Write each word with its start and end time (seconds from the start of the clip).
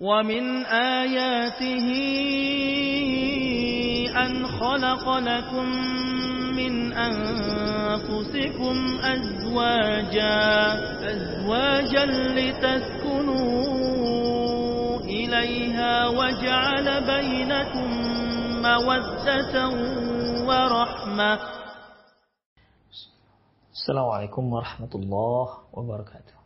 ومن 0.00 0.66
آياته 0.66 1.88
أن 4.12 4.46
خلق 4.46 5.08
لكم 5.18 5.66
من 6.56 6.92
أنفسكم 6.92 8.76
أزواجا 9.00 10.36
أزواجا 11.12 12.04
لتسكنوا 12.36 13.46
إليها 15.00 16.08
وجعل 16.08 16.86
بينكم 17.06 17.88
مودة 18.62 19.54
ورحمة. 20.48 21.40
السلام 23.72 24.08
عليكم 24.12 24.52
ورحمة 24.52 24.90
الله 24.94 25.48
وبركاته. 25.72 26.36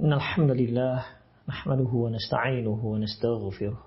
إن 0.00 0.12
الحمد 0.12 0.50
لله 0.50 1.04
نحمده 1.48 1.92
ونستعينه 1.94 2.80
ونستغفره 2.86 3.78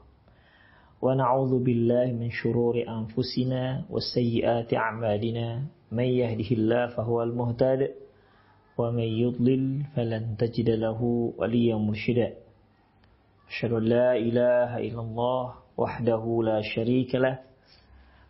ونعوذ 1.02 1.64
بالله 1.64 2.06
من 2.12 2.30
شرور 2.32 2.76
أنفسنا 2.88 3.84
وسيئات 3.90 4.74
أعمالنا. 4.74 5.64
من 5.92 6.04
يهده 6.04 6.50
الله 6.52 6.88
فهو 6.88 7.24
المهتد 7.24 7.92
ومن 8.78 9.04
يضلل 9.24 9.84
فلن 9.96 10.38
تجد 10.38 10.70
له 10.70 11.00
وليا 11.38 11.76
مرشدا. 11.76 12.34
أشهد 13.50 13.72
أن 13.74 13.84
لا 13.84 14.16
إله 14.18 14.78
إلا 14.78 15.02
الله 15.02 15.54
وحده 15.78 16.24
لا 16.44 16.62
شريك 16.62 17.16
له 17.16 17.40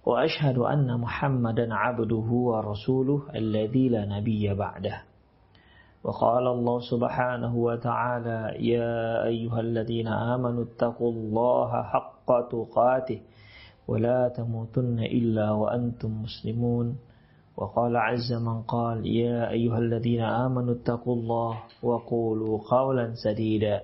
وأشهد 0.05 0.57
أن 0.57 0.99
محمدا 0.99 1.73
عبده 1.73 2.27
ورسوله 2.31 3.21
الذي 3.35 3.89
لا 3.89 4.05
نبي 4.05 4.53
بعده. 4.53 5.08
وقال 6.03 6.47
الله 6.47 6.79
سبحانه 6.79 7.55
وتعالى 7.55 8.55
يا 8.71 9.25
أيها 9.25 9.59
الذين 9.59 10.07
آمنوا 10.07 10.63
اتقوا 10.63 11.11
الله 11.11 11.83
حق 11.83 12.27
تقاته 12.51 13.21
ولا 13.87 14.29
تموتن 14.29 14.99
إلا 14.99 15.51
وأنتم 15.51 16.23
مسلمون. 16.23 16.97
وقال 17.57 17.97
عز 17.97 18.33
من 18.33 18.61
قال 18.61 19.07
يا 19.07 19.49
أيها 19.49 19.77
الذين 19.77 20.21
آمنوا 20.21 20.73
اتقوا 20.73 21.15
الله 21.15 21.53
وقولوا 21.83 22.59
قولا 22.71 23.13
سديدا. 23.13 23.81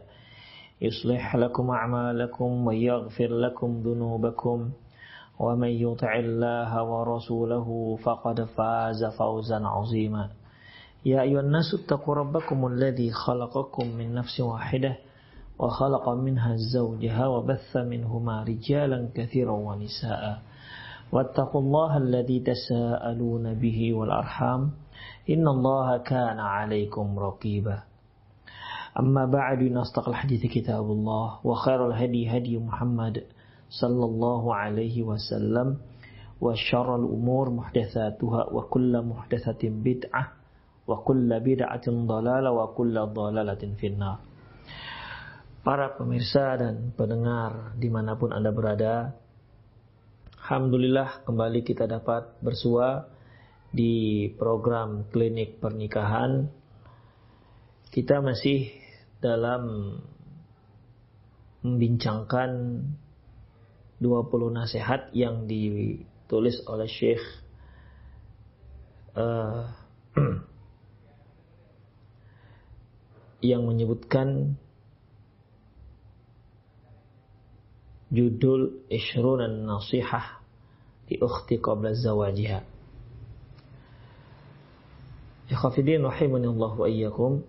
يصلح 0.82 1.36
لكم 1.36 1.70
أعمالكم 1.70 2.68
ويغفر 2.68 3.28
لكم 3.28 3.82
ذنوبكم. 3.84 4.70
ومن 5.40 5.68
يطع 5.68 6.16
الله 6.16 6.84
ورسوله 6.84 7.98
فقد 8.04 8.44
فاز 8.44 9.06
فوزا 9.20 9.60
عظيما. 9.68 10.30
يا 11.06 11.22
أيها 11.22 11.40
الناس 11.40 11.74
اتقوا 11.74 12.16
ربكم 12.16 12.68
الذي 12.68 13.12
خلقكم 13.12 13.88
من 13.88 14.14
نفس 14.16 14.40
واحدة 14.40 14.98
وخلق 15.60 16.10
منها 16.10 16.56
زوجها 16.74 17.28
وبث 17.28 17.78
منهما 17.78 18.44
رجالا 18.44 19.10
كثيرا 19.16 19.52
ونساء. 19.52 20.42
واتقوا 21.12 21.62
الله 21.62 21.98
الذي 21.98 22.40
تساءلون 22.40 23.54
به 23.54 23.94
والأرحام. 23.94 24.72
إن 25.30 25.48
الله 25.48 25.98
كان 25.98 26.40
عليكم 26.40 27.20
رقيبا. 27.20 27.84
أما 29.00 29.26
بعد 29.26 29.60
نستقل 29.64 30.10
الحديث 30.12 30.42
كتاب 30.52 30.86
الله 30.86 31.40
وخير 31.44 31.88
الهدي 31.88 32.38
هدي 32.38 32.58
محمد 32.58 33.24
صلى 33.70 34.06
الله 34.06 34.56
عليه 34.56 35.04
وسلم. 35.04 35.78
وشر 36.42 36.96
الأمور 36.96 37.50
محدثاتها 37.50 38.54
وكل 38.54 39.02
محدثة 39.02 39.62
بدعة. 39.64 40.35
Wa 40.86 41.02
kulla 41.02 41.42
bid'atin 41.42 42.06
dhalalah 42.06 42.54
wa 42.54 42.72
kulla 42.78 43.10
dhalalatin 43.10 43.74
finnar. 43.78 44.22
Para 45.66 45.98
pemirsa 45.98 46.62
dan 46.62 46.94
pendengar 46.94 47.74
di 47.74 47.90
mana 47.90 48.14
pun 48.14 48.30
Anda 48.30 48.54
berada, 48.54 49.18
Alhamdulillah 50.46 51.26
kembali 51.26 51.66
kita 51.66 51.90
dapat 51.90 52.38
bersua 52.38 53.10
di 53.74 54.30
program 54.38 55.10
klinik 55.10 55.58
pernikahan. 55.58 56.54
Kita 57.90 58.22
masih 58.22 58.70
dalam 59.18 59.98
membincangkan 61.66 62.52
20 63.98 64.06
nasihat 64.54 65.10
yang 65.18 65.50
ditulis 65.50 66.62
oleh 66.70 66.86
Syekh 66.86 67.26
uh, 69.18 69.66
yang 73.44 73.68
menyebutkan 73.68 74.56
judul 78.14 78.86
Ishrunan 78.88 79.68
Nasihah 79.68 80.40
di 81.10 81.20
ukhti 81.20 81.60
qabla 81.60 81.92
zawajiha. 81.94 82.62
Ikhafidin 85.52 86.02
rahimani 86.02 86.50
Allah 86.50 86.74
wa 86.74 86.88
iyyakum. 86.90 87.46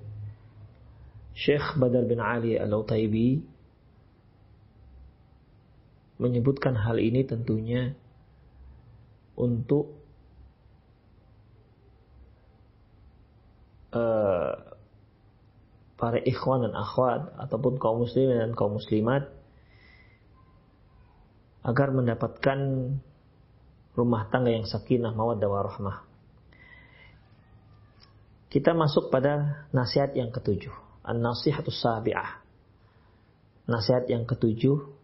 Syekh 1.37 1.77
Badar 1.77 2.09
bin 2.09 2.17
Ali 2.21 2.57
Al-Utaibi 2.57 3.45
menyebutkan 6.17 6.73
hal 6.81 6.97
ini 6.97 7.29
tentunya 7.29 7.93
untuk 9.37 9.93
uh, 13.93 14.76
para 15.97 16.21
ikhwan 16.21 16.69
dan 16.69 16.77
akhwat 16.77 17.33
ataupun 17.41 17.81
kaum 17.81 18.05
muslimin 18.05 18.37
dan 18.37 18.53
kaum 18.53 18.77
muslimat 18.77 19.33
agar 21.67 21.89
mendapatkan 21.91 22.59
rumah 23.97 24.29
tangga 24.29 24.53
yang 24.53 24.69
sakinah 24.69 25.17
mawaddah 25.17 25.49
warahmah. 25.49 26.05
Kita 28.53 28.77
masuk 28.77 29.11
pada 29.11 29.67
nasihat 29.75 30.15
yang 30.15 30.31
ketujuh, 30.31 30.73
an-nasihatus 31.03 31.83
sabi'ah. 31.83 32.45
Nasihat 33.67 34.07
yang 34.07 34.23
ketujuh 34.29 34.95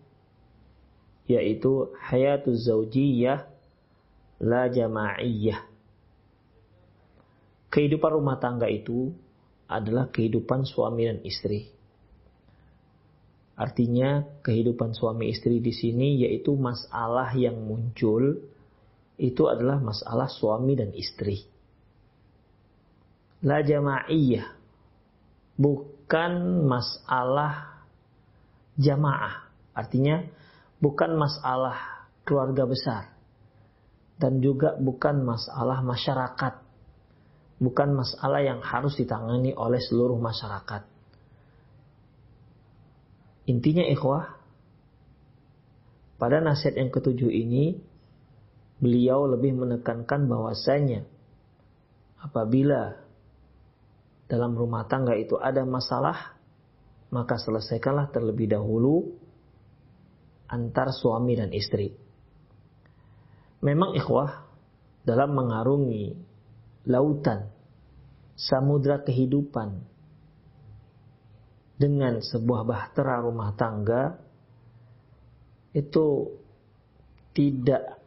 yaitu 1.27 1.91
hayatuz 1.99 2.71
zaujiyah 2.71 3.51
la 4.39 4.71
jama'iyah. 4.71 5.67
Kehidupan 7.73 8.11
rumah 8.21 8.37
tangga 8.39 8.69
itu 8.69 9.17
adalah 9.79 10.13
kehidupan 10.13 10.69
suami 10.69 11.09
dan 11.09 11.19
istri. 11.25 11.73
Artinya 13.57 14.25
kehidupan 14.43 14.97
suami 14.97 15.29
istri 15.29 15.61
di 15.61 15.71
sini 15.71 16.25
yaitu 16.25 16.57
masalah 16.57 17.31
yang 17.37 17.61
muncul 17.63 18.41
itu 19.21 19.43
adalah 19.47 19.79
masalah 19.79 20.27
suami 20.27 20.73
dan 20.75 20.91
istri. 20.97 21.45
La 23.45 23.61
jama'iyah 23.61 24.47
bukan 25.59 26.33
masalah 26.65 27.85
jamaah. 28.79 29.53
Artinya 29.77 30.23
bukan 30.79 31.19
masalah 31.19 32.09
keluarga 32.23 32.65
besar 32.67 33.03
dan 34.23 34.39
juga 34.39 34.79
bukan 34.79 35.27
masalah 35.27 35.83
masyarakat 35.83 36.62
bukan 37.63 37.95
masalah 37.95 38.43
yang 38.43 38.59
harus 38.59 38.99
ditangani 38.99 39.55
oleh 39.55 39.79
seluruh 39.79 40.19
masyarakat. 40.19 40.83
Intinya 43.47 43.87
ikhwah, 43.87 44.35
pada 46.19 46.43
nasihat 46.43 46.83
yang 46.83 46.91
ketujuh 46.91 47.31
ini, 47.31 47.79
beliau 48.83 49.31
lebih 49.31 49.55
menekankan 49.55 50.27
bahwasanya 50.27 51.07
apabila 52.19 52.99
dalam 54.27 54.59
rumah 54.59 54.91
tangga 54.91 55.15
itu 55.15 55.39
ada 55.39 55.63
masalah, 55.63 56.35
maka 57.15 57.39
selesaikanlah 57.39 58.11
terlebih 58.11 58.51
dahulu 58.51 59.15
antar 60.51 60.91
suami 60.91 61.39
dan 61.39 61.55
istri. 61.55 61.95
Memang 63.63 63.95
ikhwah 63.95 64.51
dalam 65.07 65.35
mengarungi 65.39 66.19
lautan 66.91 67.52
samudra 68.37 69.05
kehidupan 69.05 69.83
dengan 71.77 72.23
sebuah 72.23 72.63
bahtera 72.63 73.21
rumah 73.25 73.53
tangga 73.59 74.17
itu 75.73 76.31
tidak 77.33 78.03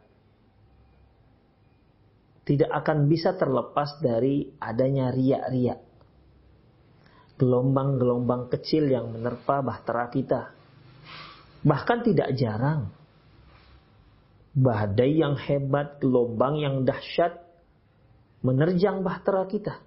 tidak 2.46 2.70
akan 2.70 3.10
bisa 3.10 3.34
terlepas 3.34 3.98
dari 3.98 4.54
adanya 4.62 5.10
riak-riak. 5.10 5.82
Gelombang-gelombang 7.36 8.48
kecil 8.54 8.86
yang 8.86 9.10
menerpa 9.10 9.66
bahtera 9.66 10.06
kita. 10.08 10.54
Bahkan 11.66 11.98
tidak 12.06 12.30
jarang. 12.38 12.94
Badai 14.56 15.20
yang 15.20 15.34
hebat, 15.36 15.98
gelombang 15.98 16.62
yang 16.62 16.86
dahsyat 16.86 17.34
menerjang 18.46 19.02
bahtera 19.02 19.42
kita. 19.50 19.82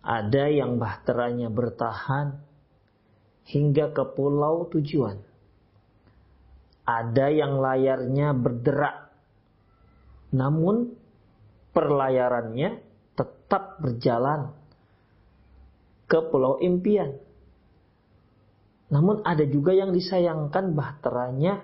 Ada 0.00 0.48
yang 0.48 0.80
bahteranya 0.80 1.52
bertahan, 1.52 2.40
hingga 3.50 3.90
ke 3.90 4.04
pulau 4.14 4.70
tujuan. 4.70 5.18
Ada 6.86 7.26
yang 7.30 7.58
layarnya 7.60 8.34
berderak, 8.34 9.14
namun 10.34 10.94
perlayarannya 11.70 12.82
tetap 13.14 13.78
berjalan 13.78 14.50
ke 16.10 16.18
pulau 16.30 16.58
impian. 16.58 17.14
Namun 18.90 19.22
ada 19.22 19.46
juga 19.46 19.70
yang 19.70 19.94
disayangkan 19.94 20.74
bahteranya 20.74 21.62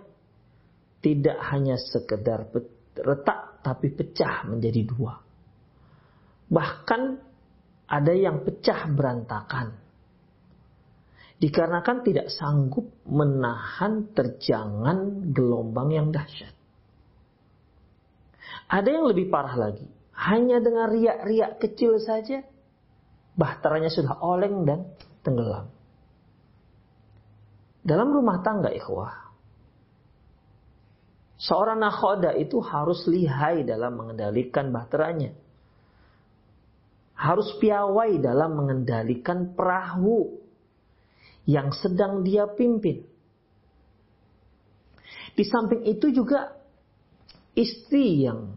tidak 1.02 1.38
hanya 1.50 1.74
sekedar 1.74 2.46
retak 2.94 3.58
tapi 3.66 3.90
pecah 3.90 4.46
menjadi 4.46 4.86
dua. 4.86 5.18
Bahkan 6.46 7.02
ada 7.86 8.12
yang 8.12 8.42
pecah 8.42 8.90
berantakan. 8.90 9.78
Dikarenakan 11.36 11.98
tidak 12.00 12.32
sanggup 12.32 12.88
menahan 13.04 14.08
terjangan 14.16 15.30
gelombang 15.36 15.92
yang 15.92 16.08
dahsyat. 16.08 16.56
Ada 18.66 18.88
yang 18.88 19.04
lebih 19.06 19.30
parah 19.30 19.54
lagi. 19.54 19.86
Hanya 20.16 20.64
dengan 20.64 20.88
riak-riak 20.88 21.60
kecil 21.60 22.00
saja, 22.00 22.40
bahteranya 23.36 23.92
sudah 23.92 24.16
oleng 24.24 24.64
dan 24.64 24.96
tenggelam. 25.20 25.68
Dalam 27.84 28.08
rumah 28.10 28.40
tangga 28.40 28.72
ikhwah, 28.72 29.12
seorang 31.36 31.78
nakhoda 31.78 32.32
itu 32.34 32.58
harus 32.64 33.04
lihai 33.06 33.62
dalam 33.62 33.94
mengendalikan 33.94 34.72
bahteranya. 34.72 35.36
Harus 37.16 37.56
piawai 37.58 38.20
dalam 38.20 38.60
mengendalikan 38.60 39.56
perahu 39.56 40.36
yang 41.48 41.72
sedang 41.72 42.20
dia 42.20 42.44
pimpin. 42.44 43.02
Di 45.36 45.44
samping 45.44 45.84
itu 45.88 46.12
juga 46.12 46.52
istri 47.56 48.24
yang 48.24 48.52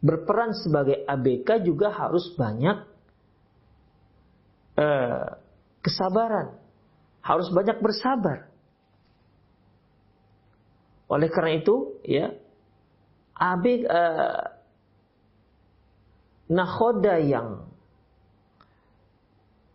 berperan 0.00 0.56
sebagai 0.56 1.04
ABK 1.04 1.64
juga 1.64 1.92
harus 1.92 2.32
banyak 2.34 2.76
eh, 4.80 5.28
kesabaran 5.84 6.62
harus 7.22 7.48
banyak 7.54 7.78
bersabar. 7.78 8.50
Oleh 11.06 11.30
karena 11.30 11.62
itu, 11.62 12.02
ya, 12.02 12.34
abik 13.38 13.86
uh, 13.86 14.42
nahoda 16.50 17.20
yang 17.20 17.68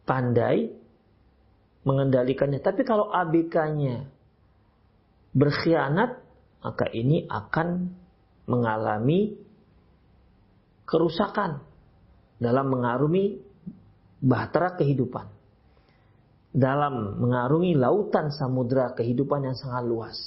pandai 0.04 0.72
mengendalikannya. 1.88 2.60
Tapi 2.60 2.81
kalau 2.84 3.12
ABK-nya 3.12 4.08
berkhianat, 5.31 6.19
maka 6.64 6.86
ini 6.92 7.28
akan 7.28 7.94
mengalami 8.48 9.36
kerusakan 10.88 11.64
dalam 12.40 12.72
mengarungi 12.72 13.44
bahtera 14.24 14.75
kehidupan 14.80 15.38
dalam 16.58 17.22
mengarungi 17.22 17.78
lautan 17.78 18.34
samudra 18.34 18.98
kehidupan 18.98 19.46
yang 19.46 19.54
sangat 19.54 19.84
luas. 19.86 20.18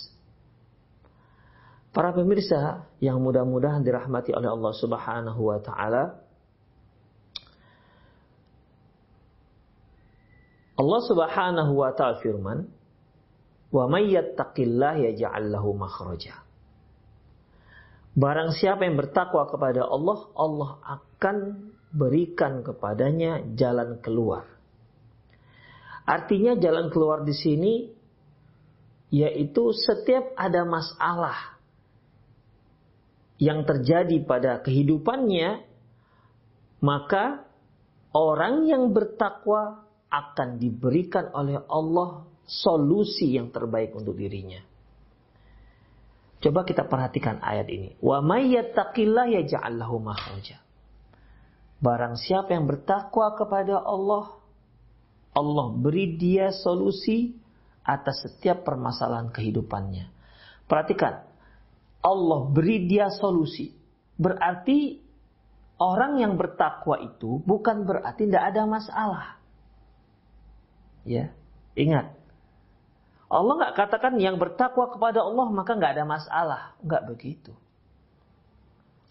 Para 1.91 2.15
pemirsa 2.15 2.87
yang 3.03 3.19
mudah-mudahan 3.19 3.83
dirahmati 3.83 4.31
oleh 4.31 4.47
Allah 4.47 4.73
Subhanahu 4.79 5.41
wa 5.43 5.59
taala. 5.59 6.23
Allah 10.81 11.01
Subhanahu 11.05 11.73
wa 11.77 11.93
taala 11.93 12.25
firman, 12.25 12.65
"Wa 13.69 13.85
may 13.85 14.09
yattaqillah 14.17 14.97
yaj'al 15.13 15.53
lahu 15.53 15.77
makhraja." 15.77 16.41
Barang 18.17 18.57
siapa 18.57 18.89
yang 18.89 18.97
bertakwa 18.97 19.45
kepada 19.53 19.85
Allah, 19.85 20.19
Allah 20.35 20.71
akan 20.83 21.37
berikan 21.93 22.65
kepadanya 22.65 23.45
jalan 23.55 24.01
keluar 24.03 24.61
Artinya 26.11 26.59
jalan 26.59 26.91
keluar 26.91 27.23
di 27.23 27.31
sini 27.31 27.75
yaitu 29.15 29.71
setiap 29.75 30.35
ada 30.35 30.67
masalah 30.67 31.59
yang 33.39 33.63
terjadi 33.63 34.23
pada 34.27 34.59
kehidupannya, 34.61 35.65
maka 36.83 37.47
orang 38.11 38.67
yang 38.67 38.91
bertakwa 38.91 39.87
akan 40.11 40.59
diberikan 40.59 41.31
oleh 41.33 41.63
Allah 41.71 42.27
solusi 42.45 43.39
yang 43.39 43.55
terbaik 43.55 43.95
untuk 43.95 44.19
dirinya. 44.19 44.59
Coba 46.41 46.67
kita 46.67 46.89
perhatikan 46.89 47.39
ayat 47.45 47.69
ini. 47.71 47.95
Wa 48.03 48.25
may 48.25 48.51
makhraja. 50.01 50.57
Barang 51.81 52.17
siapa 52.21 52.53
yang 52.53 52.69
bertakwa 52.69 53.33
kepada 53.39 53.81
Allah, 53.81 54.37
Allah 55.33 55.67
beri 55.73 56.17
dia 56.21 56.53
solusi 56.53 57.39
atas 57.85 58.25
setiap 58.29 58.69
permasalahan 58.69 59.33
kehidupannya. 59.33 60.13
Perhatikan, 60.69 61.25
Allah 62.05 62.41
beri 62.53 62.89
dia 62.89 63.09
solusi. 63.09 63.73
Berarti 64.21 65.01
orang 65.81 66.21
yang 66.21 66.37
bertakwa 66.37 67.01
itu 67.01 67.41
bukan 67.45 67.89
berarti 67.89 68.29
tidak 68.29 68.45
ada 68.53 68.63
masalah. 68.69 69.40
Ya, 71.05 71.33
ingat. 71.77 72.13
Allah 73.31 73.55
nggak 73.63 73.75
katakan 73.79 74.19
yang 74.19 74.43
bertakwa 74.43 74.91
kepada 74.91 75.23
Allah 75.23 75.47
maka 75.55 75.79
nggak 75.79 75.95
ada 75.97 76.05
masalah. 76.05 76.63
Nggak 76.83 77.03
begitu. 77.15 77.53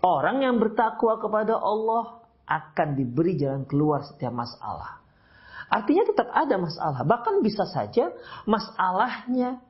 Orang 0.04 0.44
yang 0.44 0.60
bertakwa 0.60 1.20
kepada 1.20 1.56
Allah 1.56 2.24
akan 2.48 2.88
diberi 3.00 3.40
jalan 3.40 3.64
keluar 3.64 4.04
setiap 4.04 4.32
masalah. 4.32 5.00
Artinya 5.70 6.04
tetap 6.04 6.28
ada 6.34 6.56
masalah. 6.58 7.06
Bahkan 7.06 7.46
bisa 7.46 7.64
saja 7.70 8.10
masalahnya, 8.50 9.62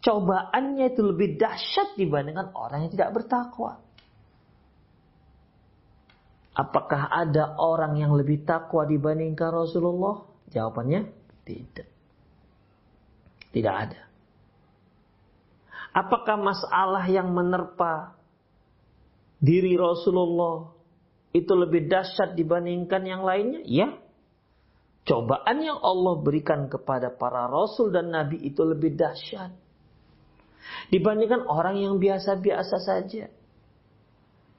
cobaannya 0.00 0.96
itu 0.96 1.02
lebih 1.04 1.36
dahsyat 1.36 1.94
dibandingkan 1.94 2.50
orang 2.56 2.88
yang 2.88 2.92
tidak 2.94 3.10
bertakwa. 3.14 3.78
Apakah 6.52 7.08
ada 7.08 7.56
orang 7.56 7.96
yang 7.96 8.12
lebih 8.12 8.44
takwa 8.44 8.84
dibandingkan 8.84 9.52
Rasulullah? 9.52 10.24
Jawabannya 10.52 11.21
tidak. 11.42 11.88
Tidak 13.52 13.74
ada. 13.74 14.02
Apakah 15.92 16.40
masalah 16.40 17.04
yang 17.04 17.28
menerpa 17.36 18.16
diri 19.42 19.76
Rasulullah 19.76 20.72
itu 21.36 21.52
lebih 21.52 21.84
dahsyat 21.90 22.32
dibandingkan 22.32 23.02
yang 23.04 23.22
lainnya? 23.26 23.60
Ya, 23.68 23.88
Cobaan 25.02 25.58
yang 25.66 25.82
Allah 25.82 26.14
berikan 26.22 26.70
kepada 26.70 27.10
para 27.10 27.50
rasul 27.50 27.90
dan 27.90 28.14
nabi 28.14 28.38
itu 28.38 28.62
lebih 28.62 28.94
dahsyat 28.94 29.50
dibandingkan 30.94 31.42
orang 31.42 31.74
yang 31.82 31.98
biasa-biasa 31.98 32.76
saja. 32.86 33.26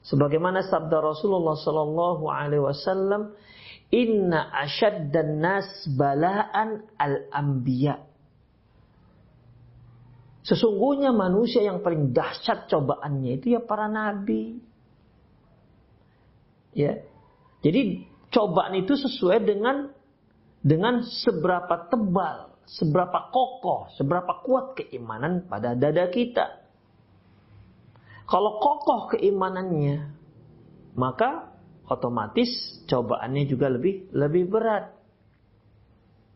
Sebagaimana 0.04 0.68
sabda 0.68 1.00
Rasulullah 1.00 1.56
sallallahu 1.56 2.28
alaihi 2.28 2.60
wasallam, 2.60 3.32
"Inna 3.94 4.50
asyaddan 4.50 5.38
nas 5.38 5.70
balaan 5.94 6.90
al-anbiya." 6.98 8.02
Sesungguhnya 10.44 11.16
manusia 11.16 11.64
yang 11.64 11.80
paling 11.80 12.12
dahsyat 12.12 12.68
cobaannya 12.68 13.40
itu 13.40 13.56
ya 13.56 13.62
para 13.64 13.88
nabi. 13.88 14.60
Ya. 16.76 17.00
Jadi 17.64 18.04
cobaan 18.28 18.76
itu 18.76 19.00
sesuai 19.00 19.40
dengan 19.48 19.88
dengan 20.60 21.00
seberapa 21.00 21.88
tebal, 21.88 22.60
seberapa 22.68 23.32
kokoh, 23.32 23.88
seberapa 23.96 24.44
kuat 24.44 24.76
keimanan 24.76 25.48
pada 25.48 25.80
dada 25.80 26.12
kita. 26.12 26.60
Kalau 28.28 28.60
kokoh 28.60 29.16
keimanannya, 29.16 30.12
maka 31.00 31.53
otomatis 31.88 32.50
cobaannya 32.88 33.44
juga 33.48 33.68
lebih 33.72 34.14
lebih 34.16 34.44
berat. 34.48 34.94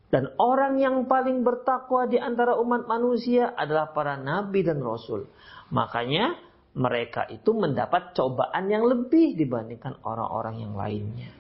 Dan 0.08 0.32
orang 0.40 0.80
yang 0.80 1.04
paling 1.04 1.44
bertakwa 1.44 2.08
di 2.08 2.16
antara 2.16 2.56
umat 2.64 2.88
manusia 2.88 3.52
adalah 3.52 3.92
para 3.92 4.16
nabi 4.16 4.64
dan 4.64 4.80
rasul. 4.80 5.28
Makanya 5.68 6.32
mereka 6.78 7.28
itu 7.28 7.52
mendapat 7.52 8.16
cobaan 8.16 8.72
yang 8.72 8.88
lebih 8.88 9.36
dibandingkan 9.36 10.00
orang-orang 10.08 10.64
yang 10.64 10.74
lainnya. 10.80 11.34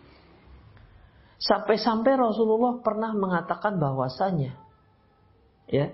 Sampai-sampai 1.37 2.17
Rasulullah 2.17 2.81
pernah 2.81 3.13
mengatakan 3.13 3.77
bahwasanya 3.77 4.57
ya 5.69 5.93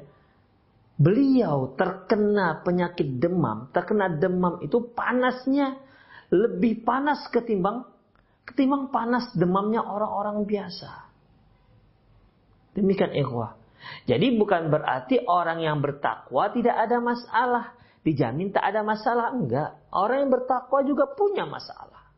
beliau 0.96 1.76
terkena 1.76 2.64
penyakit 2.64 3.20
demam, 3.20 3.68
terkena 3.76 4.08
demam 4.08 4.64
itu 4.64 4.82
panasnya 4.96 5.78
lebih 6.32 6.82
panas 6.88 7.28
ketimbang 7.30 7.93
ketimbang 8.44 8.92
panas 8.92 9.32
demamnya 9.36 9.84
orang-orang 9.84 10.44
biasa. 10.44 10.92
Demikian 12.74 13.14
ikhwah. 13.14 13.56
Jadi 14.08 14.36
bukan 14.36 14.72
berarti 14.72 15.22
orang 15.28 15.62
yang 15.62 15.80
bertakwa 15.84 16.50
tidak 16.52 16.76
ada 16.76 16.98
masalah. 17.04 17.66
Dijamin 18.04 18.52
tak 18.52 18.74
ada 18.74 18.82
masalah. 18.84 19.32
Enggak. 19.32 19.80
Orang 19.94 20.28
yang 20.28 20.32
bertakwa 20.32 20.80
juga 20.84 21.08
punya 21.14 21.48
masalah. 21.48 22.12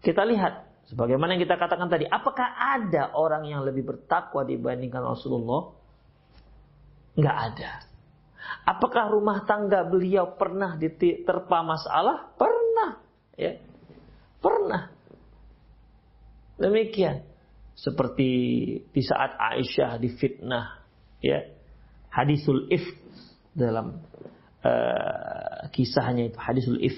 Kita 0.00 0.24
lihat. 0.24 0.72
Sebagaimana 0.92 1.36
yang 1.36 1.42
kita 1.44 1.56
katakan 1.56 1.88
tadi. 1.88 2.04
Apakah 2.04 2.52
ada 2.78 3.16
orang 3.16 3.48
yang 3.48 3.64
lebih 3.64 3.84
bertakwa 3.84 4.44
dibandingkan 4.44 5.00
Rasulullah? 5.00 5.72
Enggak 7.16 7.36
ada. 7.52 7.72
Apakah 8.68 9.10
rumah 9.10 9.44
tangga 9.48 9.86
beliau 9.86 10.36
pernah 10.36 10.76
diterpa 10.76 11.58
masalah? 11.64 12.32
Pernah. 12.36 12.90
Ya. 13.36 13.58
Pernah. 14.42 15.01
Demikian. 16.60 17.24
Seperti 17.72 18.28
di 18.92 19.02
saat 19.02 19.36
Aisyah 19.36 19.96
difitnah 19.96 20.84
ya. 21.24 21.40
Hadisul 22.12 22.68
if 22.68 22.84
dalam 23.56 24.04
uh, 24.60 25.64
kisahnya 25.72 26.28
itu 26.28 26.36
hadisul 26.36 26.76
if 26.84 26.96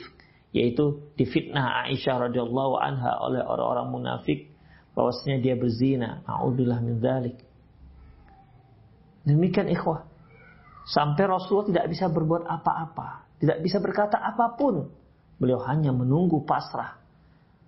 yaitu 0.51 1.07
difitnah 1.15 1.87
Aisyah 1.87 2.31
radhiyallahu 2.31 2.75
anha 2.83 3.23
oleh 3.23 3.43
orang-orang 3.47 3.95
munafik 3.95 4.51
bahwasanya 4.99 5.39
dia 5.39 5.55
berzina. 5.55 6.27
Naudzubillah 6.27 6.79
min 6.83 6.99
dzalik 6.99 7.39
demikian 9.23 9.71
ikhwah. 9.71 10.11
Sampai 10.85 11.25
Rasulullah 11.25 11.71
tidak 11.71 11.87
bisa 11.97 12.13
berbuat 12.13 12.45
apa-apa 12.45 13.25
tidak 13.45 13.61
bisa 13.61 13.77
berkata 13.83 14.17
apa 14.17 14.57
pun. 14.57 14.89
Beliau 15.37 15.61
hanya 15.69 15.93
menunggu 15.93 16.49
pasrah 16.49 16.97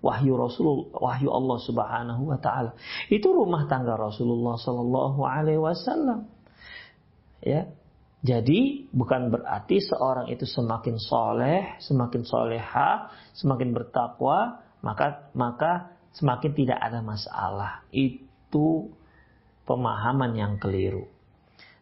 wahyu 0.01 0.37
Rasul, 0.37 0.93
wahyu 0.93 1.29
Allah 1.33 1.57
Subhanahu 1.61 2.21
wa 2.29 2.37
taala. 2.37 2.77
Itu 3.09 3.33
rumah 3.33 3.65
tangga 3.65 3.97
Rasulullah 3.97 4.55
sallallahu 4.57 5.19
alaihi 5.25 5.61
wasallam. 5.61 6.29
Ya. 7.41 7.69
Jadi 8.25 8.89
bukan 8.89 9.29
berarti 9.29 9.77
seorang 9.77 10.33
itu 10.33 10.49
semakin 10.49 10.97
soleh, 10.97 11.77
semakin 11.77 12.25
soleha, 12.25 13.13
semakin 13.37 13.77
bertakwa, 13.77 14.65
maka 14.81 15.29
maka 15.37 15.93
semakin 16.17 16.51
tidak 16.57 16.81
ada 16.81 17.05
masalah. 17.05 17.85
Itu 17.93 18.89
pemahaman 19.69 20.33
yang 20.33 20.57
keliru. 20.57 21.05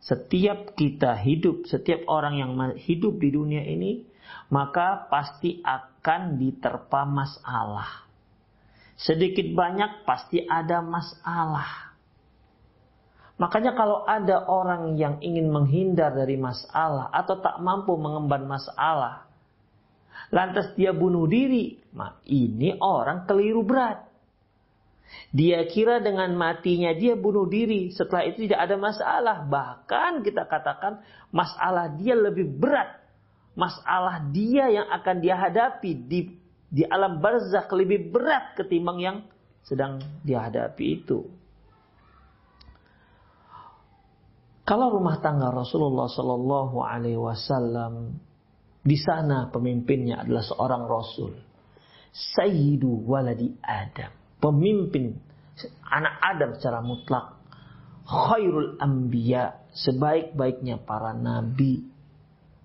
Setiap 0.03 0.75
kita 0.77 1.17
hidup, 1.17 1.65
setiap 1.65 2.05
orang 2.11 2.37
yang 2.37 2.51
hidup 2.77 3.17
di 3.17 3.31
dunia 3.31 3.63
ini, 3.65 4.05
maka 4.51 5.07
pasti 5.09 5.63
akan 5.65 6.37
diterpa 6.37 7.09
masalah 7.09 8.04
sedikit 8.95 9.45
banyak 9.51 10.07
pasti 10.07 10.43
ada 10.43 10.79
masalah. 10.79 11.95
Makanya 13.35 13.75
kalau 13.75 14.07
ada 14.07 14.47
orang 14.47 14.95
yang 14.95 15.19
ingin 15.19 15.51
menghindar 15.51 16.15
dari 16.15 16.39
masalah 16.39 17.11
atau 17.11 17.43
tak 17.43 17.59
mampu 17.59 17.91
mengemban 17.99 18.47
masalah, 18.47 19.27
lantas 20.31 20.71
dia 20.79 20.95
bunuh 20.95 21.27
diri, 21.27 21.75
nah 21.91 22.15
ini 22.23 22.79
orang 22.79 23.27
keliru 23.27 23.67
berat. 23.67 24.07
Dia 25.35 25.67
kira 25.67 25.99
dengan 25.99 26.31
matinya 26.39 26.95
dia 26.95 27.19
bunuh 27.19 27.43
diri, 27.43 27.91
setelah 27.91 28.23
itu 28.23 28.47
tidak 28.47 28.71
ada 28.71 28.75
masalah. 28.79 29.37
Bahkan 29.43 30.23
kita 30.23 30.47
katakan 30.47 31.03
masalah 31.35 31.91
dia 31.91 32.15
lebih 32.15 32.47
berat. 32.47 33.03
Masalah 33.55 34.19
dia 34.31 34.67
yang 34.67 34.87
akan 34.91 35.15
dia 35.19 35.35
hadapi 35.35 35.91
di 36.07 36.44
di 36.75 36.83
alam 36.83 37.23
barzakh 37.23 37.71
lebih 37.71 38.11
berat 38.11 38.59
ketimbang 38.59 38.99
yang 38.99 39.17
sedang 39.63 40.03
dihadapi 40.27 40.85
itu. 40.99 41.23
Kalau 44.67 44.91
rumah 44.91 45.23
tangga 45.23 45.55
Rasulullah 45.55 46.11
Shallallahu 46.11 46.83
Alaihi 46.83 47.21
Wasallam 47.21 48.19
di 48.83 48.97
sana 48.99 49.47
pemimpinnya 49.47 50.25
adalah 50.25 50.43
seorang 50.43 50.83
Rasul, 50.83 51.31
Sayyidu 52.11 53.07
waladi 53.07 53.55
Adam, 53.63 54.11
pemimpin 54.43 55.15
anak 55.87 56.15
Adam 56.19 56.49
secara 56.59 56.83
mutlak, 56.83 57.39
khairul 58.03 58.75
anbiya, 58.83 59.63
sebaik-baiknya 59.71 60.81
para 60.83 61.15
nabi, 61.15 61.85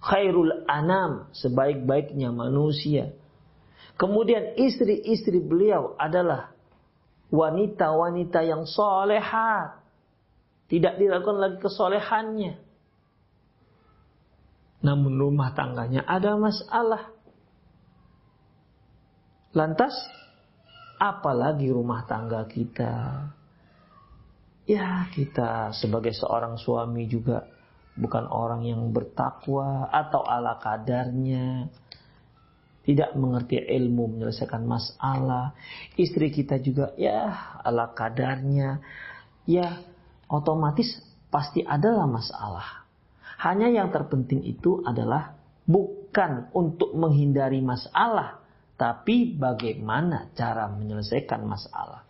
khairul 0.03 0.67
anam, 0.67 1.31
sebaik-baiknya 1.37 2.33
manusia, 2.33 3.13
Kemudian 4.01 4.57
istri-istri 4.57 5.45
beliau 5.45 5.93
adalah 6.01 6.57
wanita-wanita 7.29 8.41
yang 8.49 8.65
solehat. 8.65 9.77
Tidak 10.73 10.97
dilakukan 10.97 11.37
lagi 11.37 11.59
kesolehannya. 11.61 12.57
Namun 14.81 15.21
rumah 15.21 15.53
tangganya 15.53 16.01
ada 16.09 16.33
masalah. 16.41 17.13
Lantas, 19.53 19.93
apalagi 20.97 21.69
rumah 21.69 22.09
tangga 22.09 22.49
kita? 22.49 23.29
Ya, 24.65 25.13
kita 25.13 25.77
sebagai 25.77 26.17
seorang 26.17 26.57
suami 26.57 27.05
juga 27.05 27.45
bukan 28.01 28.25
orang 28.33 28.65
yang 28.65 28.81
bertakwa 28.97 29.93
atau 29.93 30.25
ala 30.25 30.57
kadarnya 30.57 31.69
tidak 32.85 33.13
mengerti 33.17 33.61
ilmu 33.61 34.17
menyelesaikan 34.17 34.65
masalah. 34.65 35.53
Istri 36.01 36.33
kita 36.33 36.59
juga 36.63 36.97
ya 36.97 37.59
ala 37.61 37.93
kadarnya. 37.93 38.81
Ya 39.45 39.85
otomatis 40.31 41.01
pasti 41.29 41.61
adalah 41.65 42.09
masalah. 42.09 42.89
Hanya 43.41 43.73
yang 43.73 43.89
terpenting 43.89 44.45
itu 44.45 44.85
adalah 44.85 45.37
bukan 45.65 46.53
untuk 46.53 46.93
menghindari 46.93 47.65
masalah, 47.65 48.45
tapi 48.77 49.33
bagaimana 49.33 50.29
cara 50.37 50.69
menyelesaikan 50.69 51.41
masalah. 51.49 52.05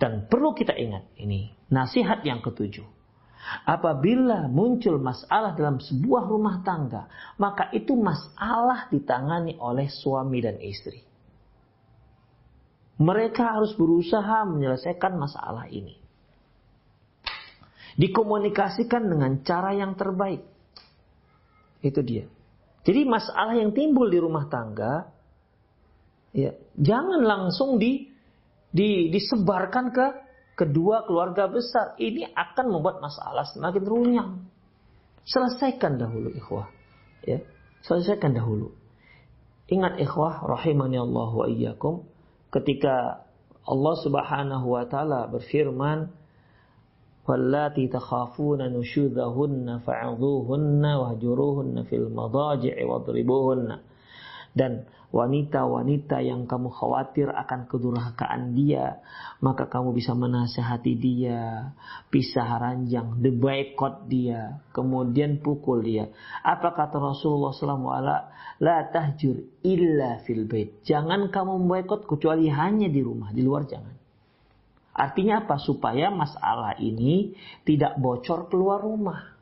Dan 0.00 0.26
perlu 0.26 0.56
kita 0.56 0.74
ingat 0.74 1.06
ini 1.20 1.54
nasihat 1.70 2.24
yang 2.26 2.42
ketujuh 2.42 2.99
Apabila 3.64 4.46
muncul 4.46 5.00
masalah 5.00 5.56
dalam 5.56 5.80
sebuah 5.80 6.28
rumah 6.28 6.60
tangga, 6.60 7.08
maka 7.40 7.72
itu 7.72 7.96
masalah 7.96 8.86
ditangani 8.92 9.56
oleh 9.56 9.88
suami 9.88 10.38
dan 10.44 10.60
istri. 10.60 11.00
Mereka 13.00 13.56
harus 13.56 13.72
berusaha 13.72 14.44
menyelesaikan 14.44 15.16
masalah 15.16 15.64
ini. 15.72 15.96
Dikomunikasikan 17.96 19.08
dengan 19.08 19.40
cara 19.40 19.72
yang 19.72 19.96
terbaik. 19.96 20.44
Itu 21.80 22.04
dia. 22.04 22.28
Jadi 22.84 23.08
masalah 23.08 23.56
yang 23.56 23.72
timbul 23.72 24.12
di 24.12 24.20
rumah 24.20 24.48
tangga, 24.52 25.08
ya, 26.36 26.52
jangan 26.76 27.24
langsung 27.24 27.80
di, 27.80 28.08
di, 28.68 29.08
disebarkan 29.08 29.86
ke 29.92 30.06
kedua 30.60 31.08
keluarga 31.08 31.48
besar 31.48 31.96
ini 31.96 32.28
akan 32.28 32.68
membuat 32.68 33.00
masalah 33.00 33.48
semakin 33.48 33.84
runyam. 33.88 34.28
Selesaikan 35.24 35.96
dahulu 35.96 36.28
ikhwah. 36.36 36.68
Ya, 37.24 37.40
selesaikan 37.88 38.36
dahulu. 38.36 38.76
Ingat 39.72 39.96
ikhwah 39.96 40.44
rahimani 40.44 41.00
Allah 41.00 41.30
wa 41.32 41.46
iyyakum 41.48 42.04
ketika 42.52 43.24
Allah 43.64 43.94
Subhanahu 44.04 44.66
wa 44.68 44.84
taala 44.84 45.30
berfirman 45.32 46.12
wallati 47.24 47.86
takhafuna 47.86 48.66
nusyudahunna 48.68 49.86
fa'dhuhunna 49.86 50.90
wahjuruhunna 50.98 51.86
fil 51.86 52.10
madaji'i 52.10 52.82
wadribuhunna 52.82 53.86
dan 54.58 54.90
wanita-wanita 55.10 56.22
yang 56.22 56.46
kamu 56.46 56.70
khawatir 56.70 57.34
akan 57.34 57.66
kedurhakaan 57.66 58.54
dia, 58.54 59.02
maka 59.42 59.66
kamu 59.66 59.90
bisa 59.90 60.14
menasehati 60.14 60.94
dia, 60.94 61.74
pisah 62.14 62.62
ranjang, 62.62 63.18
deboykot 63.18 64.06
dia, 64.06 64.62
kemudian 64.70 65.42
pukul 65.42 65.82
dia. 65.82 66.14
Apa 66.46 66.74
kata 66.78 67.02
Rasulullah 67.02 67.50
SAW? 67.50 67.90
La 68.62 68.86
tahjur 68.92 69.40
illa 69.66 70.22
fil 70.22 70.46
bait. 70.46 70.78
Jangan 70.86 71.32
kamu 71.34 71.58
memboikot 71.58 72.06
kecuali 72.06 72.46
hanya 72.46 72.86
di 72.86 73.02
rumah, 73.02 73.34
di 73.34 73.42
luar 73.42 73.66
jangan. 73.66 73.96
Artinya 74.94 75.42
apa? 75.42 75.58
Supaya 75.58 76.12
masalah 76.14 76.78
ini 76.78 77.34
tidak 77.66 77.98
bocor 77.98 78.46
keluar 78.46 78.78
rumah. 78.84 79.32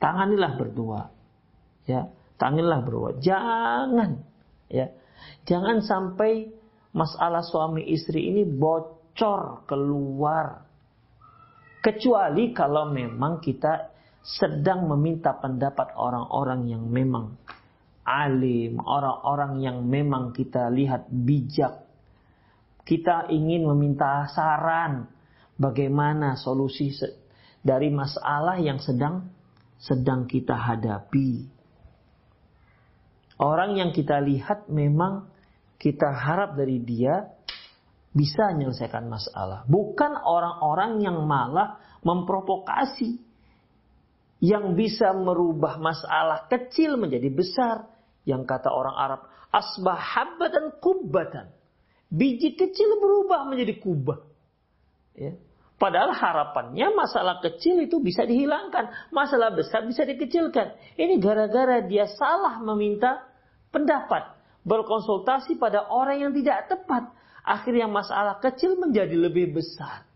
Tanganilah 0.00 0.52
berdua. 0.54 1.00
Ya, 1.84 2.08
Tangilah 2.36 2.80
berdua. 2.82 3.16
Jangan. 3.18 4.18
Ya. 4.68 4.90
Jangan 5.44 5.84
sampai 5.84 6.50
masalah 6.94 7.44
suami 7.44 7.84
istri 7.90 8.30
ini 8.30 8.42
bocor 8.46 9.66
keluar. 9.68 10.64
Kecuali 11.84 12.56
kalau 12.56 12.88
memang 12.88 13.44
kita 13.44 13.92
sedang 14.24 14.88
meminta 14.88 15.36
pendapat 15.36 15.92
orang-orang 16.00 16.72
yang 16.72 16.88
memang 16.88 17.36
alim, 18.08 18.80
orang-orang 18.80 19.60
yang 19.60 19.84
memang 19.84 20.32
kita 20.32 20.72
lihat 20.72 21.12
bijak. 21.12 21.84
Kita 22.84 23.28
ingin 23.28 23.68
meminta 23.68 24.24
saran 24.32 25.08
bagaimana 25.60 26.36
solusi 26.40 26.92
dari 27.60 27.88
masalah 27.92 28.60
yang 28.60 28.80
sedang 28.80 29.28
sedang 29.80 30.24
kita 30.24 30.56
hadapi. 30.56 31.53
Orang 33.38 33.74
yang 33.74 33.90
kita 33.90 34.22
lihat 34.22 34.70
memang 34.70 35.26
kita 35.78 36.06
harap 36.14 36.54
dari 36.54 36.78
dia 36.78 37.34
bisa 38.14 38.54
menyelesaikan 38.54 39.10
masalah. 39.10 39.66
Bukan 39.66 40.14
orang-orang 40.14 41.02
yang 41.02 41.18
malah 41.26 41.82
memprovokasi. 42.06 43.18
Yang 44.44 44.76
bisa 44.76 45.10
merubah 45.16 45.80
masalah 45.80 46.46
kecil 46.46 46.94
menjadi 47.00 47.26
besar. 47.32 47.90
Yang 48.22 48.44
kata 48.44 48.70
orang 48.70 48.96
Arab, 48.96 49.20
asbah 49.50 50.38
dan 50.38 50.78
kubatan. 50.78 51.50
Biji 52.12 52.54
kecil 52.54 53.02
berubah 53.02 53.50
menjadi 53.50 53.74
kubah. 53.82 54.20
Ya. 55.18 55.34
Padahal 55.74 56.14
harapannya 56.14 56.94
masalah 56.94 57.42
kecil 57.42 57.82
itu 57.82 57.98
bisa 57.98 58.22
dihilangkan. 58.22 59.10
Masalah 59.10 59.50
besar 59.50 59.82
bisa 59.82 60.06
dikecilkan. 60.06 60.78
Ini 60.94 61.18
gara-gara 61.18 61.82
dia 61.82 62.06
salah 62.14 62.62
meminta 62.62 63.26
pendapat. 63.74 64.38
Berkonsultasi 64.62 65.58
pada 65.58 65.90
orang 65.90 66.24
yang 66.24 66.32
tidak 66.32 66.70
tepat. 66.70 67.10
Akhirnya 67.44 67.90
masalah 67.90 68.38
kecil 68.40 68.78
menjadi 68.78 69.18
lebih 69.18 69.52
besar. 69.52 70.06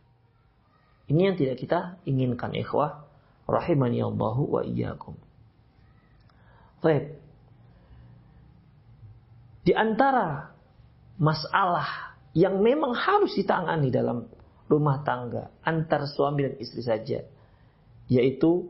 Ini 1.10 1.32
yang 1.32 1.36
tidak 1.36 1.56
kita 1.60 2.00
inginkan 2.06 2.54
ikhwah. 2.54 3.04
Rahimani 3.48 4.00
Allahu 4.00 4.60
wa 4.60 4.62
iyyakum. 4.62 5.18
Baik. 6.80 7.18
Di 9.66 9.72
antara 9.74 10.54
masalah 11.18 12.16
yang 12.32 12.62
memang 12.62 12.94
harus 12.94 13.34
ditangani 13.34 13.90
dalam 13.90 14.30
rumah 14.68 15.00
tangga 15.02 15.50
antar 15.64 16.04
suami 16.04 16.44
dan 16.44 16.54
istri 16.60 16.84
saja. 16.84 17.24
Yaitu 18.08 18.68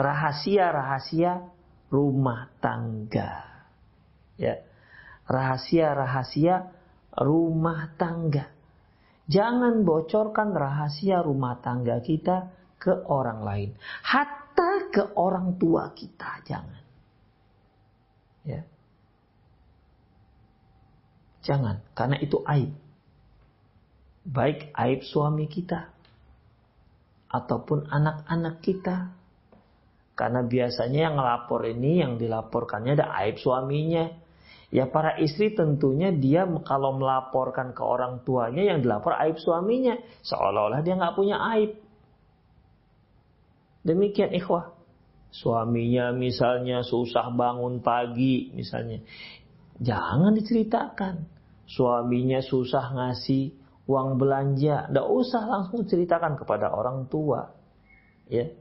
rahasia-rahasia 0.00 1.48
rumah 1.92 2.48
tangga. 2.58 3.44
Ya. 4.40 4.64
Rahasia-rahasia 5.28 6.72
rumah 7.20 7.92
tangga. 8.00 8.48
Jangan 9.30 9.86
bocorkan 9.86 10.50
rahasia 10.56 11.22
rumah 11.22 11.62
tangga 11.62 12.02
kita 12.02 12.50
ke 12.80 13.06
orang 13.06 13.46
lain. 13.46 13.70
Hatta 14.02 14.90
ke 14.90 15.14
orang 15.14 15.54
tua 15.60 15.94
kita 15.94 16.42
jangan. 16.42 16.82
Ya. 18.42 18.64
Jangan 21.46 21.84
karena 21.94 22.16
itu 22.18 22.42
aib 22.42 22.79
baik 24.30 24.70
aib 24.78 25.02
suami 25.02 25.50
kita 25.50 25.90
ataupun 27.30 27.90
anak-anak 27.90 28.62
kita. 28.62 28.96
Karena 30.14 30.44
biasanya 30.44 31.10
yang 31.10 31.14
ngelapor 31.16 31.64
ini 31.64 32.04
yang 32.04 32.20
dilaporkannya 32.20 32.92
ada 32.94 33.08
aib 33.24 33.40
suaminya. 33.40 34.06
Ya 34.70 34.86
para 34.86 35.18
istri 35.18 35.50
tentunya 35.50 36.14
dia 36.14 36.46
kalau 36.62 36.94
melaporkan 36.94 37.74
ke 37.74 37.82
orang 37.82 38.22
tuanya 38.22 38.70
yang 38.70 38.84
dilapor 38.84 39.16
aib 39.18 39.40
suaminya. 39.40 39.98
Seolah-olah 40.22 40.84
dia 40.84 40.94
nggak 40.94 41.16
punya 41.16 41.40
aib. 41.56 41.74
Demikian 43.82 44.30
ikhwah. 44.36 44.76
Suaminya 45.30 46.10
misalnya 46.10 46.82
susah 46.82 47.32
bangun 47.32 47.80
pagi 47.80 48.52
misalnya. 48.52 49.00
Jangan 49.80 50.36
diceritakan. 50.36 51.14
Suaminya 51.70 52.42
susah 52.44 52.92
ngasih 52.92 53.59
uang 53.90 54.22
belanja, 54.22 54.86
tidak 54.86 55.06
usah 55.10 55.42
langsung 55.50 55.82
ceritakan 55.82 56.38
kepada 56.38 56.70
orang 56.70 57.10
tua. 57.10 57.50
Ya. 58.30 58.54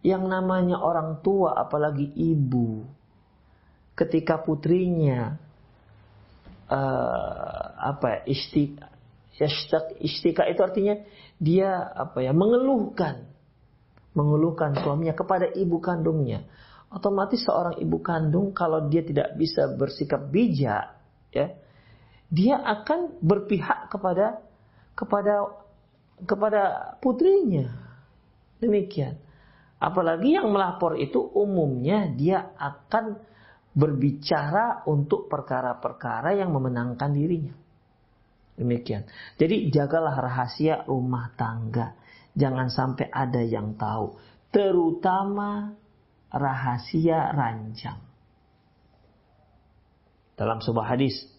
Yang 0.00 0.24
namanya 0.24 0.80
orang 0.80 1.20
tua 1.20 1.52
apalagi 1.52 2.08
ibu 2.16 2.88
ketika 3.98 4.40
putrinya 4.40 5.36
uh, 6.70 7.62
apa 7.76 8.06
ya, 8.08 8.20
isti 8.30 8.78
istika 10.02 10.46
itu 10.46 10.62
artinya 10.62 10.98
dia 11.38 11.82
apa 11.94 12.22
ya 12.22 12.34
mengeluhkan 12.34 13.26
mengeluhkan 14.14 14.74
suaminya 14.82 15.14
kepada 15.14 15.50
ibu 15.54 15.78
kandungnya 15.78 16.46
otomatis 16.90 17.46
seorang 17.46 17.78
ibu 17.78 18.02
kandung 18.02 18.50
kalau 18.50 18.90
dia 18.90 19.06
tidak 19.06 19.34
bisa 19.38 19.70
bersikap 19.78 20.26
bijak 20.30 20.98
ya 21.30 21.54
dia 22.28 22.60
akan 22.60 23.20
berpihak 23.24 23.88
kepada 23.88 24.44
kepada 24.92 25.64
kepada 26.28 26.62
putrinya. 27.00 27.72
Demikian. 28.58 29.16
Apalagi 29.78 30.34
yang 30.34 30.50
melapor 30.50 30.98
itu 30.98 31.22
umumnya 31.22 32.10
dia 32.10 32.50
akan 32.58 33.22
berbicara 33.78 34.82
untuk 34.90 35.30
perkara-perkara 35.30 36.34
yang 36.34 36.50
memenangkan 36.50 37.14
dirinya. 37.14 37.54
Demikian. 38.58 39.06
Jadi 39.38 39.70
jagalah 39.70 40.18
rahasia 40.18 40.82
rumah 40.90 41.30
tangga. 41.38 41.94
Jangan 42.34 42.74
sampai 42.74 43.06
ada 43.06 43.38
yang 43.38 43.78
tahu. 43.78 44.18
Terutama 44.50 45.78
rahasia 46.34 47.30
ranjang. 47.30 48.02
Dalam 50.34 50.58
sebuah 50.58 50.98
hadis 50.98 51.37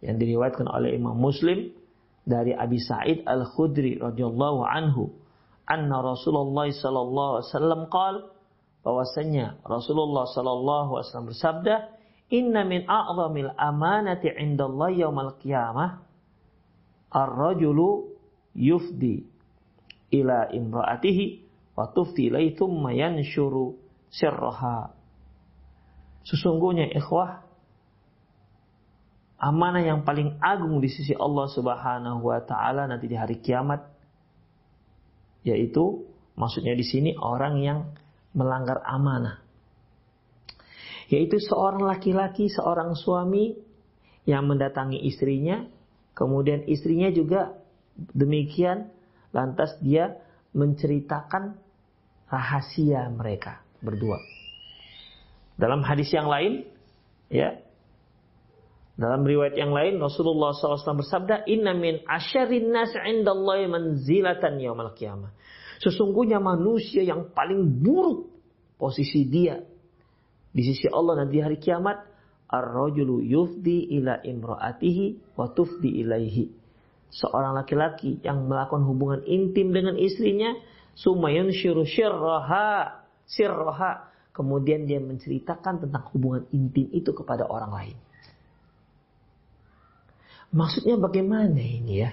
yang 0.00 0.16
diriwayatkan 0.16 0.68
oleh 0.68 0.96
Imam 0.96 1.16
Muslim 1.16 1.72
dari 2.24 2.56
Abi 2.56 2.80
Sa'id 2.80 3.24
Al-Khudri 3.24 4.00
radhiyallahu 4.00 4.64
anhu 4.64 5.12
anna 5.68 6.00
Rasulullah 6.02 6.68
sallallahu 6.68 7.30
alaihi 7.40 7.48
wasallam 7.52 7.82
qal 7.92 8.14
bahwasanya 8.80 9.60
Rasulullah 9.64 10.24
sallallahu 10.28 10.90
alaihi 10.98 11.06
wasallam 11.08 11.28
bersabda 11.30 11.74
inna 12.32 12.64
min 12.64 12.88
a'zamil 12.88 13.52
amanati 13.54 14.32
'inda 14.32 14.66
Allah 14.66 14.90
yaumal 14.94 15.36
qiyamah 15.38 16.00
ar-rajulu 17.12 18.14
yufdi 18.56 19.26
ila 20.10 20.48
imra'atihi 20.50 21.26
wa 21.76 21.86
tufti 21.92 22.30
ilaihi 22.32 22.56
thumma 22.58 22.90
yanshuru 22.94 23.78
sirraha. 24.10 24.90
Sesungguhnya 26.26 26.90
ikhwah 26.92 27.46
amanah 29.40 29.80
yang 29.80 30.04
paling 30.04 30.36
agung 30.44 30.84
di 30.84 30.92
sisi 30.92 31.16
Allah 31.16 31.48
Subhanahu 31.48 32.20
wa 32.20 32.44
taala 32.44 32.84
nanti 32.84 33.08
di 33.08 33.16
hari 33.16 33.40
kiamat. 33.40 33.88
Yaitu 35.40 36.04
maksudnya 36.36 36.76
di 36.76 36.84
sini 36.84 37.16
orang 37.16 37.64
yang 37.64 37.78
melanggar 38.36 38.84
amanah. 38.84 39.40
Yaitu 41.08 41.40
seorang 41.40 41.82
laki-laki 41.82 42.52
seorang 42.52 42.92
suami 42.92 43.56
yang 44.28 44.44
mendatangi 44.44 45.00
istrinya. 45.08 45.64
Kemudian 46.12 46.68
istrinya 46.68 47.08
juga 47.08 47.56
demikian 47.96 48.92
lantas 49.32 49.72
dia 49.80 50.20
menceritakan 50.52 51.56
rahasia 52.28 53.08
mereka 53.08 53.64
berdua. 53.80 54.20
Dalam 55.56 55.80
hadis 55.80 56.12
yang 56.12 56.28
lain 56.28 56.68
ya 57.32 57.56
dalam 59.00 59.24
riwayat 59.24 59.56
yang 59.56 59.72
lain 59.72 59.96
Rasulullah 59.96 60.52
SAW 60.52 61.00
bersabda, 61.00 61.48
Inna 61.48 61.72
min 61.72 62.04
asyarin 62.04 62.68
nas 62.68 62.92
indallahi 62.92 63.64
manzilatan 63.64 64.60
yaumal 64.60 64.92
qiyamah. 64.92 65.32
Sesungguhnya 65.80 66.36
manusia 66.36 67.00
yang 67.00 67.32
paling 67.32 67.80
buruk 67.80 68.28
posisi 68.76 69.24
dia 69.24 69.56
di 70.52 70.60
sisi 70.60 70.84
Allah 70.92 71.24
nanti 71.24 71.40
hari 71.40 71.56
kiamat 71.56 71.96
ar-rajulu 72.52 73.24
yufdi 73.24 73.88
ila 73.96 74.20
imraatihi 74.20 75.32
wa 75.32 75.48
tufdi 75.48 76.04
ilaihi. 76.04 76.52
Seorang 77.08 77.56
laki-laki 77.56 78.20
yang 78.20 78.44
melakukan 78.44 78.84
hubungan 78.84 79.24
intim 79.24 79.72
dengan 79.72 79.96
istrinya 79.96 80.52
sumayun 80.92 81.56
syuru 81.56 81.88
syirraha 81.88 83.00
sirraha 83.24 84.12
kemudian 84.36 84.84
dia 84.84 85.00
menceritakan 85.00 85.88
tentang 85.88 86.04
hubungan 86.12 86.44
intim 86.52 86.92
itu 86.92 87.16
kepada 87.16 87.48
orang 87.48 87.72
lain. 87.72 87.96
Maksudnya 90.50 90.98
bagaimana 90.98 91.62
ini 91.62 92.02
ya? 92.02 92.10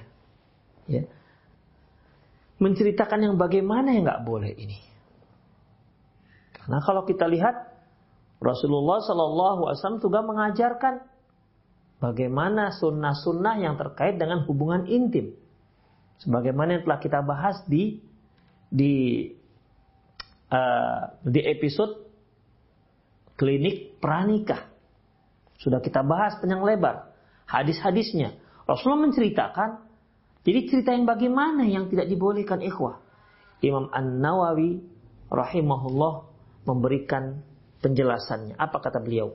ya. 0.86 1.04
Menceritakan 2.62 3.20
yang 3.26 3.36
bagaimana 3.38 3.94
yang 3.94 4.06
nggak 4.06 4.26
boleh 4.26 4.54
ini. 4.54 4.78
Karena 6.54 6.78
kalau 6.86 7.02
kita 7.06 7.26
lihat 7.26 7.54
Rasulullah 8.38 9.02
Shallallahu 9.02 9.62
Alaihi 9.66 9.78
Wasallam 9.82 10.04
juga 10.04 10.20
mengajarkan 10.22 10.94
bagaimana 11.98 12.70
sunnah-sunnah 12.78 13.58
yang 13.58 13.74
terkait 13.78 14.22
dengan 14.22 14.46
hubungan 14.46 14.86
intim. 14.86 15.34
Sebagaimana 16.22 16.78
yang 16.78 16.84
telah 16.86 17.02
kita 17.02 17.20
bahas 17.26 17.62
di 17.66 18.02
di 18.70 19.26
uh, 20.54 21.02
di 21.26 21.42
episode 21.42 22.06
klinik 23.38 23.98
pranikah. 23.98 24.70
Sudah 25.58 25.82
kita 25.82 26.06
bahas 26.06 26.38
panjang 26.38 26.62
lebar 26.62 27.17
hadis-hadisnya. 27.48 28.36
Rasulullah 28.68 29.08
menceritakan, 29.08 29.70
jadi 30.44 30.60
cerita 30.68 30.92
yang 30.92 31.08
bagaimana 31.08 31.64
yang 31.68 31.88
tidak 31.88 32.08
dibolehkan 32.12 32.60
ikhwah. 32.60 33.00
Imam 33.64 33.90
An-Nawawi 33.90 34.84
rahimahullah 35.32 36.30
memberikan 36.68 37.42
penjelasannya. 37.82 38.60
Apa 38.60 38.84
kata 38.84 39.02
beliau? 39.02 39.34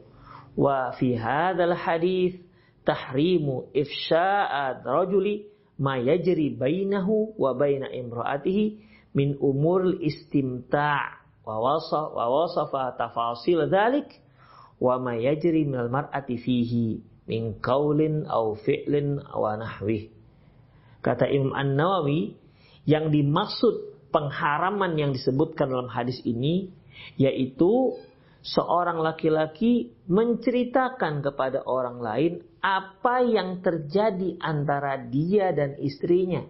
Wa 0.53 0.93
fi 0.95 1.17
hadzal 1.17 1.75
hadis 1.75 2.37
tahrimu 2.85 3.73
ifsya'at 3.73 4.85
rajuli 4.85 5.49
ma 5.81 5.97
yajri 5.97 6.53
bainahu 6.55 7.35
wa 7.41 7.57
baina 7.57 7.89
imra'atihi 7.89 8.65
min 9.17 9.41
umur 9.41 9.97
istimta' 10.01 11.23
wa 11.43 11.57
wasa 11.59 12.11
wa 12.15 12.25
wasafa 12.31 12.95
tafasil 12.95 13.67
dzalik 13.67 14.09
wa 14.79 14.99
ma 15.03 15.19
yajri 15.19 15.67
minal 15.67 15.91
mar'ati 15.91 16.39
fihi 16.39 17.03
min 17.33 17.57
qaulin 17.65 18.29
aw 18.29 18.53
fi'lin 18.61 19.17
wa 19.25 19.57
nahwi. 19.57 20.13
Kata 21.01 21.25
Imam 21.33 21.57
An-Nawawi, 21.57 22.37
yang 22.85 23.09
dimaksud 23.09 24.11
pengharaman 24.13 25.01
yang 25.01 25.17
disebutkan 25.17 25.73
dalam 25.73 25.89
hadis 25.89 26.21
ini 26.29 26.69
yaitu 27.17 27.97
seorang 28.43 29.01
laki-laki 29.01 29.95
menceritakan 30.11 31.23
kepada 31.23 31.65
orang 31.65 31.99
lain 32.03 32.33
apa 32.61 33.23
yang 33.23 33.63
terjadi 33.63 34.39
antara 34.43 34.99
dia 34.99 35.51
dan 35.55 35.79
istrinya. 35.79 36.43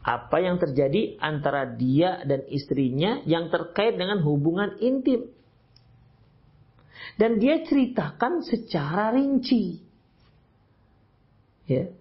Apa 0.00 0.40
yang 0.40 0.56
terjadi 0.56 1.20
antara 1.20 1.68
dia 1.76 2.24
dan 2.24 2.48
istrinya 2.48 3.20
yang 3.28 3.52
terkait 3.52 4.00
dengan 4.00 4.24
hubungan 4.24 4.80
intim. 4.80 5.28
Dan 7.20 7.36
dia 7.36 7.60
ceritakan 7.60 8.40
secara 8.40 9.12
rinci. 9.12 9.76
Ya. 11.68 11.92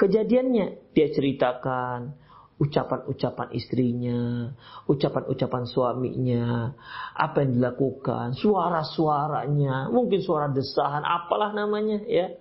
Kejadiannya 0.00 0.96
dia 0.96 1.12
ceritakan 1.12 2.16
ucapan-ucapan 2.56 3.48
istrinya, 3.52 4.48
ucapan-ucapan 4.88 5.64
suaminya, 5.68 6.72
apa 7.12 7.44
yang 7.44 7.60
dilakukan, 7.60 8.32
suara-suaranya, 8.36 9.92
mungkin 9.92 10.24
suara 10.24 10.48
desahan, 10.48 11.04
apalah 11.04 11.52
namanya 11.52 12.00
ya. 12.08 12.32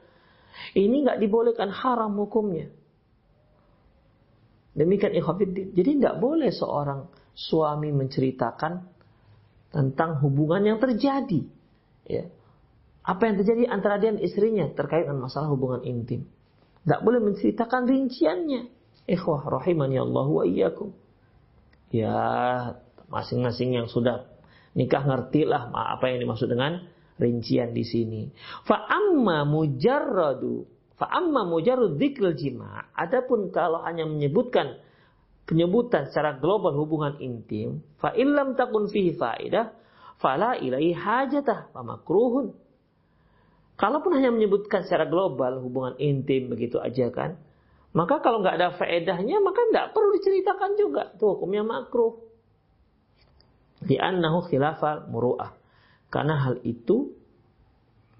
Ini 0.75 1.03
nggak 1.03 1.19
dibolehkan 1.19 1.67
haram 1.67 2.15
hukumnya. 2.15 2.71
Demikian 4.71 5.19
ikhwafiddin. 5.19 5.75
Jadi 5.75 5.89
nggak 5.99 6.15
boleh 6.23 6.51
seorang 6.51 7.11
suami 7.35 7.91
menceritakan 7.91 8.87
tentang 9.75 10.23
hubungan 10.23 10.63
yang 10.63 10.79
terjadi. 10.79 11.58
Ya. 12.09 12.25
Apa 13.05 13.29
yang 13.29 13.37
terjadi 13.39 13.69
antara 13.69 14.01
dia 14.01 14.11
dan 14.11 14.19
istrinya 14.19 14.65
terkait 14.73 15.05
dengan 15.05 15.29
masalah 15.29 15.53
hubungan 15.53 15.85
intim. 15.85 16.25
Nggak 16.83 17.01
boleh 17.05 17.21
menceritakan 17.21 17.85
rinciannya 17.85 18.61
Ikhwah 19.09 19.41
rahimani 19.49 19.97
Allah 19.97 20.27
wa 20.29 20.45
iyyakum. 20.45 20.93
Ya, 21.89 22.21
masing-masing 23.09 23.73
yang 23.73 23.89
sudah 23.89 24.29
nikah 24.77 25.01
ngertilah 25.01 25.73
apa 25.73 26.13
yang 26.13 26.21
dimaksud 26.21 26.45
dengan 26.45 26.85
rincian 27.17 27.73
di 27.73 27.81
sini. 27.81 28.21
Fa 28.69 28.85
amma 28.85 29.49
mujarradu 29.49 30.69
fa 31.01 31.09
amma 31.09 31.41
mujarrad 31.49 31.97
dzikril 31.97 32.37
jima. 32.37 32.93
Adapun 32.93 33.49
kalau 33.49 33.81
hanya 33.81 34.05
menyebutkan 34.05 34.77
penyebutan 35.49 36.13
secara 36.13 36.37
global 36.37 36.77
hubungan 36.77 37.17
intim, 37.17 37.81
fa 37.97 38.13
illam 38.13 38.53
takun 38.53 38.85
fihi 38.85 39.17
faidah 39.17 39.73
fala 40.19 40.59
ilaihi 40.59 40.93
hajatah 40.93 41.71
fa 41.71 41.81
makruhun. 41.81 42.55
Kalaupun 43.79 44.11
hanya 44.19 44.35
menyebutkan 44.35 44.83
secara 44.83 45.07
global 45.07 45.63
hubungan 45.63 45.95
intim 46.03 46.51
begitu 46.51 46.83
aja 46.83 47.07
kan, 47.15 47.39
maka 47.95 48.21
kalau 48.21 48.43
nggak 48.43 48.59
ada 48.59 48.69
faedahnya, 48.75 49.39
maka 49.39 49.65
nggak 49.71 49.95
perlu 49.95 50.13
diceritakan 50.19 50.75
juga. 50.75 51.15
Itu 51.15 51.39
hukumnya 51.39 51.63
makruh. 51.65 52.21
Di 53.79 53.95
annahu 53.95 54.45
khilafal 54.45 55.07
muru'ah. 55.07 55.55
Karena 56.11 56.37
hal 56.43 56.59
itu 56.67 57.15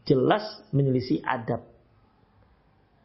jelas 0.08 0.42
menyelisih 0.72 1.22
adab. 1.22 1.68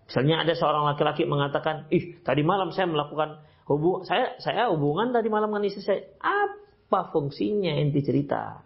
Misalnya 0.07 0.44
ada 0.46 0.54
seorang 0.54 0.85
laki-laki 0.94 1.26
mengatakan, 1.26 1.90
ih 1.90 2.20
tadi 2.22 2.46
malam 2.46 2.70
saya 2.70 2.87
melakukan 2.87 3.40
hubung 3.64 4.04
saya 4.04 4.37
saya 4.38 4.68
hubungan 4.70 5.11
tadi 5.11 5.28
malam 5.33 5.50
dengan 5.50 5.66
istri 5.68 5.83
saya. 5.83 6.00
Apa 6.20 7.11
fungsinya 7.12 7.76
inti 7.80 8.00
cerita? 8.04 8.62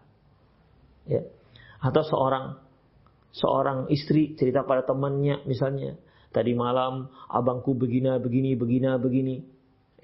Ya. 1.09 1.25
Atau 1.81 2.05
seorang 2.05 2.61
seorang 3.33 3.88
istri 3.88 4.37
cerita 4.37 4.62
pada 4.62 4.85
temannya 4.85 5.42
misalnya, 5.49 5.97
Tadi 6.29 6.53
malam 6.53 7.09
abangku 7.33 7.73
begini, 7.73 8.12
begini, 8.21 8.53
begini, 8.53 8.87
begini. 9.01 9.37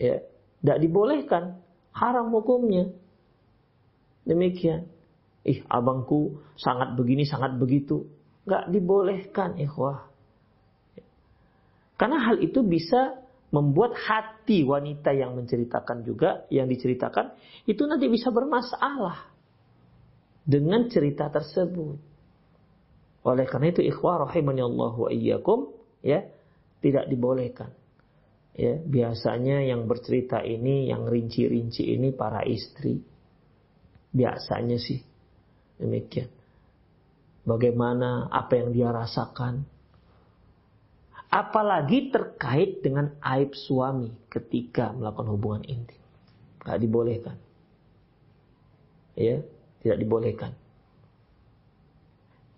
Ya, 0.00 0.24
tidak 0.64 0.78
dibolehkan. 0.80 1.60
Haram 1.92 2.32
hukumnya. 2.32 2.90
Demikian. 4.24 4.88
Ih, 5.44 5.60
abangku 5.68 6.40
sangat 6.56 6.96
begini, 6.96 7.28
sangat 7.28 7.60
begitu. 7.60 8.08
Nggak 8.48 8.72
dibolehkan, 8.72 9.60
ikhwah. 9.60 10.08
Karena 12.00 12.18
hal 12.24 12.40
itu 12.40 12.64
bisa 12.64 13.20
membuat 13.52 13.94
hati 13.94 14.64
wanita 14.64 15.12
yang 15.14 15.36
menceritakan 15.36 16.02
juga, 16.02 16.48
yang 16.48 16.66
diceritakan, 16.66 17.36
itu 17.68 17.84
nanti 17.86 18.08
bisa 18.10 18.32
bermasalah 18.32 19.33
dengan 20.44 20.86
cerita 20.92 21.32
tersebut. 21.32 21.96
Oleh 23.24 23.48
karena 23.48 23.72
itu 23.72 23.80
ikhwah 23.80 24.28
rahimani 24.28 24.60
Allah 24.60 24.92
wa 24.92 25.08
iyyakum 25.08 25.72
ya 26.04 26.28
tidak 26.84 27.08
dibolehkan. 27.08 27.72
Ya, 28.54 28.78
biasanya 28.78 29.66
yang 29.66 29.90
bercerita 29.90 30.38
ini, 30.44 30.86
yang 30.86 31.10
rinci-rinci 31.10 31.90
ini 31.90 32.14
para 32.14 32.46
istri. 32.46 33.02
Biasanya 34.14 34.78
sih 34.78 35.02
demikian. 35.80 36.30
Bagaimana 37.42 38.30
apa 38.30 38.62
yang 38.62 38.70
dia 38.70 38.94
rasakan. 38.94 39.66
Apalagi 41.34 42.14
terkait 42.14 42.78
dengan 42.78 43.10
aib 43.18 43.58
suami 43.58 44.14
ketika 44.30 44.94
melakukan 44.94 45.34
hubungan 45.34 45.62
intim. 45.66 45.98
Tidak 46.62 46.78
dibolehkan. 46.78 47.36
Ya, 49.18 49.42
tidak 49.84 50.00
dibolehkan. 50.00 50.52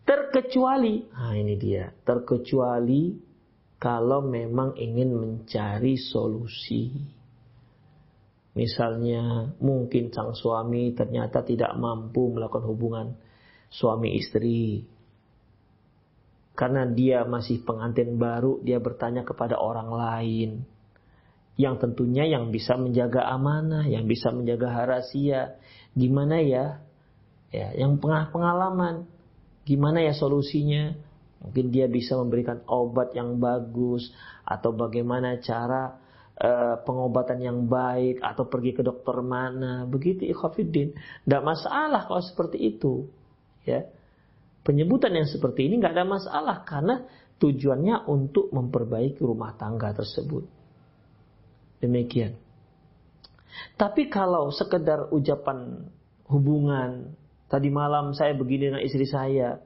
Terkecuali, 0.06 1.10
nah 1.10 1.34
ini 1.34 1.58
dia, 1.58 1.90
terkecuali 2.06 3.18
kalau 3.82 4.22
memang 4.22 4.78
ingin 4.78 5.10
mencari 5.18 5.98
solusi. 5.98 6.94
Misalnya 8.54 9.52
mungkin 9.58 10.14
sang 10.14 10.32
suami 10.32 10.94
ternyata 10.94 11.42
tidak 11.42 11.76
mampu 11.76 12.32
melakukan 12.32 12.64
hubungan 12.64 13.06
suami 13.68 14.16
istri. 14.16 14.86
Karena 16.56 16.88
dia 16.88 17.26
masih 17.28 17.66
pengantin 17.66 18.16
baru, 18.16 18.64
dia 18.64 18.80
bertanya 18.80 19.28
kepada 19.28 19.60
orang 19.60 19.92
lain. 19.92 20.50
Yang 21.60 21.84
tentunya 21.84 22.24
yang 22.24 22.48
bisa 22.48 22.80
menjaga 22.80 23.28
amanah, 23.28 23.84
yang 23.84 24.08
bisa 24.08 24.32
menjaga 24.32 24.88
rahasia. 24.88 25.60
Gimana 25.92 26.40
ya? 26.40 26.85
Ya, 27.56 27.72
yang 27.72 27.96
pengalaman. 28.04 29.08
Gimana 29.64 30.04
ya 30.04 30.12
solusinya? 30.12 30.92
Mungkin 31.40 31.72
dia 31.72 31.88
bisa 31.88 32.12
memberikan 32.20 32.60
obat 32.68 33.16
yang 33.16 33.40
bagus 33.40 34.12
atau 34.44 34.76
bagaimana 34.76 35.40
cara 35.40 35.96
uh, 36.36 36.76
pengobatan 36.84 37.40
yang 37.40 37.64
baik 37.64 38.20
atau 38.20 38.44
pergi 38.44 38.76
ke 38.76 38.82
dokter 38.84 39.16
mana. 39.24 39.88
Begitu 39.88 40.28
ikhafidin. 40.28 40.92
Tidak 41.24 41.42
masalah 41.42 42.04
kalau 42.04 42.20
seperti 42.20 42.76
itu. 42.76 43.08
Ya. 43.64 43.88
Penyebutan 44.60 45.16
yang 45.16 45.24
seperti 45.24 45.64
ini 45.64 45.80
nggak 45.80 45.96
ada 45.96 46.04
masalah 46.04 46.56
karena 46.66 47.08
tujuannya 47.40 48.04
untuk 48.04 48.52
memperbaiki 48.52 49.22
rumah 49.24 49.56
tangga 49.56 49.96
tersebut. 49.96 50.44
Demikian. 51.80 52.36
Tapi 53.80 54.12
kalau 54.12 54.52
sekedar 54.52 55.08
ucapan 55.12 55.88
hubungan, 56.28 57.14
tadi 57.46 57.68
malam 57.70 58.12
saya 58.12 58.34
begini 58.34 58.72
dengan 58.72 58.82
istri 58.82 59.06
saya, 59.06 59.58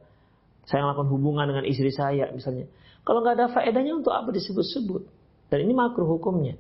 saya 0.69 0.81
melakukan 0.87 1.11
hubungan 1.11 1.45
dengan 1.51 1.65
istri 1.67 1.91
saya 1.91 2.29
misalnya. 2.31 2.69
Kalau 3.03 3.25
nggak 3.25 3.35
ada 3.41 3.47
faedahnya 3.51 3.97
untuk 3.97 4.13
apa 4.13 4.29
disebut-sebut? 4.31 5.03
Dan 5.51 5.67
ini 5.67 5.73
makruh 5.75 6.07
hukumnya. 6.07 6.55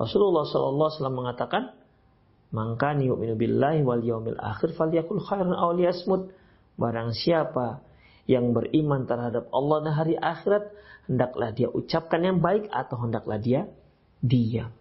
Rasulullah 0.00 0.46
SAW 0.46 1.10
mengatakan, 1.10 1.74
Mangkani 2.48 3.12
yu'minu 3.12 3.36
billahi 3.36 3.84
wal 3.84 4.00
yaumil 4.00 4.40
akhir 4.40 4.72
falyakul 4.72 5.20
khairan 5.20 5.52
aw. 5.52 5.76
Barang 6.78 7.12
siapa 7.12 7.84
yang 8.24 8.56
beriman 8.56 9.04
terhadap 9.04 9.50
Allah 9.52 9.84
dan 9.84 9.92
hari 9.92 10.14
akhirat, 10.16 10.70
hendaklah 11.10 11.50
dia 11.52 11.68
ucapkan 11.68 12.24
yang 12.24 12.38
baik 12.40 12.70
atau 12.72 12.96
hendaklah 13.04 13.36
dia 13.36 13.68
diam. 14.24 14.72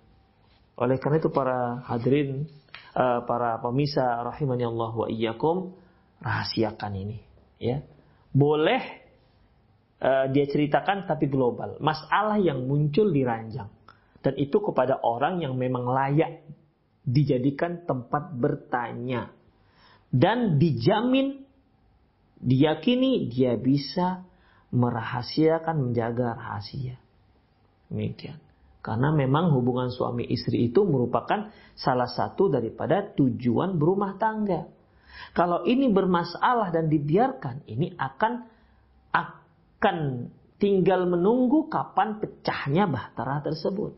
Oleh 0.77 1.01
karena 1.01 1.17
itu 1.17 1.33
para 1.33 1.81
hadirin, 1.89 2.45
eh, 2.97 3.19
para 3.29 3.61
pemirsa 3.61 4.25
rahimani 4.25 4.65
Allah 4.65 4.91
wa 4.91 5.07
iyyakum, 5.07 5.77
rahasiakan 6.17 6.91
ini, 6.97 7.21
ya 7.61 7.85
boleh 8.33 8.81
uh, 10.01 10.25
dia 10.29 10.45
ceritakan 10.45 11.09
tapi 11.09 11.25
global. 11.25 11.81
Masalah 11.81 12.37
yang 12.37 12.65
muncul 12.65 13.09
di 13.09 13.25
ranjang. 13.25 13.69
dan 14.17 14.33
itu 14.35 14.59
kepada 14.59 14.99
orang 15.07 15.39
yang 15.39 15.55
memang 15.55 15.87
layak 15.87 16.43
dijadikan 17.07 17.87
tempat 17.87 18.35
bertanya 18.35 19.31
dan 20.11 20.59
dijamin 20.59 21.47
diyakini 22.41 23.31
dia 23.31 23.55
bisa 23.55 24.27
merahasiakan 24.75 25.89
menjaga 25.89 26.35
rahasia. 26.35 26.99
Demikian. 27.87 28.35
Karena 28.87 29.11
memang 29.11 29.51
hubungan 29.51 29.91
suami 29.91 30.23
istri 30.31 30.71
itu 30.71 30.87
merupakan 30.87 31.51
salah 31.75 32.07
satu 32.07 32.47
daripada 32.47 33.03
tujuan 33.19 33.75
berumah 33.75 34.15
tangga. 34.15 34.63
Kalau 35.35 35.67
ini 35.67 35.91
bermasalah 35.91 36.71
dan 36.71 36.87
dibiarkan, 36.87 37.67
ini 37.67 37.91
akan 37.99 38.47
akan 39.11 39.97
tinggal 40.55 41.03
menunggu 41.03 41.67
kapan 41.67 42.23
pecahnya 42.23 42.87
bahtera 42.87 43.43
tersebut. 43.43 43.91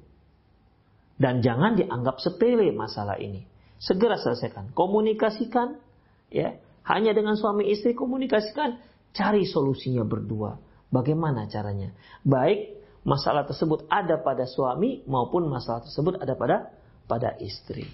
Dan 1.21 1.45
jangan 1.45 1.77
dianggap 1.77 2.17
sepele 2.17 2.73
masalah 2.73 3.21
ini. 3.21 3.45
Segera 3.77 4.17
selesaikan, 4.17 4.73
komunikasikan, 4.73 5.77
ya. 6.33 6.57
Hanya 6.89 7.13
dengan 7.13 7.37
suami 7.37 7.69
istri 7.69 7.93
komunikasikan, 7.93 8.81
cari 9.13 9.45
solusinya 9.45 10.01
berdua. 10.01 10.57
Bagaimana 10.89 11.45
caranya? 11.45 11.93
Baik 12.25 12.78
masalah 13.09 13.49
tersebut 13.49 13.89
ada 13.89 14.21
pada 14.21 14.45
suami 14.45 15.01
maupun 15.09 15.49
masalah 15.49 15.81
tersebut 15.81 16.21
ada 16.21 16.37
pada 16.37 16.69
pada 17.09 17.33
istri. 17.41 17.89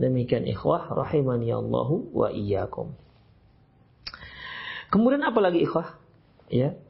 Demikian 0.00 0.48
ikhwah 0.48 0.88
rahimani 0.88 1.52
Allahu 1.52 2.08
wa 2.16 2.32
iyyakum. 2.32 2.96
Kemudian 4.88 5.20
apa 5.20 5.36
lagi 5.44 5.68
ikhwah? 5.68 6.00
Ya. 6.48 6.80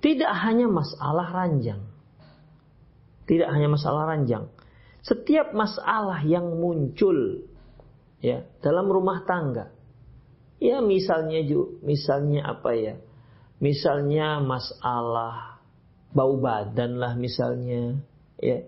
Tidak 0.00 0.32
hanya 0.46 0.72
masalah 0.72 1.28
ranjang. 1.28 1.84
Tidak 3.28 3.44
hanya 3.50 3.68
masalah 3.68 4.08
ranjang. 4.08 4.48
Setiap 5.04 5.52
masalah 5.52 6.24
yang 6.24 6.56
muncul 6.56 7.44
ya 8.24 8.46
dalam 8.64 8.88
rumah 8.88 9.26
tangga. 9.28 9.74
Ya 10.56 10.80
misalnya 10.80 11.44
misalnya 11.84 12.56
apa 12.56 12.70
ya? 12.72 12.94
Misalnya 13.60 14.40
masalah 14.40 15.55
bau 16.16 16.40
badan 16.40 16.96
lah 16.96 17.12
misalnya, 17.20 18.00
ya. 18.40 18.64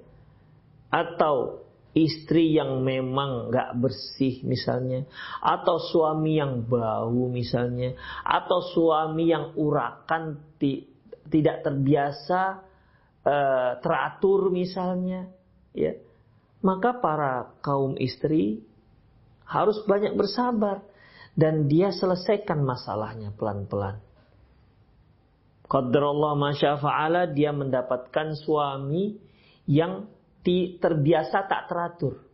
Atau 0.92 1.64
istri 1.96 2.52
yang 2.52 2.84
memang 2.84 3.48
nggak 3.48 3.80
bersih 3.80 4.44
misalnya, 4.44 5.08
atau 5.40 5.80
suami 5.80 6.36
yang 6.36 6.68
bau 6.68 7.32
misalnya, 7.32 7.96
atau 8.20 8.60
suami 8.60 9.32
yang 9.32 9.56
urakan 9.56 10.36
ti, 10.60 10.84
tidak 11.32 11.64
terbiasa 11.64 12.40
uh, 13.24 13.72
teratur 13.80 14.52
misalnya, 14.52 15.32
ya. 15.72 15.96
Maka 16.60 17.00
para 17.00 17.56
kaum 17.64 17.96
istri 17.96 18.60
harus 19.48 19.80
banyak 19.88 20.12
bersabar 20.12 20.84
dan 21.38 21.70
dia 21.70 21.94
selesaikan 21.94 22.66
masalahnya 22.66 23.30
pelan-pelan. 23.38 24.07
Qadarullah 25.68 26.32
masyafa'ala 26.32 27.28
dia 27.36 27.52
mendapatkan 27.52 28.32
suami 28.40 29.20
yang 29.68 30.08
terbiasa 30.80 31.44
tak 31.44 31.68
teratur. 31.68 32.24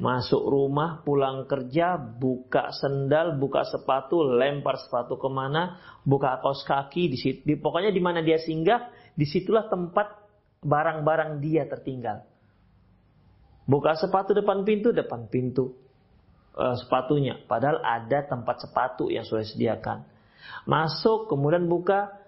Masuk 0.00 0.40
rumah, 0.48 1.04
pulang 1.04 1.44
kerja, 1.44 2.00
buka 2.00 2.72
sendal, 2.72 3.36
buka 3.36 3.68
sepatu, 3.68 4.24
lempar 4.24 4.80
sepatu 4.80 5.20
ke 5.20 5.28
mana, 5.28 5.76
buka 6.06 6.40
kaos 6.40 6.64
kaki, 6.64 7.12
di 7.12 7.18
situ, 7.20 7.40
di, 7.44 7.60
pokoknya 7.60 7.92
di 7.92 8.00
mana 8.00 8.24
dia 8.24 8.40
singgah, 8.40 8.88
di 9.12 9.28
situlah 9.28 9.68
tempat 9.68 10.24
barang-barang 10.64 11.42
dia 11.44 11.68
tertinggal. 11.68 12.24
Buka 13.68 13.98
sepatu 13.98 14.32
depan 14.32 14.64
pintu, 14.64 14.94
depan 14.94 15.28
pintu 15.28 15.76
uh, 16.56 16.78
sepatunya. 16.80 17.36
Padahal 17.44 17.84
ada 17.84 18.24
tempat 18.24 18.62
sepatu 18.62 19.12
yang 19.12 19.26
sudah 19.26 19.44
disediakan 19.44 20.06
Masuk 20.68 21.30
kemudian 21.30 21.66
buka 21.66 22.20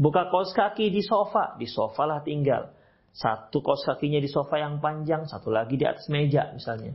buka 0.00 0.32
kaos 0.32 0.56
kaki 0.56 0.88
di 0.88 1.04
sofa, 1.04 1.56
di 1.60 1.68
sofa 1.68 2.08
lah 2.08 2.20
tinggal. 2.24 2.72
Satu 3.10 3.58
kaos 3.60 3.82
kakinya 3.82 4.22
di 4.22 4.30
sofa 4.30 4.62
yang 4.62 4.78
panjang, 4.78 5.26
satu 5.26 5.50
lagi 5.50 5.74
di 5.74 5.84
atas 5.84 6.06
meja 6.08 6.54
misalnya. 6.54 6.94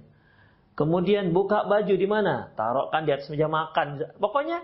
Kemudian 0.75 1.31
buka 1.31 1.67
baju 1.67 1.95
di 1.95 2.07
mana? 2.07 2.51
Taruhkan 2.55 3.07
di 3.07 3.11
atas 3.15 3.27
meja 3.31 3.47
makan. 3.47 4.19
Pokoknya 4.19 4.59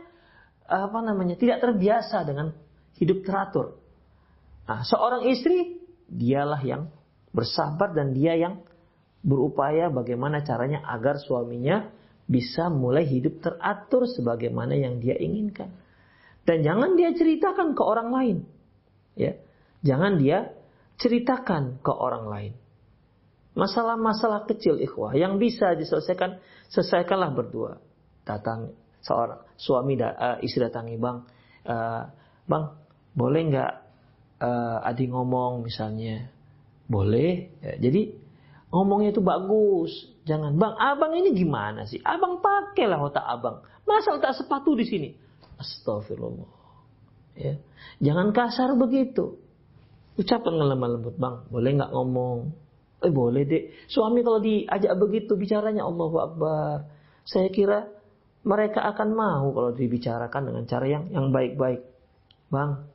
apa 0.68 1.00
namanya? 1.04 1.36
Tidak 1.40 1.60
terbiasa 1.60 2.24
dengan 2.28 2.52
hidup 3.00 3.24
teratur. 3.24 3.80
Nah, 4.68 4.84
seorang 4.88 5.28
istri 5.28 5.80
dialah 6.08 6.60
yang 6.64 6.92
bersabar 7.32 7.96
dan 7.96 8.12
dia 8.12 8.36
yang 8.36 8.64
berupaya 9.24 9.88
bagaimana 9.88 10.44
caranya 10.44 10.84
agar 10.88 11.20
suaminya 11.20 11.88
bisa 12.28 12.68
mulai 12.72 13.08
hidup 13.08 13.40
teratur 13.44 14.08
sebagaimana 14.08 14.76
yang 14.76 15.00
dia 15.00 15.16
inginkan. 15.16 15.72
Dan 16.42 16.66
jangan 16.66 16.98
dia 16.98 17.14
ceritakan 17.14 17.78
ke 17.78 17.84
orang 17.86 18.10
lain. 18.10 18.38
Ya. 19.14 19.38
Jangan 19.86 20.18
dia 20.18 20.54
ceritakan 21.02 21.82
ke 21.82 21.92
orang 21.94 22.26
lain. 22.30 22.54
Masalah-masalah 23.52 24.48
kecil 24.48 24.80
ikhwah 24.80 25.12
yang 25.18 25.36
bisa 25.36 25.76
diselesaikan, 25.76 26.40
selesaikanlah 26.72 27.36
berdua. 27.36 27.84
Datang 28.24 28.72
seorang 29.04 29.44
suami 29.58 29.98
da, 29.98 30.14
uh, 30.14 30.38
istri 30.46 30.62
datangi 30.64 30.96
bang, 30.96 31.26
uh, 31.68 32.04
bang 32.48 32.64
boleh 33.12 33.42
nggak 33.52 33.74
uh, 34.40 34.88
adi 34.88 35.10
ngomong 35.12 35.68
misalnya, 35.68 36.32
boleh. 36.88 37.52
Ya, 37.60 37.92
jadi 37.92 38.16
ngomongnya 38.72 39.12
itu 39.12 39.20
bagus, 39.20 39.92
jangan 40.24 40.56
bang 40.56 40.74
abang 40.80 41.12
ini 41.18 41.36
gimana 41.36 41.90
sih? 41.90 42.00
Abang 42.08 42.40
pakailah 42.40 43.04
otak 43.04 43.26
abang, 43.26 43.68
masa 43.84 44.16
otak 44.16 44.32
sepatu 44.38 44.80
di 44.80 44.88
sini? 44.88 45.10
Astagfirullah. 45.62 46.50
Ya. 47.38 47.62
Jangan 48.02 48.34
kasar 48.34 48.74
begitu. 48.76 49.40
Ucapkan 50.20 50.58
lemah 50.58 50.90
lembut, 50.98 51.16
bang. 51.16 51.48
Boleh 51.48 51.72
nggak 51.80 51.92
ngomong? 51.94 52.52
Eh 53.02 53.10
boleh 53.10 53.44
deh. 53.48 53.64
Suami 53.90 54.22
kalau 54.22 54.38
diajak 54.44 54.94
begitu 55.00 55.34
bicaranya 55.34 55.88
Allahu 55.88 56.18
Akbar. 56.22 56.86
Saya 57.26 57.50
kira 57.50 57.90
mereka 58.42 58.86
akan 58.94 59.10
mau 59.14 59.46
kalau 59.54 59.72
dibicarakan 59.74 60.42
dengan 60.52 60.64
cara 60.70 60.86
yang 60.86 61.10
yang 61.10 61.34
baik-baik. 61.34 61.82
Bang, 62.52 62.92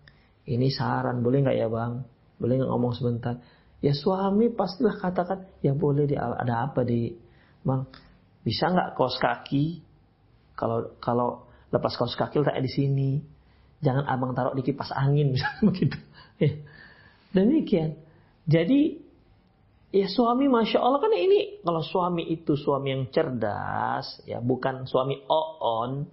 ini 0.46 0.68
saran 0.68 1.24
boleh 1.24 1.42
nggak 1.42 1.58
ya 1.58 1.66
bang? 1.66 2.04
Boleh 2.38 2.54
nggak 2.60 2.70
ngomong 2.70 2.92
sebentar? 2.94 3.40
Ya 3.80 3.96
suami 3.96 4.52
pastilah 4.52 5.00
katakan 5.00 5.48
ya 5.64 5.74
boleh 5.74 6.06
deh. 6.06 6.18
Ada 6.18 6.70
apa 6.70 6.86
di 6.86 7.10
bang? 7.66 7.82
Bisa 8.46 8.70
nggak 8.70 8.94
kos 8.94 9.18
kaki? 9.18 9.82
Kalau 10.54 10.94
kalau 11.02 11.45
lepas 11.70 11.92
kaos 11.98 12.14
kaki 12.14 12.42
letaknya 12.42 12.64
di 12.64 12.72
sini. 12.72 13.10
Jangan 13.82 14.08
abang 14.08 14.32
taruh 14.32 14.56
di 14.56 14.64
kipas 14.64 14.90
angin 14.92 15.30
misalnya 15.34 15.62
begitu. 15.66 15.98
Ya. 16.40 16.52
Demikian. 17.36 18.00
Jadi 18.46 19.02
ya 19.90 20.06
suami 20.08 20.46
masya 20.46 20.78
Allah 20.80 21.00
kan 21.02 21.12
ini 21.14 21.62
kalau 21.62 21.82
suami 21.82 22.28
itu 22.28 22.58
suami 22.58 22.92
yang 22.92 23.04
cerdas 23.08 24.20
ya 24.28 24.42
bukan 24.42 24.84
suami 24.84 25.24
oon 25.26 26.06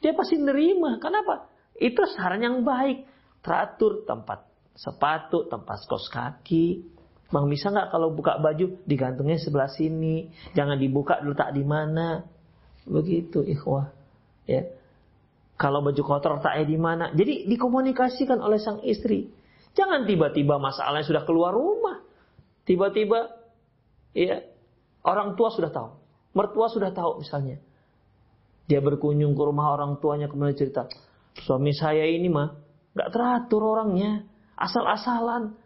dia 0.00 0.16
pasti 0.16 0.40
nerima. 0.40 0.96
Kenapa? 0.96 1.48
Itu 1.76 2.04
saran 2.08 2.40
yang 2.40 2.64
baik. 2.64 3.04
Teratur 3.40 4.04
tempat 4.04 4.48
sepatu, 4.76 5.48
tempat 5.48 5.84
kaos 5.84 6.08
kaki. 6.08 6.84
Bang 7.30 7.46
bisa 7.46 7.70
nggak 7.70 7.94
kalau 7.94 8.10
buka 8.10 8.42
baju 8.42 8.80
digantungnya 8.84 9.38
sebelah 9.38 9.70
sini, 9.70 10.28
jangan 10.56 10.80
dibuka 10.80 11.22
letak 11.22 11.54
di 11.54 11.62
mana. 11.62 12.26
Begitu 12.88 13.44
ikhwah. 13.44 13.92
Ya. 14.48 14.66
Kalau 15.60 15.84
baju 15.84 16.00
kotor 16.00 16.40
taknya 16.40 16.64
di 16.64 16.78
mana? 16.80 17.12
Jadi 17.12 17.44
dikomunikasikan 17.44 18.40
oleh 18.40 18.56
sang 18.56 18.80
istri. 18.80 19.28
Jangan 19.76 20.08
tiba-tiba 20.08 20.56
masalahnya 20.56 21.04
sudah 21.04 21.22
keluar 21.28 21.52
rumah. 21.52 22.00
Tiba-tiba 22.64 23.28
ya 24.16 24.40
orang 25.04 25.36
tua 25.36 25.52
sudah 25.52 25.68
tahu. 25.68 26.00
Mertua 26.32 26.72
sudah 26.72 26.96
tahu 26.96 27.20
misalnya. 27.20 27.60
Dia 28.72 28.80
berkunjung 28.80 29.36
ke 29.36 29.42
rumah 29.44 29.76
orang 29.76 30.00
tuanya 30.00 30.32
kemudian 30.32 30.56
cerita, 30.56 30.86
suami 31.42 31.74
saya 31.76 32.06
ini 32.06 32.30
mah 32.30 32.54
nggak 32.94 33.10
teratur 33.10 33.60
orangnya, 33.66 34.24
asal-asalan, 34.56 35.58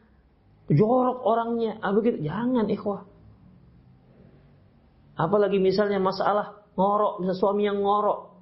jorok 0.73 1.23
orangnya. 1.23 1.79
Ah, 1.85 1.95
begitu. 1.95 2.25
Jangan 2.25 2.67
ikhwah. 2.67 3.07
Apalagi 5.15 5.63
misalnya 5.63 6.03
masalah 6.03 6.67
ngorok, 6.75 7.23
misalnya 7.23 7.39
suami 7.39 7.63
yang 7.69 7.79
ngorok, 7.79 8.34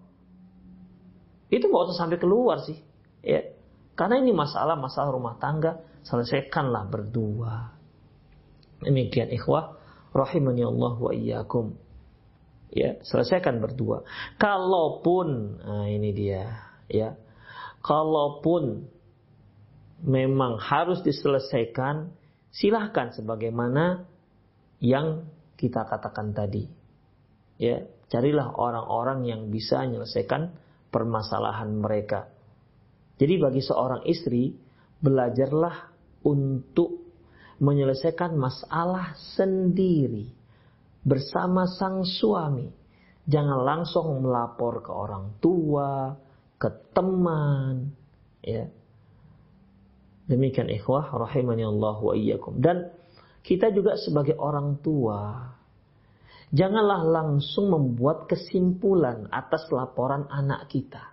itu 1.53 1.69
nggak 1.69 1.93
usah 1.93 2.09
sampai 2.09 2.17
keluar 2.17 2.65
sih. 2.65 2.81
Ya. 3.21 3.53
Karena 3.93 4.25
ini 4.25 4.33
masalah-masalah 4.33 5.13
rumah 5.13 5.37
tangga, 5.37 5.85
selesaikanlah 6.09 6.89
berdua. 6.89 7.77
Demikian 8.81 9.29
ikhwah, 9.29 9.77
rahimani 10.17 10.65
Allah 10.65 10.95
wa 10.97 11.13
iyyakum. 11.13 11.77
Ya, 12.73 12.97
selesaikan 13.05 13.61
berdua. 13.61 14.01
Kalaupun, 14.41 15.61
nah 15.61 15.87
ini 15.93 16.17
dia, 16.17 16.73
ya. 16.89 17.21
Kalaupun 17.85 18.89
memang 20.01 20.57
harus 20.57 21.05
diselesaikan 21.05 22.17
silahkan 22.49 23.13
sebagaimana 23.13 24.09
yang 24.81 25.29
kita 25.61 25.85
katakan 25.85 26.33
tadi. 26.33 26.65
Ya, 27.61 27.85
carilah 28.09 28.57
orang-orang 28.57 29.29
yang 29.29 29.53
bisa 29.53 29.85
menyelesaikan 29.85 30.62
permasalahan 30.93 31.73
mereka. 31.73 32.29
Jadi 33.17 33.35
bagi 33.41 33.65
seorang 33.65 34.05
istri, 34.05 34.53
belajarlah 35.01 35.91
untuk 36.29 37.03
menyelesaikan 37.59 38.37
masalah 38.37 39.17
sendiri 39.35 40.29
bersama 41.03 41.67
sang 41.67 42.05
suami. 42.05 42.69
Jangan 43.23 43.61
langsung 43.63 44.21
melapor 44.21 44.83
ke 44.83 44.91
orang 44.91 45.39
tua, 45.39 46.19
ke 46.59 46.69
teman, 46.91 47.95
ya. 48.43 48.67
Demikian 50.27 50.71
ikhwah 50.71 51.11
rahimani 51.11 51.67
Allah 51.67 51.97
wa 51.99 52.15
iyyakum. 52.15 52.59
Dan 52.59 52.91
kita 53.43 53.71
juga 53.75 53.99
sebagai 53.99 54.39
orang 54.39 54.79
tua 54.83 55.51
janganlah 56.53 57.03
langsung 57.03 57.73
membuat 57.73 58.29
kesimpulan 58.29 59.27
atas 59.33 59.67
laporan 59.73 60.29
anak 60.29 60.69
kita. 60.69 61.11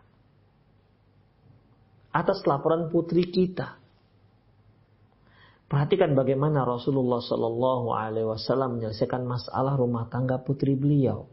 Atas 2.12 2.44
laporan 2.44 2.92
putri 2.92 3.26
kita. 3.32 3.80
Perhatikan 5.70 6.18
bagaimana 6.18 6.66
Rasulullah 6.66 7.22
Shallallahu 7.22 7.94
Alaihi 7.94 8.26
Wasallam 8.26 8.82
menyelesaikan 8.82 9.22
masalah 9.22 9.78
rumah 9.78 10.10
tangga 10.10 10.42
putri 10.42 10.74
beliau. 10.74 11.30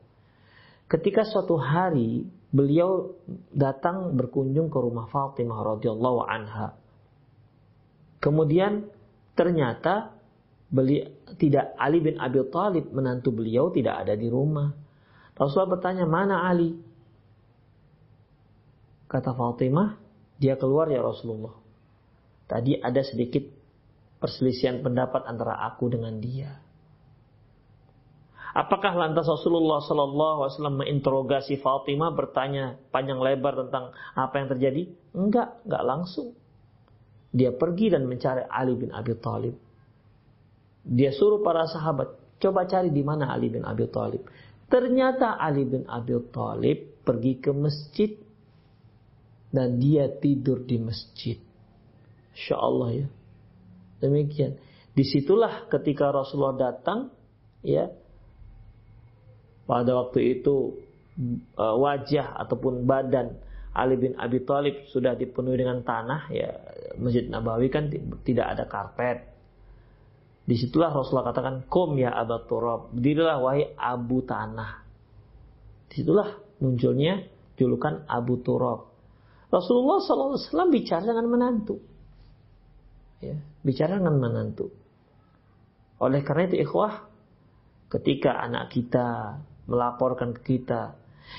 Ketika 0.87 1.25
suatu 1.25 1.57
hari 1.57 2.29
beliau 2.57 3.17
datang 3.53 4.17
berkunjung 4.17 4.73
ke 4.73 4.79
rumah 4.81 5.09
Fatimah 5.13 5.77
radhiyallahu 5.77 6.21
anha. 6.25 6.79
Kemudian 8.21 8.89
ternyata 9.37 10.16
beli, 10.77 11.01
tidak 11.41 11.73
Ali 11.81 12.05
bin 12.05 12.21
Abi 12.21 12.45
Thalib 12.53 12.93
menantu 12.93 13.33
beliau 13.33 13.73
tidak 13.73 14.05
ada 14.05 14.13
di 14.13 14.29
rumah. 14.29 14.77
Rasulullah 15.33 15.81
bertanya 15.81 16.05
mana 16.05 16.45
Ali? 16.45 16.77
Kata 19.09 19.33
Fatimah, 19.33 19.97
dia 20.37 20.61
keluar 20.61 20.93
ya 20.93 21.01
Rasulullah. 21.01 21.57
Tadi 22.47 22.77
ada 22.79 23.01
sedikit 23.01 23.43
perselisihan 24.21 24.85
pendapat 24.85 25.25
antara 25.25 25.61
aku 25.67 25.89
dengan 25.93 26.21
dia. 26.21 26.67
Apakah 28.57 28.97
lantas 28.97 29.29
Rasulullah 29.29 29.85
Sallallahu 29.85 30.39
Alaihi 30.41 30.55
Wasallam 30.57 30.79
menginterogasi 30.81 31.61
Fatimah 31.61 32.17
bertanya 32.17 32.81
panjang 32.89 33.21
lebar 33.21 33.53
tentang 33.69 33.93
apa 34.17 34.35
yang 34.41 34.49
terjadi? 34.49 34.83
Enggak, 35.13 35.61
enggak 35.69 35.85
langsung. 35.85 36.33
Dia 37.37 37.53
pergi 37.53 37.93
dan 37.93 38.09
mencari 38.09 38.49
Ali 38.49 38.73
bin 38.73 38.97
Abi 38.97 39.13
Thalib. 39.21 39.66
Dia 40.87 41.11
suruh 41.11 41.43
para 41.43 41.67
sahabat 41.67 42.39
coba 42.39 42.71
cari 42.71 42.95
di 42.95 43.03
mana 43.03 43.35
Ali 43.35 43.51
bin 43.51 43.67
Abi 43.67 43.91
Thalib. 43.91 44.23
Ternyata 44.71 45.35
Ali 45.35 45.67
bin 45.67 45.83
Abi 45.91 46.15
Thalib 46.31 47.03
pergi 47.03 47.43
ke 47.43 47.51
masjid 47.51 48.11
dan 49.51 49.79
dia 49.83 50.11
tidur 50.23 50.63
di 50.63 50.79
masjid. 50.79 51.39
Insya 52.35 52.57
Allah 52.59 53.05
ya. 53.05 53.09
Demikian. 54.03 54.61
Di 54.93 55.05
situlah 55.05 55.69
ketika 55.69 56.09
Rasulullah 56.13 56.73
datang, 56.73 57.13
ya, 57.65 57.89
pada 59.65 59.93
waktu 59.93 60.41
itu 60.41 60.77
e, 61.53 61.65
wajah 61.65 62.37
ataupun 62.47 62.85
badan 62.85 63.37
Ali 63.77 64.01
bin 64.01 64.17
Abi 64.17 64.41
Thalib 64.45 64.89
sudah 64.89 65.13
dipenuhi 65.13 65.61
dengan 65.61 65.85
tanah, 65.85 66.33
ya 66.33 66.49
Masjid 66.97 67.29
Nabawi 67.29 67.69
kan 67.69 67.93
tidak 68.25 68.57
ada 68.57 68.65
karpet. 68.65 69.36
Di 70.47 70.55
situlah 70.55 70.95
Rasulullah 70.95 71.35
katakan, 71.35 71.67
Kom 71.67 71.99
ya 71.99 72.15
Abu 72.15 72.39
Turab, 72.47 72.95
dirilah 72.95 73.43
wahai 73.43 73.75
Abu 73.75 74.23
Tanah. 74.23 74.87
Di 75.91 76.03
situlah 76.03 76.31
munculnya 76.63 77.27
julukan 77.59 78.07
Abu 78.07 78.39
Turab. 78.47 78.87
Rasulullah 79.51 79.99
SAW 80.03 80.71
bicara 80.71 81.07
dengan 81.07 81.27
menantu 81.27 81.79
ya, 83.21 83.37
bicara 83.65 83.99
dengan 84.01 84.17
menantu. 84.21 84.73
Oleh 86.03 86.21
karena 86.21 86.53
itu 86.53 86.57
ikhwah, 86.69 87.09
ketika 87.89 88.37
anak 88.37 88.69
kita 88.73 89.41
melaporkan 89.65 90.37
ke 90.37 90.61
kita, 90.61 90.97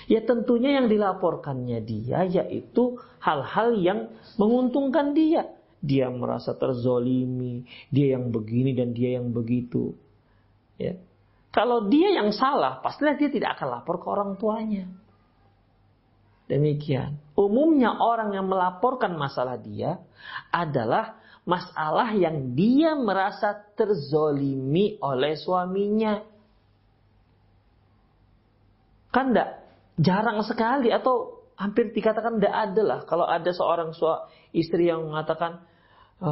ya 0.10 0.26
tentunya 0.26 0.82
yang 0.82 0.89
dilaporkannya 0.89 1.80
dia 1.86 2.26
yaitu 2.26 2.98
hal-hal 3.22 3.78
yang 3.78 4.00
menguntungkan 4.41 5.13
dia. 5.13 5.54
Dia 5.88 6.12
merasa 6.12 6.52
terzolimi, 6.52 7.63
dia 7.88 8.19
yang 8.19 8.28
begini 8.28 8.76
dan 8.76 8.91
dia 8.91 9.15
yang 9.15 9.32
begitu. 9.32 9.95
Ya. 10.76 11.00
Kalau 11.56 11.88
dia 11.88 12.12
yang 12.12 12.36
salah, 12.36 12.84
pastilah 12.84 13.15
dia 13.15 13.32
tidak 13.32 13.56
akan 13.56 13.80
lapor 13.80 14.04
ke 14.04 14.08
orang 14.12 14.36
tuanya. 14.36 14.86
Demikian. 16.47 17.19
Umumnya 17.36 18.00
orang 18.00 18.36
yang 18.36 18.47
melaporkan 18.47 19.15
masalah 19.15 19.60
dia 19.60 20.00
adalah 20.52 21.19
masalah 21.43 22.12
yang 22.15 22.56
dia 22.56 22.95
merasa 22.95 23.56
terzolimi 23.76 25.00
oleh 25.00 25.36
suaminya. 25.39 26.23
Kan 29.12 29.32
enggak? 29.32 29.63
Jarang 29.97 30.43
sekali 30.45 30.91
atau 30.91 31.41
hampir 31.58 31.89
dikatakan 31.91 32.38
tidak 32.38 32.54
ada 32.54 32.82
lah. 32.86 33.00
Kalau 33.10 33.26
ada 33.26 33.50
seorang 33.50 33.91
istri 34.54 34.88
yang 34.88 35.10
mengatakan, 35.10 35.65
e, 36.21 36.32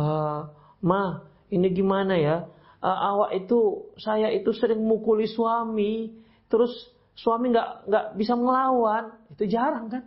Ma, 0.86 1.26
ini 1.50 1.68
gimana 1.74 2.14
ya? 2.14 2.46
Uh, 2.86 2.94
awak 2.94 3.32
itu, 3.34 3.90
saya 3.98 4.30
itu 4.30 4.54
sering 4.54 4.78
mukuli 4.86 5.26
suami, 5.26 6.14
terus 6.46 6.70
suami 7.18 7.50
nggak 7.50 7.90
nggak 7.90 8.06
bisa 8.14 8.38
melawan, 8.38 9.18
itu 9.34 9.50
jarang 9.50 9.90
kan? 9.90 10.04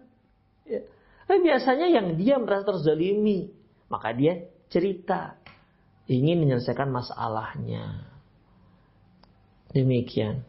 Ya. 0.62 0.86
Tapi 1.26 1.42
biasanya 1.42 1.90
yang 1.90 2.14
dia 2.14 2.38
merasa 2.38 2.70
terzalimi, 2.70 3.50
maka 3.90 4.14
dia 4.14 4.46
cerita, 4.70 5.34
ingin 6.06 6.38
menyelesaikan 6.38 6.86
masalahnya. 6.94 8.06
Demikian. 9.74 10.46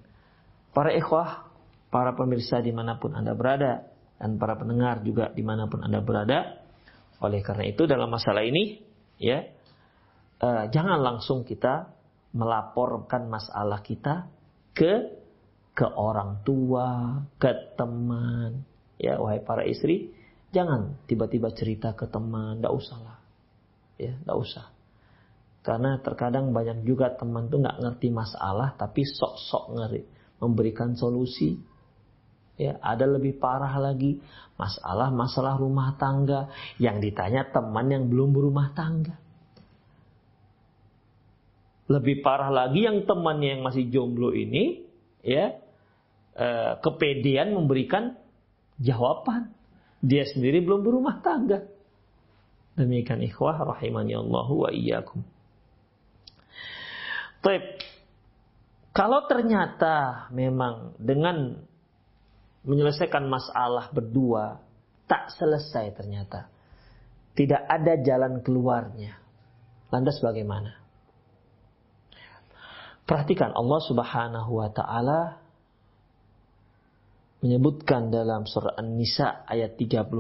Para 0.70 0.94
ikhwah, 0.94 1.50
para 1.90 2.14
pemirsa 2.14 2.62
di 2.62 2.70
mana 2.70 3.02
pun 3.02 3.18
Anda 3.18 3.34
berada, 3.34 3.90
dan 4.22 4.38
para 4.38 4.54
pendengar 4.54 5.02
juga 5.02 5.34
di 5.34 5.42
mana 5.42 5.66
pun 5.66 5.82
Anda 5.82 6.00
berada. 6.06 6.62
Oleh 7.20 7.42
karena 7.42 7.68
itu 7.68 7.84
dalam 7.90 8.08
masalah 8.08 8.46
ini, 8.46 8.80
ya, 9.20 9.46
eh, 10.42 10.64
jangan 10.72 11.00
langsung 11.04 11.46
kita 11.46 11.92
melaporkan 12.34 13.30
masalah 13.30 13.84
kita 13.84 14.32
ke 14.74 15.20
ke 15.76 15.88
orang 15.88 16.44
tua, 16.44 17.22
ke 17.40 17.76
teman, 17.80 18.68
ya 19.00 19.16
wahai 19.16 19.40
para 19.40 19.64
istri, 19.64 20.12
jangan 20.52 21.00
tiba-tiba 21.08 21.56
cerita 21.56 21.96
ke 21.96 22.04
teman, 22.10 22.60
tidak 22.60 22.76
usahlah 22.76 23.20
ya 24.00 24.16
nggak 24.24 24.40
usah. 24.40 24.66
Karena 25.60 26.00
terkadang 26.00 26.56
banyak 26.56 26.88
juga 26.88 27.12
teman 27.20 27.52
tuh 27.52 27.60
nggak 27.60 27.84
ngerti 27.84 28.08
masalah 28.16 28.74
tapi 28.80 29.04
sok-sok 29.04 29.76
ngeri 29.76 30.04
memberikan 30.40 30.96
solusi 30.96 31.60
ya 32.60 32.76
ada 32.84 33.08
lebih 33.08 33.40
parah 33.40 33.72
lagi. 33.80 34.20
Masalah 34.60 35.08
masalah 35.16 35.56
rumah 35.56 35.96
tangga. 35.96 36.52
Yang 36.76 37.10
ditanya 37.10 37.48
teman 37.48 37.88
yang 37.88 38.12
belum 38.12 38.36
berumah 38.36 38.76
tangga. 38.76 39.16
Lebih 41.90 42.22
parah 42.22 42.52
lagi 42.52 42.86
yang 42.86 43.08
temannya 43.08 43.58
yang 43.58 43.62
masih 43.66 43.90
jomblo 43.90 44.36
ini 44.36 44.86
ya 45.26 45.58
eh, 46.36 46.72
kepedean 46.84 47.56
memberikan 47.56 48.20
jawaban. 48.78 49.56
Dia 50.04 50.28
sendiri 50.28 50.62
belum 50.62 50.84
berumah 50.84 51.24
tangga. 51.24 51.66
Demikian 52.78 53.20
ikhwah 53.26 53.64
rahimani 53.76 54.16
Allah 54.16 54.48
wa 54.48 54.70
iyyakum. 54.72 55.24
Kalau 58.90 59.20
ternyata 59.32 60.28
memang 60.36 60.96
dengan 61.00 61.56
menyelesaikan 62.64 63.28
masalah 63.28 63.92
berdua 63.92 64.60
tak 65.10 65.34
selesai 65.36 65.96
ternyata. 65.96 66.52
Tidak 67.34 67.62
ada 67.66 67.94
jalan 68.04 68.44
keluarnya. 68.44 69.16
Lantas 69.90 70.20
bagaimana? 70.20 70.76
Perhatikan 73.08 73.56
Allah 73.58 73.82
Subhanahu 73.90 74.52
wa 74.60 74.70
taala 74.70 75.42
menyebutkan 77.42 78.12
dalam 78.12 78.46
surah 78.46 78.78
An-Nisa 78.78 79.48
ayat 79.48 79.80
35 79.80 80.12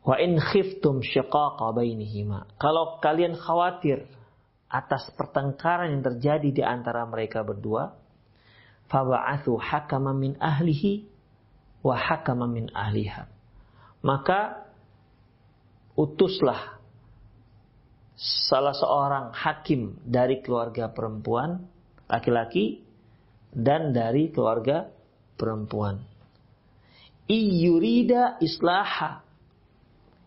Wa 0.00 0.16
in 0.16 0.40
khiftum 0.40 1.04
syiqaqa 1.04 1.76
bainihima. 1.76 2.48
Kalau 2.56 2.96
kalian 3.04 3.36
khawatir 3.36 4.08
atas 4.70 5.12
pertengkaran 5.12 5.92
yang 5.92 6.02
terjadi 6.06 6.48
di 6.48 6.62
antara 6.64 7.04
mereka 7.04 7.44
berdua, 7.44 7.92
faba'athu 8.90 9.56
hakama 9.56 10.10
min 10.12 10.34
ahlihi 10.42 11.06
wa 11.86 11.94
hakama 11.94 12.50
min 12.50 12.68
ahliha. 12.74 13.30
Maka 14.02 14.66
utuslah 15.94 16.80
salah 18.20 18.76
seorang 18.76 19.32
hakim 19.32 19.96
dari 20.04 20.42
keluarga 20.44 20.92
perempuan 20.92 21.64
laki-laki 22.10 22.82
dan 23.54 23.94
dari 23.94 24.34
keluarga 24.34 24.90
perempuan. 25.38 26.02
Iyurida 27.30 28.42
islaha. 28.42 29.22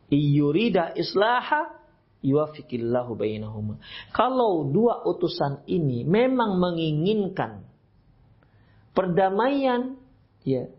Iyurida 0.07 0.95
islaha 0.95 1.83
yuwafikillahu 2.23 3.19
bainahuma. 3.19 3.75
Kalau 4.15 4.71
dua 4.71 5.03
utusan 5.03 5.67
ini 5.67 6.07
memang 6.07 6.55
menginginkan 6.55 7.62
perdamaian, 8.93 9.97
ya, 10.45 10.69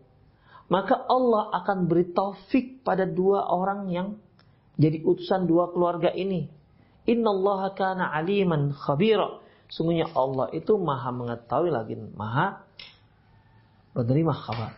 maka 0.71 0.97
Allah 1.05 1.53
akan 1.61 1.85
beri 1.85 2.09
taufik 2.09 2.81
pada 2.81 3.05
dua 3.05 3.45
orang 3.53 3.91
yang 3.91 4.07
jadi 4.75 5.05
utusan 5.05 5.47
dua 5.47 5.71
keluarga 5.71 6.11
ini. 6.11 6.49
Inna 7.05 7.29
Allah 7.31 7.61
kana 7.77 8.09
aliman 8.11 8.73
khabira. 8.73 9.39
Sungguhnya 9.69 10.09
Allah 10.13 10.49
itu 10.53 10.77
maha 10.77 11.09
mengetahui 11.13 11.69
lagi 11.69 11.95
maha 12.17 12.65
menerima 13.93 14.33
kabar. 14.35 14.73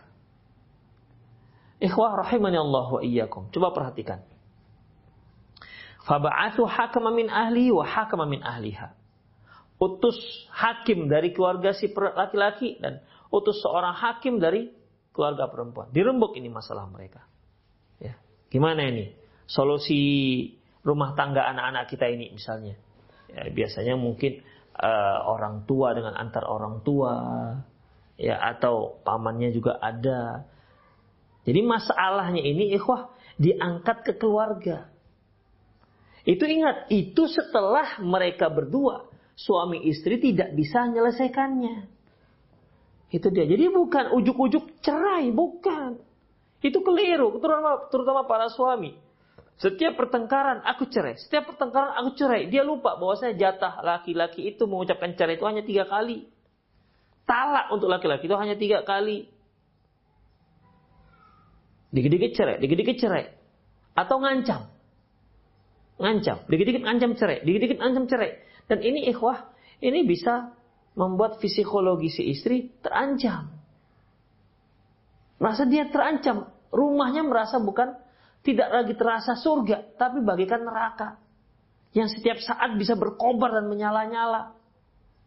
Ikhwah 1.78 2.20
rahimani 2.26 2.58
Allah 2.58 2.86
wa 2.90 3.00
iyyakum. 3.02 3.50
Coba 3.54 3.70
perhatikan. 3.74 4.22
Faba'athu 6.06 6.64
hakama 6.64 7.12
min 7.12 7.28
ahli 7.28 7.70
wa 7.70 7.84
hakama 7.84 8.24
min 8.24 8.40
ahliha. 8.40 8.96
Utus 9.78 10.18
hakim 10.50 11.06
dari 11.06 11.30
keluarga 11.30 11.70
si 11.70 11.86
laki-laki 11.94 12.82
dan 12.82 12.98
utus 13.28 13.60
seorang 13.60 13.94
hakim 13.96 14.40
dari 14.40 14.72
keluarga 15.12 15.50
perempuan. 15.50 15.90
Dirembuk 15.90 16.36
ini 16.38 16.48
masalah 16.48 16.86
mereka. 16.86 17.26
Ya. 17.98 18.16
Gimana 18.48 18.86
ini? 18.88 19.12
Solusi 19.48 20.00
rumah 20.84 21.16
tangga 21.18 21.48
anak-anak 21.48 21.90
kita 21.90 22.06
ini 22.08 22.32
misalnya. 22.32 22.76
Ya, 23.28 23.50
biasanya 23.52 23.98
mungkin 23.98 24.40
uh, 24.78 25.18
orang 25.28 25.68
tua 25.68 25.92
dengan 25.92 26.16
antar 26.16 26.48
orang 26.48 26.80
tua 26.86 27.14
ya 28.16 28.38
atau 28.40 29.02
pamannya 29.04 29.52
juga 29.52 29.76
ada. 29.76 30.48
Jadi 31.44 31.60
masalahnya 31.64 32.42
ini 32.44 32.72
ikhwah 32.76 33.12
diangkat 33.40 34.04
ke 34.04 34.12
keluarga. 34.20 34.90
Itu 36.28 36.44
ingat, 36.44 36.92
itu 36.92 37.24
setelah 37.24 38.04
mereka 38.04 38.52
berdua 38.52 39.08
suami 39.32 39.86
istri 39.88 40.20
tidak 40.20 40.52
bisa 40.52 40.84
menyelesaikannya. 40.84 41.97
Itu 43.08 43.32
dia. 43.32 43.48
Jadi 43.48 43.72
bukan 43.72 44.12
ujuk-ujuk 44.20 44.84
cerai, 44.84 45.32
bukan. 45.32 45.96
Itu 46.60 46.84
keliru, 46.84 47.38
terutama, 47.40 47.88
terutama 47.88 48.20
para 48.28 48.52
suami. 48.52 48.98
Setiap 49.58 49.98
pertengkaran 49.98 50.62
aku 50.62 50.86
cerai, 50.86 51.18
setiap 51.18 51.50
pertengkaran 51.50 51.90
aku 51.98 52.14
cerai. 52.14 52.46
Dia 52.46 52.62
lupa 52.62 52.94
bahwa 52.94 53.18
saya 53.18 53.34
jatah 53.34 53.82
laki-laki 53.82 54.54
itu 54.54 54.70
mengucapkan 54.70 55.18
cerai 55.18 55.34
itu 55.34 55.46
hanya 55.50 55.66
tiga 55.66 55.84
kali. 55.90 56.30
Talak 57.26 57.74
untuk 57.74 57.90
laki-laki 57.90 58.30
itu 58.30 58.38
hanya 58.38 58.54
tiga 58.54 58.86
kali. 58.86 59.26
Dikit-dikit 61.90 62.32
cerai, 62.38 62.56
dikit-dikit 62.62 62.96
cerai. 63.02 63.34
Atau 63.98 64.22
ngancam. 64.22 64.70
Ngancam, 65.98 66.46
dikit-dikit 66.46 66.82
ngancam 66.86 67.10
cerai, 67.18 67.42
dikit-dikit 67.42 67.78
ngancam 67.82 68.04
cerai. 68.06 68.38
Dan 68.70 68.78
ini 68.84 69.10
ikhwah, 69.10 69.50
ini 69.82 70.06
bisa 70.06 70.54
membuat 70.98 71.38
psikologi 71.38 72.10
si 72.10 72.26
istri 72.34 72.74
terancam. 72.82 73.54
Merasa 75.38 75.62
dia 75.70 75.86
terancam. 75.86 76.50
Rumahnya 76.74 77.22
merasa 77.22 77.62
bukan 77.62 77.94
tidak 78.42 78.68
lagi 78.74 78.98
terasa 78.98 79.38
surga, 79.38 79.94
tapi 79.94 80.18
bagikan 80.26 80.66
neraka. 80.66 81.22
Yang 81.94 82.18
setiap 82.18 82.42
saat 82.42 82.74
bisa 82.74 82.98
berkobar 82.98 83.54
dan 83.54 83.70
menyala-nyala. 83.70 84.58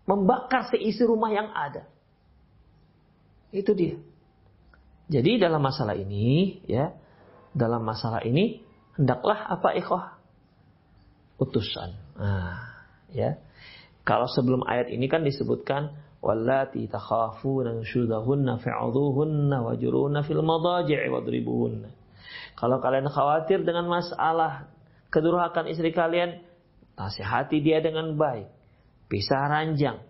Membakar 0.04 0.68
seisi 0.68 1.08
rumah 1.08 1.32
yang 1.32 1.48
ada. 1.56 1.88
Itu 3.56 3.72
dia. 3.72 3.96
Jadi 5.08 5.40
dalam 5.40 5.64
masalah 5.64 5.96
ini, 5.96 6.60
ya, 6.68 6.92
dalam 7.56 7.84
masalah 7.84 8.24
ini 8.28 8.60
hendaklah 9.00 9.40
apa 9.48 9.72
ikhwah? 9.80 10.20
Utusan. 11.40 11.96
Nah, 12.20 12.60
ya. 13.12 13.40
Kalau 14.02 14.26
sebelum 14.26 14.66
ayat 14.66 14.90
ini 14.90 15.06
kan 15.06 15.22
disebutkan 15.22 15.94
wallati 16.22 16.86
takhafuna 16.90 17.78
nusyudahunna 17.78 18.62
fa'udhuhunna 18.62 19.58
wajuruna 19.62 20.26
fil 20.26 20.42
madaji'i 20.46 21.10
wadribuhunna. 21.10 21.90
Kalau 22.58 22.78
kalian 22.78 23.10
khawatir 23.10 23.66
dengan 23.66 23.90
masalah 23.90 24.70
kedurhakan 25.10 25.70
istri 25.70 25.94
kalian, 25.94 26.42
nasihati 26.94 27.62
dia 27.62 27.82
dengan 27.82 28.14
baik. 28.18 28.50
Pisah 29.10 29.50
ranjang. 29.50 30.02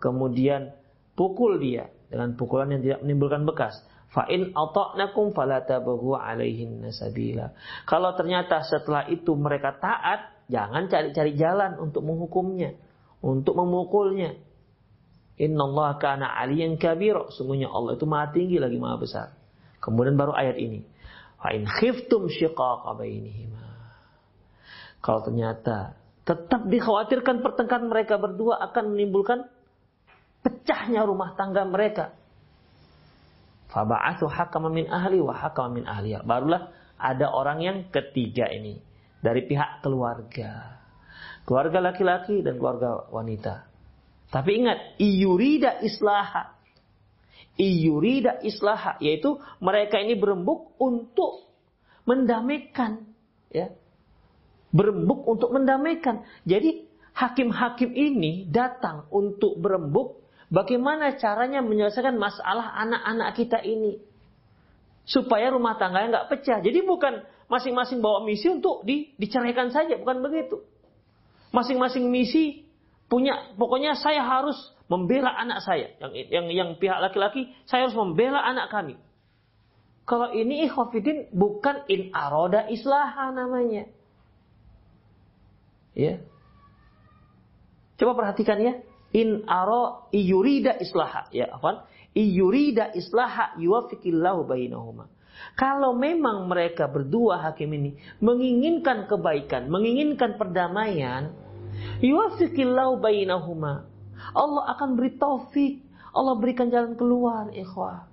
Kemudian 0.00 0.72
pukul 1.14 1.60
dia 1.60 1.92
dengan 2.08 2.34
pukulan 2.34 2.72
yang 2.72 2.82
tidak 2.82 3.00
menimbulkan 3.04 3.44
bekas. 3.44 3.76
Fa'in 4.08 4.56
ata'nakum 4.56 5.36
falatabaghu 5.36 6.16
alaihin 6.16 6.80
nasabila. 6.80 7.52
Kalau 7.84 8.16
ternyata 8.16 8.64
setelah 8.64 9.04
itu 9.12 9.36
mereka 9.36 9.76
taat, 9.76 10.32
jangan 10.48 10.88
cari-cari 10.88 11.36
jalan 11.36 11.76
untuk 11.76 12.08
menghukumnya, 12.08 12.72
untuk 13.22 13.54
memukulnya. 13.58 14.38
Inna 15.38 15.62
Allah 15.70 15.90
kana 16.02 16.26
aliyan 16.42 16.78
kabir. 16.82 17.30
Sungguhnya 17.30 17.70
Allah 17.70 17.94
itu 17.94 18.06
maha 18.06 18.34
tinggi 18.34 18.58
lagi 18.58 18.74
maha 18.78 18.96
besar. 18.98 19.28
Kemudian 19.78 20.18
baru 20.18 20.34
ayat 20.34 20.58
ini. 20.58 20.82
Fa'in 21.38 21.62
khiftum 21.66 22.26
syiqaqa 22.26 22.98
bainihima. 22.98 23.62
Kalau 24.98 25.22
ternyata 25.22 25.94
tetap 26.26 26.66
dikhawatirkan 26.66 27.40
pertengkaran 27.40 27.86
mereka 27.86 28.18
berdua 28.18 28.58
akan 28.68 28.92
menimbulkan 28.92 29.46
pecahnya 30.42 31.06
rumah 31.06 31.38
tangga 31.38 31.62
mereka. 31.62 32.18
Faba'athu 33.70 34.26
hakama 34.26 34.72
min 34.74 34.90
ahli 34.90 35.22
wa 35.22 35.32
hakama 35.38 35.78
min 35.78 35.84
ahliya. 35.86 36.26
Barulah 36.26 36.74
ada 36.98 37.30
orang 37.30 37.62
yang 37.62 37.78
ketiga 37.94 38.50
ini. 38.50 38.82
Dari 39.22 39.46
pihak 39.46 39.86
keluarga. 39.86 40.77
Keluarga 41.48 41.80
laki-laki 41.80 42.44
dan 42.44 42.60
keluarga 42.60 43.08
wanita. 43.08 43.64
Tapi 44.28 44.50
ingat, 44.60 45.00
iyurida 45.00 45.80
islaha. 45.80 46.52
Iyurida 47.56 48.44
islaha. 48.44 49.00
Yaitu 49.00 49.40
mereka 49.64 49.96
ini 49.96 50.12
berembuk 50.12 50.76
untuk 50.76 51.48
mendamaikan. 52.04 53.08
Ya. 53.48 53.72
Berembuk 54.68 55.24
untuk 55.24 55.56
mendamaikan. 55.56 56.28
Jadi 56.44 56.84
hakim-hakim 57.16 57.96
ini 57.96 58.44
datang 58.52 59.08
untuk 59.08 59.56
berembuk 59.56 60.18
Bagaimana 60.48 61.20
caranya 61.20 61.60
menyelesaikan 61.60 62.16
masalah 62.16 62.72
anak-anak 62.80 63.36
kita 63.36 63.60
ini? 63.60 64.00
Supaya 65.04 65.52
rumah 65.52 65.76
tangganya 65.76 66.08
nggak 66.24 66.28
pecah. 66.32 66.58
Jadi 66.64 66.84
bukan 66.84 67.20
masing-masing 67.52 68.00
bawa 68.00 68.24
misi 68.24 68.48
untuk 68.48 68.84
di, 68.84 69.12
diceraikan 69.20 69.68
saja, 69.68 70.00
bukan 70.00 70.24
begitu. 70.24 70.64
Masing-masing 71.54 72.08
misi 72.12 72.68
punya, 73.08 73.54
pokoknya 73.56 73.96
saya 73.96 74.20
harus 74.24 74.56
membela 74.88 75.32
anak 75.32 75.64
saya. 75.64 75.92
Yang 76.00 76.12
yang 76.28 76.46
yang 76.52 76.70
pihak 76.76 76.98
laki-laki, 77.00 77.48
saya 77.64 77.88
harus 77.88 77.96
membela 77.96 78.40
anak 78.44 78.68
kami. 78.68 78.96
Kalau 80.08 80.32
ini 80.32 80.64
ikhwafidin 80.64 81.28
bukan 81.36 81.84
in 81.92 82.08
aroda 82.16 82.64
islaha 82.72 83.28
namanya. 83.32 83.88
Ya. 85.92 86.24
Coba 88.00 88.14
perhatikan 88.16 88.56
ya 88.62 88.80
in 89.12 89.44
aro 89.48 90.08
iyurida 90.12 90.76
islaha 90.80 91.28
ya 91.32 91.48
afan 91.52 91.80
iyurida 92.12 92.92
islaha 92.92 93.56
yuwafikillahu 93.56 94.44
bainahuma 94.44 95.08
kalau 95.58 95.94
memang 95.94 96.46
mereka 96.46 96.86
berdua 96.86 97.42
hakim 97.50 97.70
ini 97.74 97.98
menginginkan 98.22 99.10
kebaikan, 99.10 99.66
menginginkan 99.70 100.38
perdamaian, 100.38 101.34
yuwafikillahu 102.02 103.02
bainahuma. 103.02 103.86
Allah 104.34 104.64
akan 104.76 104.98
beri 104.98 105.14
taufik, 105.16 105.82
Allah 106.10 106.34
berikan 106.38 106.70
jalan 106.70 106.98
keluar, 106.98 107.50
ikhwah. 107.54 108.08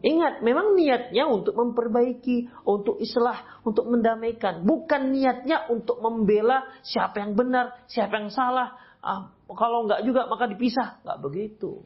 Ingat, 0.00 0.40
memang 0.40 0.80
niatnya 0.80 1.28
untuk 1.28 1.52
memperbaiki, 1.52 2.48
untuk 2.64 2.96
islah, 3.04 3.60
untuk 3.68 3.84
mendamaikan. 3.84 4.64
Bukan 4.64 5.12
niatnya 5.12 5.68
untuk 5.68 6.00
membela 6.00 6.64
siapa 6.80 7.20
yang 7.20 7.36
benar, 7.36 7.84
siapa 7.84 8.16
yang 8.16 8.32
salah, 8.32 8.80
ah, 9.04 9.28
kalau 9.52 9.84
nggak 9.84 10.00
juga 10.08 10.24
maka 10.24 10.48
dipisah. 10.48 11.04
Nggak 11.04 11.18
begitu. 11.20 11.84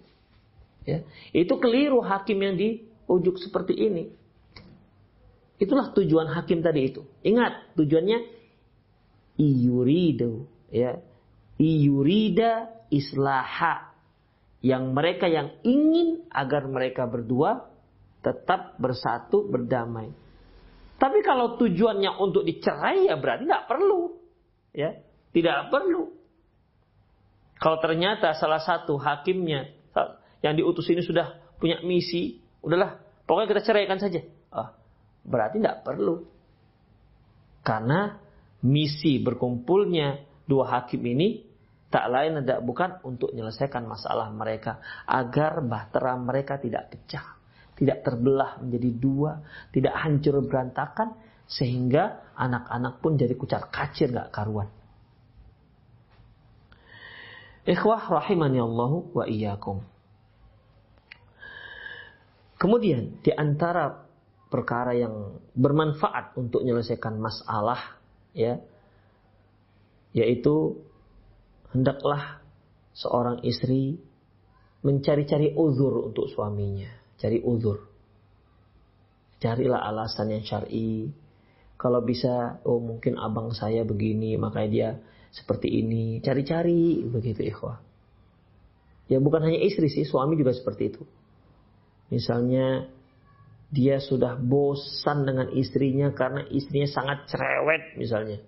Ya. 0.87 1.03
Itu 1.35 1.59
keliru 1.59 2.07
hakim 2.07 2.39
yang 2.39 2.55
diujuk 2.55 3.43
seperti 3.43 3.75
ini. 3.75 4.15
Itulah 5.65 5.97
tujuan 5.97 6.29
hakim 6.29 6.61
tadi 6.61 6.93
itu. 6.93 7.09
Ingat 7.25 7.73
tujuannya 7.81 8.19
iyuridu 9.41 10.45
ya. 10.69 11.01
Iyurida 11.57 12.69
islaha 12.93 13.95
yang 14.61 14.93
mereka 14.93 15.25
yang 15.25 15.57
ingin 15.65 16.29
agar 16.29 16.69
mereka 16.69 17.09
berdua 17.09 17.73
tetap 18.21 18.77
bersatu 18.77 19.49
berdamai. 19.49 20.13
Tapi 21.01 21.21
kalau 21.21 21.57
tujuannya 21.61 22.17
untuk 22.17 22.45
dicerai 22.45 23.09
ya 23.09 23.17
berarti 23.21 23.45
nggak 23.45 23.67
perlu, 23.69 24.17
ya 24.73 24.95
Tidak 25.35 25.67
perlu. 25.67 26.15
Kalau 27.59 27.79
ternyata 27.83 28.39
salah 28.39 28.63
satu 28.63 28.95
hakimnya 29.03 29.75
yang 30.47 30.55
diutus 30.55 30.87
ini 30.93 31.03
sudah 31.03 31.43
punya 31.59 31.83
misi, 31.83 32.39
udahlah, 32.63 33.03
pokoknya 33.27 33.51
kita 33.51 33.63
ceraikan 33.67 33.99
saja. 33.99 34.23
Oh, 34.55 34.71
berarti 35.25 35.59
tidak 35.59 35.83
perlu. 35.83 36.21
Karena 37.65 38.21
misi 38.65 39.21
berkumpulnya 39.25 40.21
dua 40.45 40.79
hakim 40.79 41.01
ini 41.05 41.41
tak 41.89 42.11
lain 42.13 42.45
tidak 42.45 42.61
bukan 42.67 42.91
untuk 43.07 43.33
menyelesaikan 43.33 43.89
masalah 43.89 44.29
mereka 44.35 44.83
agar 45.09 45.65
bahtera 45.65 46.19
mereka 46.21 46.61
tidak 46.61 46.93
pecah, 46.93 47.39
tidak 47.79 48.05
terbelah 48.05 48.61
menjadi 48.61 48.91
dua, 48.99 49.33
tidak 49.73 49.95
hancur 49.97 50.45
berantakan 50.45 51.17
sehingga 51.49 52.35
anak-anak 52.35 53.01
pun 53.01 53.17
jadi 53.17 53.33
kucar 53.39 53.71
kacir 53.73 54.11
nggak 54.11 54.33
karuan. 54.35 54.69
Ikhwah 57.65 58.13
rahimani 58.13 58.61
Allahu 58.61 59.17
wa 59.17 59.25
iyyakum. 59.25 59.81
Kemudian 62.61 63.21
di 63.25 63.33
antara 63.33 64.04
perkara 64.55 64.95
yang 64.95 65.43
bermanfaat 65.59 66.39
untuk 66.39 66.63
menyelesaikan 66.63 67.19
masalah 67.19 67.99
ya 68.31 68.63
yaitu 70.15 70.79
hendaklah 71.75 72.39
seorang 72.95 73.43
istri 73.43 73.99
mencari-cari 74.87 75.57
uzur 75.59 76.07
untuk 76.07 76.31
suaminya, 76.31 76.93
cari 77.19 77.43
uzur. 77.43 77.91
Carilah 79.43 79.83
alasan 79.83 80.39
yang 80.39 80.45
syar'i. 80.47 81.11
Kalau 81.75 82.01
bisa, 82.07 82.63
oh 82.63 82.79
mungkin 82.79 83.19
abang 83.19 83.51
saya 83.51 83.83
begini, 83.83 84.39
makanya 84.39 84.71
dia 84.71 84.89
seperti 85.35 85.83
ini. 85.83 86.23
Cari-cari 86.23 87.03
begitu 87.03 87.43
ikhwah. 87.43 87.83
Ya 89.11 89.19
bukan 89.21 89.51
hanya 89.51 89.61
istri 89.61 89.91
sih, 89.91 90.07
suami 90.07 90.39
juga 90.39 90.55
seperti 90.55 90.95
itu. 90.95 91.03
Misalnya 92.09 92.89
dia 93.71 93.99
sudah 93.99 94.37
bosan 94.39 95.27
dengan 95.27 95.49
istrinya 95.51 96.13
karena 96.13 96.47
istrinya 96.51 96.89
sangat 96.91 97.27
cerewet 97.31 97.99
misalnya. 97.99 98.39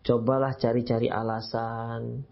Cobalah 0.00 0.56
cari-cari 0.56 1.12
alasan. 1.12 2.24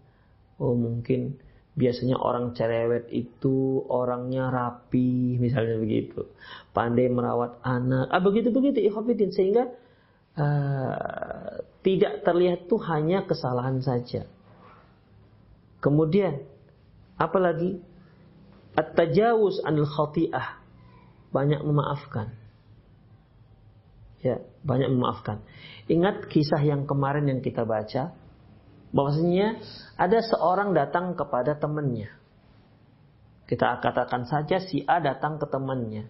Oh 0.59 0.75
mungkin 0.75 1.37
biasanya 1.77 2.19
orang 2.19 2.51
cerewet 2.51 3.07
itu 3.13 3.85
orangnya 3.87 4.51
rapi 4.51 5.39
misalnya 5.39 5.79
begitu. 5.79 6.27
Pandai 6.75 7.07
merawat 7.07 7.61
anak. 7.63 8.11
Ah 8.11 8.21
begitu 8.21 8.51
begitu 8.51 8.83
ikhwatiddin 8.83 9.31
sehingga 9.31 9.71
uh, 10.35 11.63
tidak 11.81 12.27
terlihat 12.27 12.67
tuh 12.67 12.81
hanya 12.89 13.23
kesalahan 13.23 13.79
saja. 13.79 14.27
Kemudian 15.79 16.43
apalagi? 17.15 17.79
At-tajawuz 18.69 19.65
anil 19.65 19.89
khati'ah 19.89 20.58
banyak 21.29 21.61
memaafkan 21.61 22.33
ya 24.19 24.41
banyak 24.65 24.89
memaafkan 24.91 25.45
ingat 25.87 26.27
kisah 26.27 26.59
yang 26.59 26.83
kemarin 26.89 27.29
yang 27.29 27.39
kita 27.39 27.63
baca 27.63 28.13
bahwasanya 28.89 29.61
ada 29.97 30.19
seorang 30.25 30.73
datang 30.73 31.13
kepada 31.13 31.57
temannya. 31.57 32.09
Kita 33.49 33.81
katakan 33.81 34.29
saja 34.29 34.61
si 34.61 34.85
A 34.85 35.01
datang 35.01 35.41
ke 35.41 35.49
temannya. 35.49 36.05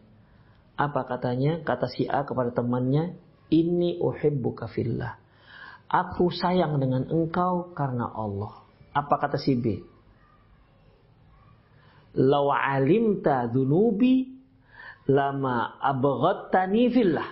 Apa 0.75 1.07
katanya? 1.07 1.63
Kata 1.63 1.87
si 1.87 2.07
A 2.07 2.27
kepada 2.27 2.51
temannya, 2.51 3.15
"Ini 3.51 3.99
uhibbuka 3.99 4.67
fillah." 4.67 5.19
Aku 5.89 6.29
sayang 6.29 6.77
dengan 6.77 7.07
engkau 7.07 7.71
karena 7.73 8.11
Allah. 8.11 8.63
Apa 8.91 9.15
kata 9.23 9.39
si 9.39 9.55
B? 9.55 9.79
"Law 12.19 12.51
alimta 12.51 13.47
dunubi 13.47 14.38
lama 15.09 15.81
abghattani 15.81 16.93
fillah." 16.93 17.29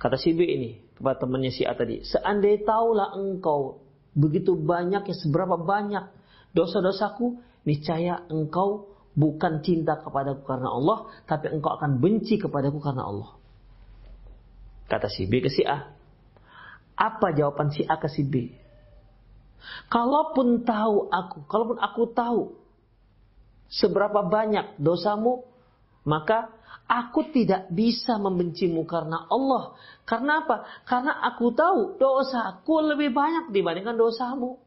Kata 0.00 0.16
si 0.16 0.32
B 0.32 0.40
ini 0.48 0.70
kepada 0.96 1.20
temannya 1.20 1.52
si 1.52 1.68
A 1.68 1.76
tadi, 1.76 2.00
"Seandainya 2.00 2.64
taulah 2.64 3.12
engkau 3.12 3.84
begitu 4.16 4.56
banyak 4.56 5.06
ya 5.06 5.16
seberapa 5.16 5.60
banyak 5.60 6.08
dosa-dosaku, 6.56 7.38
niscaya 7.68 8.26
engkau 8.32 8.90
bukan 9.14 9.62
cinta 9.62 9.98
kepadaku 9.98 10.42
karena 10.46 10.70
Allah, 10.70 11.10
tapi 11.26 11.50
engkau 11.50 11.76
akan 11.78 11.98
benci 11.98 12.38
kepadaku 12.38 12.78
karena 12.78 13.06
Allah. 13.06 13.30
Kata 14.90 15.06
si 15.06 15.26
B 15.30 15.38
ke 15.38 15.50
si 15.50 15.62
A. 15.62 15.94
Apa 16.98 17.32
jawaban 17.32 17.70
si 17.70 17.86
A 17.86 17.96
ke 17.96 18.10
si 18.10 18.26
B? 18.26 18.50
Kalaupun 19.86 20.66
tahu 20.66 21.12
aku, 21.12 21.46
kalaupun 21.46 21.78
aku 21.78 22.02
tahu 22.10 22.42
seberapa 23.70 24.26
banyak 24.26 24.80
dosamu, 24.82 25.46
maka 26.10 26.50
Aku 26.90 27.30
tidak 27.30 27.70
bisa 27.70 28.18
membencimu 28.18 28.82
karena 28.82 29.22
Allah. 29.30 29.78
Karena 30.02 30.42
apa? 30.42 30.66
Karena 30.82 31.22
aku 31.22 31.54
tahu 31.54 31.94
dosaku 31.94 32.82
lebih 32.82 33.14
banyak 33.14 33.54
dibandingkan 33.54 33.94
dosamu. 33.94 34.58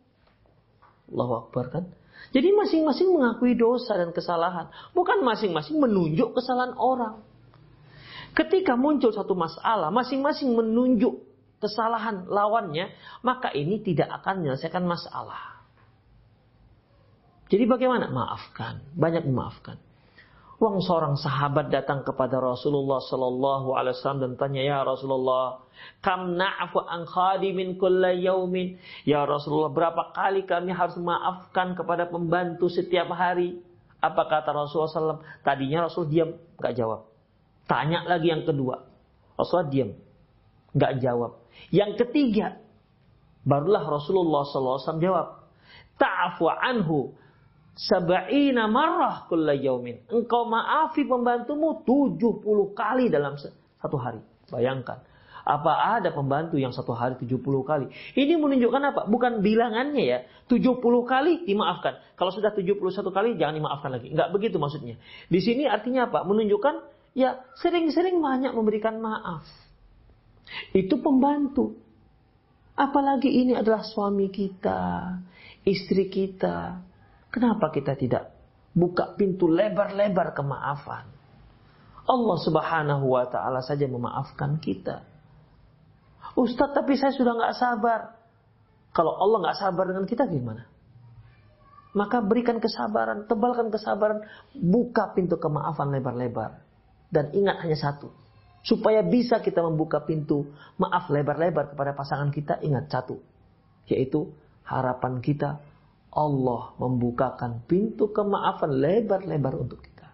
Allah 1.11 1.43
Akbar 1.43 1.67
kan? 1.67 1.83
Jadi 2.31 2.55
masing-masing 2.55 3.11
mengakui 3.11 3.59
dosa 3.59 3.99
dan 3.99 4.15
kesalahan. 4.15 4.71
Bukan 4.95 5.19
masing-masing 5.19 5.83
menunjuk 5.83 6.31
kesalahan 6.31 6.71
orang. 6.79 7.19
Ketika 8.31 8.79
muncul 8.79 9.11
satu 9.11 9.35
masalah, 9.35 9.91
masing-masing 9.91 10.55
menunjuk 10.55 11.27
kesalahan 11.59 12.23
lawannya, 12.31 12.95
maka 13.19 13.51
ini 13.51 13.83
tidak 13.83 14.07
akan 14.23 14.47
menyelesaikan 14.47 14.87
masalah. 14.87 15.59
Jadi 17.51 17.67
bagaimana? 17.67 18.07
Maafkan. 18.07 18.79
Banyak 18.95 19.27
memaafkan. 19.27 19.75
Wong 20.63 20.79
seorang 20.79 21.19
sahabat 21.19 21.67
datang 21.75 22.07
kepada 22.07 22.39
Rasulullah 22.39 23.03
Sallallahu 23.03 23.75
Alaihi 23.75 23.99
Wasallam 23.99 24.31
dan 24.31 24.33
tanya, 24.39 24.63
ya 24.63 24.79
Rasulullah, 24.87 25.59
kam 25.99 26.39
na'fu 26.39 26.79
an 26.87 27.03
khadimin 27.03 27.75
kulla 27.75 28.15
yaumin. 28.15 28.79
Ya 29.03 29.27
Rasulullah, 29.27 29.75
berapa 29.75 30.15
kali 30.15 30.47
kami 30.47 30.71
harus 30.71 30.95
maafkan 30.95 31.75
kepada 31.75 32.07
pembantu 32.07 32.71
setiap 32.71 33.11
hari? 33.11 33.59
Apa 33.99 34.23
kata 34.23 34.55
Rasulullah 34.55 35.19
SAW? 35.19 35.43
Tadinya 35.43 35.91
Rasul 35.91 36.07
diam, 36.07 36.31
nggak 36.55 36.79
jawab. 36.79 37.11
Tanya 37.67 38.07
lagi 38.07 38.31
yang 38.31 38.47
kedua. 38.47 38.87
Rasulullah 39.35 39.67
diam, 39.67 39.91
nggak 40.79 40.93
jawab. 41.03 41.43
Yang 41.75 42.07
ketiga, 42.07 42.55
barulah 43.43 43.83
Rasulullah 43.83 44.47
SAW 44.47 44.79
jawab. 45.03 45.43
Ta'fu 45.99 46.47
anhu 46.47 47.19
Sab'ina 47.73 48.69
marrah 48.69 49.25
kulla 49.25 49.57
yaumin. 49.57 50.05
Engkau 50.05 50.45
maafi 50.45 51.09
pembantumu 51.09 51.81
70 51.81 52.77
kali 52.77 53.09
dalam 53.09 53.33
satu 53.37 53.97
hari. 53.97 54.21
Bayangkan. 54.53 55.01
Apa 55.43 55.99
ada 55.99 56.15
pembantu 56.15 56.55
yang 56.55 56.71
satu 56.71 56.95
hari 56.95 57.19
70 57.19 57.43
kali? 57.67 57.91
Ini 58.15 58.39
menunjukkan 58.39 58.81
apa? 58.95 59.01
Bukan 59.11 59.43
bilangannya 59.43 60.03
ya. 60.05 60.19
70 60.47 60.79
kali 61.03 61.43
dimaafkan. 61.43 61.99
Kalau 62.15 62.31
sudah 62.31 62.55
71 62.55 62.79
kali 63.11 63.35
jangan 63.35 63.59
dimaafkan 63.59 63.91
lagi. 63.91 64.07
Enggak 64.13 64.31
begitu 64.31 64.55
maksudnya. 64.55 64.95
Di 65.27 65.39
sini 65.43 65.67
artinya 65.67 66.07
apa? 66.07 66.23
Menunjukkan 66.23 66.87
ya 67.17 67.43
sering-sering 67.59 68.23
banyak 68.23 68.55
memberikan 68.55 69.03
maaf. 69.03 69.43
Itu 70.71 71.03
pembantu. 71.03 71.75
Apalagi 72.73 73.29
ini 73.29 73.53
adalah 73.53 73.85
suami 73.85 74.31
kita, 74.33 75.13
istri 75.61 76.09
kita, 76.09 76.81
Kenapa 77.33 77.73
kita 77.73 77.97
tidak 77.97 78.29
buka 78.77 79.17
pintu 79.17 79.49
lebar-lebar 79.49 80.37
kemaafan? 80.37 81.09
Allah 82.05 82.37
Subhanahu 82.45 83.09
wa 83.09 83.25
taala 83.25 83.65
saja 83.65 83.89
memaafkan 83.89 84.61
kita. 84.61 85.01
Ustadz, 86.37 86.77
tapi 86.77 86.93
saya 86.93 87.09
sudah 87.09 87.33
nggak 87.33 87.55
sabar. 87.57 88.21
Kalau 88.93 89.17
Allah 89.17 89.49
nggak 89.49 89.57
sabar 89.57 89.89
dengan 89.89 90.05
kita 90.05 90.29
gimana? 90.29 90.69
Maka 91.97 92.21
berikan 92.21 92.61
kesabaran, 92.61 93.25
tebalkan 93.25 93.73
kesabaran, 93.73 94.21
buka 94.53 95.13
pintu 95.17 95.41
kemaafan 95.41 95.89
lebar-lebar. 95.89 96.61
Dan 97.09 97.33
ingat 97.33 97.61
hanya 97.65 97.77
satu, 97.77 98.09
supaya 98.65 99.05
bisa 99.05 99.41
kita 99.41 99.61
membuka 99.61 100.01
pintu 100.01 100.53
maaf 100.81 101.09
lebar-lebar 101.09 101.73
kepada 101.73 101.93
pasangan 101.93 102.33
kita, 102.33 102.61
ingat 102.65 102.89
satu, 102.89 103.21
yaitu 103.85 104.33
harapan 104.65 105.21
kita 105.21 105.61
Allah 106.13 106.77
membukakan 106.77 107.65
pintu 107.65 108.13
kemaafan 108.13 108.69
lebar-lebar 108.77 109.57
untuk 109.57 109.81
kita. 109.81 110.07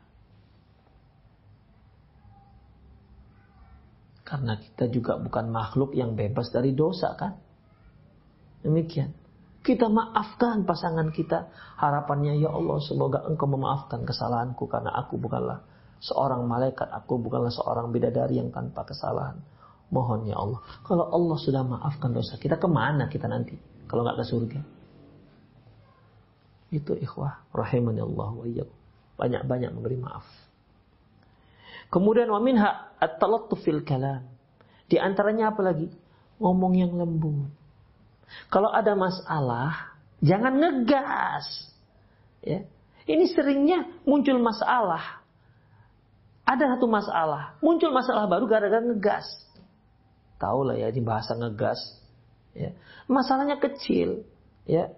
Karena 4.23 4.55
kita 4.55 4.87
juga 4.87 5.19
bukan 5.19 5.51
makhluk 5.51 5.91
yang 5.97 6.15
bebas 6.15 6.53
dari 6.53 6.71
dosa 6.71 7.17
kan? 7.19 7.35
Demikian. 8.63 9.11
Kita 9.59 9.91
maafkan 9.91 10.63
pasangan 10.63 11.11
kita. 11.11 11.51
Harapannya 11.75 12.39
ya 12.39 12.47
Allah 12.47 12.79
semoga 12.79 13.27
engkau 13.27 13.51
memaafkan 13.51 14.07
kesalahanku 14.07 14.71
karena 14.71 14.95
aku 14.95 15.19
bukanlah 15.19 15.67
seorang 15.99 16.47
malaikat. 16.47 16.87
Aku 17.03 17.19
bukanlah 17.19 17.51
seorang 17.51 17.91
bidadari 17.91 18.39
yang 18.39 18.55
tanpa 18.55 18.87
kesalahan. 18.87 19.35
Mohon 19.91 20.31
ya 20.31 20.37
Allah. 20.39 20.61
Kalau 20.87 21.11
Allah 21.11 21.37
sudah 21.41 21.63
maafkan 21.65 22.15
dosa 22.15 22.39
kita 22.39 22.55
ke 22.55 22.69
mana 22.69 23.11
kita 23.11 23.27
nanti? 23.27 23.57
kalau 23.89 24.05
nggak 24.05 24.21
ke 24.21 24.25
surga. 24.29 24.59
Itu 26.69 26.93
ikhwah 26.93 27.49
rahimani 27.49 28.01
Allah 28.05 28.29
wa 28.33 28.45
Banyak-banyak 29.19 29.69
memberi 29.75 29.97
maaf. 29.99 30.25
Kemudian 31.89 32.29
wa 32.29 32.39
minha 32.39 32.93
at-talattuf 33.01 33.65
fil 33.65 33.81
kalam. 33.81 34.23
Di 34.85 35.01
antaranya 35.01 35.51
apa 35.51 35.65
lagi? 35.65 35.89
Ngomong 36.37 36.73
yang 36.77 36.93
lembut. 36.93 37.49
Kalau 38.53 38.69
ada 38.69 38.93
masalah, 38.93 39.97
jangan 40.21 40.53
ngegas. 40.61 41.45
Ya. 42.45 42.63
Ini 43.09 43.25
seringnya 43.33 43.89
muncul 44.05 44.37
masalah. 44.37 45.25
Ada 46.45 46.77
satu 46.77 46.85
masalah, 46.89 47.57
muncul 47.61 47.93
masalah 47.93 48.25
baru 48.25 48.45
gara-gara 48.49 48.81
ngegas. 48.81 49.25
Tahu 50.41 50.65
lah 50.65 50.77
ya, 50.77 50.89
di 50.93 51.01
bahasa 51.01 51.33
ngegas. 51.37 51.77
Ya. 52.53 52.73
Masalahnya 53.09 53.57
kecil. 53.57 54.25
Ya. 54.65 54.93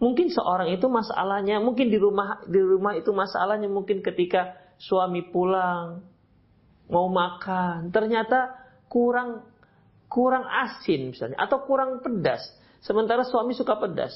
Mungkin 0.00 0.32
seorang 0.32 0.72
itu 0.72 0.88
masalahnya, 0.88 1.60
mungkin 1.60 1.92
di 1.92 2.00
rumah 2.00 2.40
di 2.48 2.56
rumah 2.56 2.96
itu 2.96 3.12
masalahnya 3.12 3.68
mungkin 3.68 4.00
ketika 4.00 4.56
suami 4.80 5.28
pulang 5.28 6.00
mau 6.88 7.06
makan, 7.12 7.92
ternyata 7.92 8.56
kurang 8.88 9.44
kurang 10.08 10.48
asin 10.48 11.12
misalnya 11.12 11.36
atau 11.36 11.62
kurang 11.68 12.00
pedas. 12.00 12.40
Sementara 12.80 13.28
suami 13.28 13.52
suka 13.52 13.76
pedas. 13.76 14.12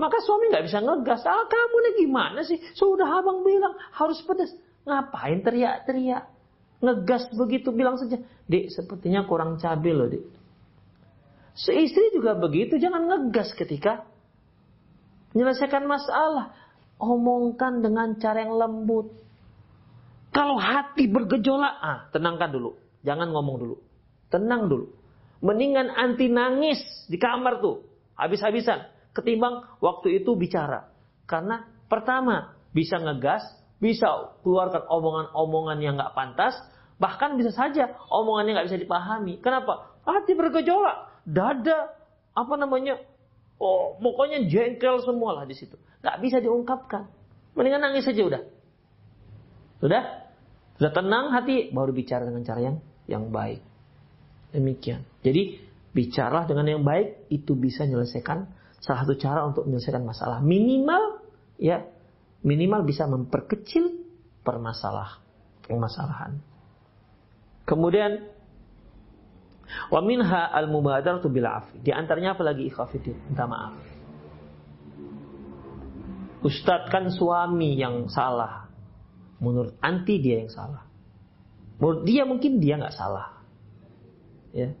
Maka 0.00 0.24
suami 0.24 0.48
nggak 0.48 0.64
bisa 0.64 0.80
ngegas. 0.80 1.20
Ah 1.28 1.44
kamu 1.44 1.76
nih 1.76 1.94
gimana 2.08 2.40
sih? 2.40 2.56
Sudah 2.72 3.20
abang 3.20 3.44
bilang 3.44 3.76
harus 3.92 4.24
pedas. 4.24 4.56
Ngapain 4.88 5.44
teriak-teriak? 5.44 6.32
Ngegas 6.80 7.28
begitu 7.36 7.70
bilang 7.70 8.00
saja. 8.00 8.18
Dek 8.48 8.72
sepertinya 8.72 9.28
kurang 9.28 9.60
cabai 9.60 9.92
loh 9.92 10.08
dek. 10.08 10.24
Seistri 11.52 12.08
juga 12.16 12.34
begitu. 12.40 12.80
Jangan 12.80 13.04
ngegas 13.04 13.52
ketika 13.52 14.08
menyelesaikan 15.32 15.84
masalah. 15.84 16.56
Omongkan 17.02 17.82
dengan 17.82 18.14
cara 18.22 18.46
yang 18.46 18.54
lembut. 18.54 19.10
Kalau 20.30 20.56
hati 20.56 21.10
bergejolak, 21.10 21.74
ah, 21.82 21.98
tenangkan 22.14 22.54
dulu. 22.54 22.78
Jangan 23.02 23.28
ngomong 23.34 23.56
dulu. 23.58 23.76
Tenang 24.30 24.70
dulu. 24.70 24.86
Mendingan 25.42 25.90
anti 25.92 26.30
nangis 26.30 26.78
di 27.10 27.18
kamar 27.18 27.58
tuh. 27.58 27.82
Habis-habisan. 28.14 28.86
Ketimbang 29.12 29.66
waktu 29.82 30.22
itu 30.22 30.38
bicara. 30.38 30.88
Karena 31.26 31.66
pertama, 31.90 32.56
bisa 32.72 32.96
ngegas, 32.96 33.44
bisa 33.76 34.38
keluarkan 34.40 34.88
omongan-omongan 34.88 35.78
yang 35.84 35.94
nggak 36.00 36.16
pantas, 36.16 36.56
bahkan 36.96 37.36
bisa 37.36 37.52
saja 37.52 37.92
omongannya 38.08 38.56
nggak 38.56 38.68
bisa 38.72 38.80
dipahami. 38.80 39.42
Kenapa? 39.44 39.92
Hati 40.06 40.32
bergejolak, 40.32 41.26
dada, 41.28 41.92
apa 42.32 42.54
namanya, 42.56 42.96
oh 43.62 43.94
pokoknya 44.02 44.50
jengkel 44.50 44.98
semua 45.06 45.38
lah 45.38 45.44
di 45.46 45.54
situ. 45.54 45.78
Nggak 46.02 46.16
bisa 46.18 46.36
diungkapkan. 46.42 47.06
Mendingan 47.54 47.86
nangis 47.86 48.02
saja 48.02 48.26
udah. 48.26 48.42
Sudah? 49.78 50.02
Sudah 50.82 50.90
tenang 50.90 51.30
hati, 51.30 51.70
baru 51.70 51.94
bicara 51.94 52.26
dengan 52.26 52.42
cara 52.42 52.58
yang 52.58 52.76
yang 53.06 53.30
baik. 53.30 53.62
Demikian. 54.50 55.06
Jadi 55.22 55.62
bicaralah 55.94 56.48
dengan 56.48 56.66
yang 56.66 56.82
baik 56.82 57.30
itu 57.30 57.54
bisa 57.54 57.86
menyelesaikan 57.86 58.50
salah 58.82 59.06
satu 59.06 59.14
cara 59.14 59.46
untuk 59.46 59.68
menyelesaikan 59.70 60.02
masalah. 60.02 60.42
Minimal 60.42 61.22
ya, 61.62 61.86
minimal 62.42 62.82
bisa 62.82 63.06
memperkecil 63.06 63.94
permasalah 64.42 65.22
permasalahan. 65.62 66.42
Kemudian 67.62 68.31
wa 69.90 70.00
minha 70.04 70.48
al 70.50 70.68
mubadaratu 70.68 71.28
bil 71.28 71.46
afi. 71.46 71.80
Di 71.80 71.90
antaranya 71.94 72.36
apa 72.36 72.42
lagi 72.44 72.68
ikhafidin? 72.68 73.16
Minta 73.30 73.44
maaf. 73.46 73.76
Ustadz 76.42 76.90
kan 76.90 77.06
suami 77.08 77.78
yang 77.78 78.10
salah. 78.10 78.66
Menurut 79.38 79.78
anti 79.78 80.18
dia 80.18 80.42
yang 80.42 80.50
salah. 80.50 80.86
Menurut 81.78 82.02
dia 82.06 82.22
mungkin 82.26 82.58
dia 82.58 82.78
nggak 82.78 82.94
salah. 82.94 83.42
Ya. 84.54 84.74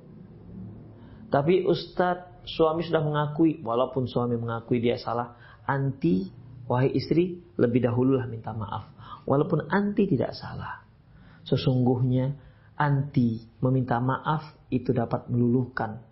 Tapi 1.32 1.64
Ustadz 1.64 2.46
suami 2.46 2.82
sudah 2.82 3.02
mengakui, 3.02 3.62
walaupun 3.62 4.10
suami 4.10 4.34
mengakui 4.36 4.82
dia 4.82 4.98
salah, 4.98 5.38
anti 5.66 6.30
wahai 6.66 6.90
istri 6.94 7.42
lebih 7.58 7.82
dahululah 7.82 8.26
minta 8.26 8.50
maaf. 8.54 8.90
Walaupun 9.26 9.70
anti 9.70 10.10
tidak 10.10 10.34
salah. 10.34 10.82
Sesungguhnya 11.46 12.34
anti 12.82 13.38
meminta 13.62 14.02
maaf 14.02 14.58
itu 14.74 14.90
dapat 14.90 15.30
meluluhkan 15.30 16.02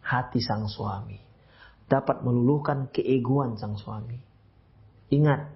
hati 0.00 0.40
sang 0.40 0.64
suami. 0.64 1.20
Dapat 1.84 2.24
meluluhkan 2.24 2.88
keegoan 2.88 3.60
sang 3.60 3.76
suami. 3.76 4.16
Ingat, 5.12 5.52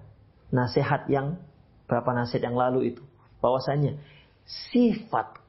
nasihat 0.53 1.09
yang 1.09 1.41
berapa 1.89 2.13
nasihat 2.13 2.49
yang 2.49 2.57
lalu 2.57 2.93
itu 2.93 3.03
bahwasanya 3.41 3.97
sifat 4.45 5.41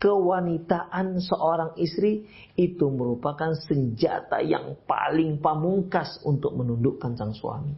kewanitaan 0.00 1.20
seorang 1.20 1.76
istri 1.76 2.24
itu 2.56 2.88
merupakan 2.88 3.52
senjata 3.52 4.40
yang 4.40 4.80
paling 4.88 5.40
pamungkas 5.44 6.20
untuk 6.24 6.56
menundukkan 6.56 7.16
sang 7.20 7.36
suami. 7.36 7.76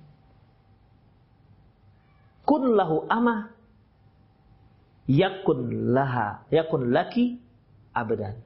Kun 2.47 2.79
lahu 2.79 3.07
amah 3.11 3.55
yakun 5.11 5.91
laha 5.95 6.47
yakun 6.51 6.91
laki 6.95 7.39
abadan. 7.93 8.39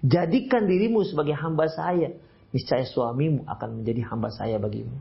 Jadikan 0.00 0.64
dirimu 0.64 1.04
sebagai 1.04 1.36
hamba 1.36 1.68
saya, 1.68 2.16
niscaya 2.56 2.88
suamimu 2.88 3.44
akan 3.44 3.84
menjadi 3.84 4.00
hamba 4.08 4.32
saya 4.32 4.56
bagimu. 4.56 4.96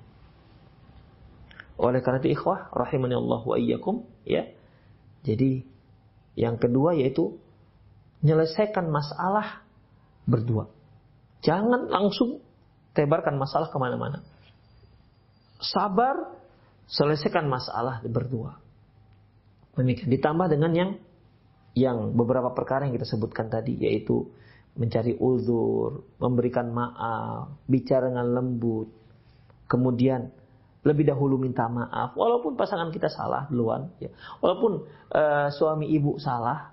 Oleh 1.80 2.04
karena 2.04 2.20
itu 2.20 2.36
ikhwah 2.36 2.68
rahimani 2.76 3.16
Allah 3.16 3.40
wa 3.40 3.56
iyyakum 3.56 4.04
ya. 4.28 4.52
Jadi 5.24 5.64
yang 6.36 6.60
kedua 6.60 6.96
yaitu 7.00 7.40
menyelesaikan 8.20 8.92
masalah 8.92 9.64
berdua. 10.28 10.68
Jangan 11.40 11.88
langsung 11.88 12.44
tebarkan 12.92 13.40
masalah 13.40 13.72
ke 13.72 13.78
mana-mana. 13.80 14.20
Sabar, 15.64 16.36
selesaikan 16.92 17.48
masalah 17.48 18.04
berdua. 18.04 18.60
Demikian. 19.78 20.10
Ditambah 20.10 20.48
dengan 20.50 20.72
yang 20.74 20.92
yang 21.78 22.18
beberapa 22.18 22.52
perkara 22.52 22.90
yang 22.90 22.98
kita 22.98 23.08
sebutkan 23.08 23.48
tadi 23.48 23.78
yaitu 23.78 24.26
mencari 24.80 25.16
uzur, 25.20 26.08
memberikan 26.18 26.72
maaf, 26.72 27.52
bicara 27.68 28.10
dengan 28.10 28.32
lembut, 28.32 28.88
kemudian 29.68 30.32
lebih 30.88 31.12
dahulu 31.12 31.36
minta 31.36 31.68
maaf. 31.68 32.16
Walaupun 32.16 32.56
pasangan 32.56 32.90
kita 32.90 33.12
salah 33.12 33.46
duluan 33.52 33.92
ya. 34.00 34.10
Walaupun 34.40 34.88
uh, 35.12 35.48
suami 35.52 35.92
ibu 35.92 36.16
salah 36.18 36.72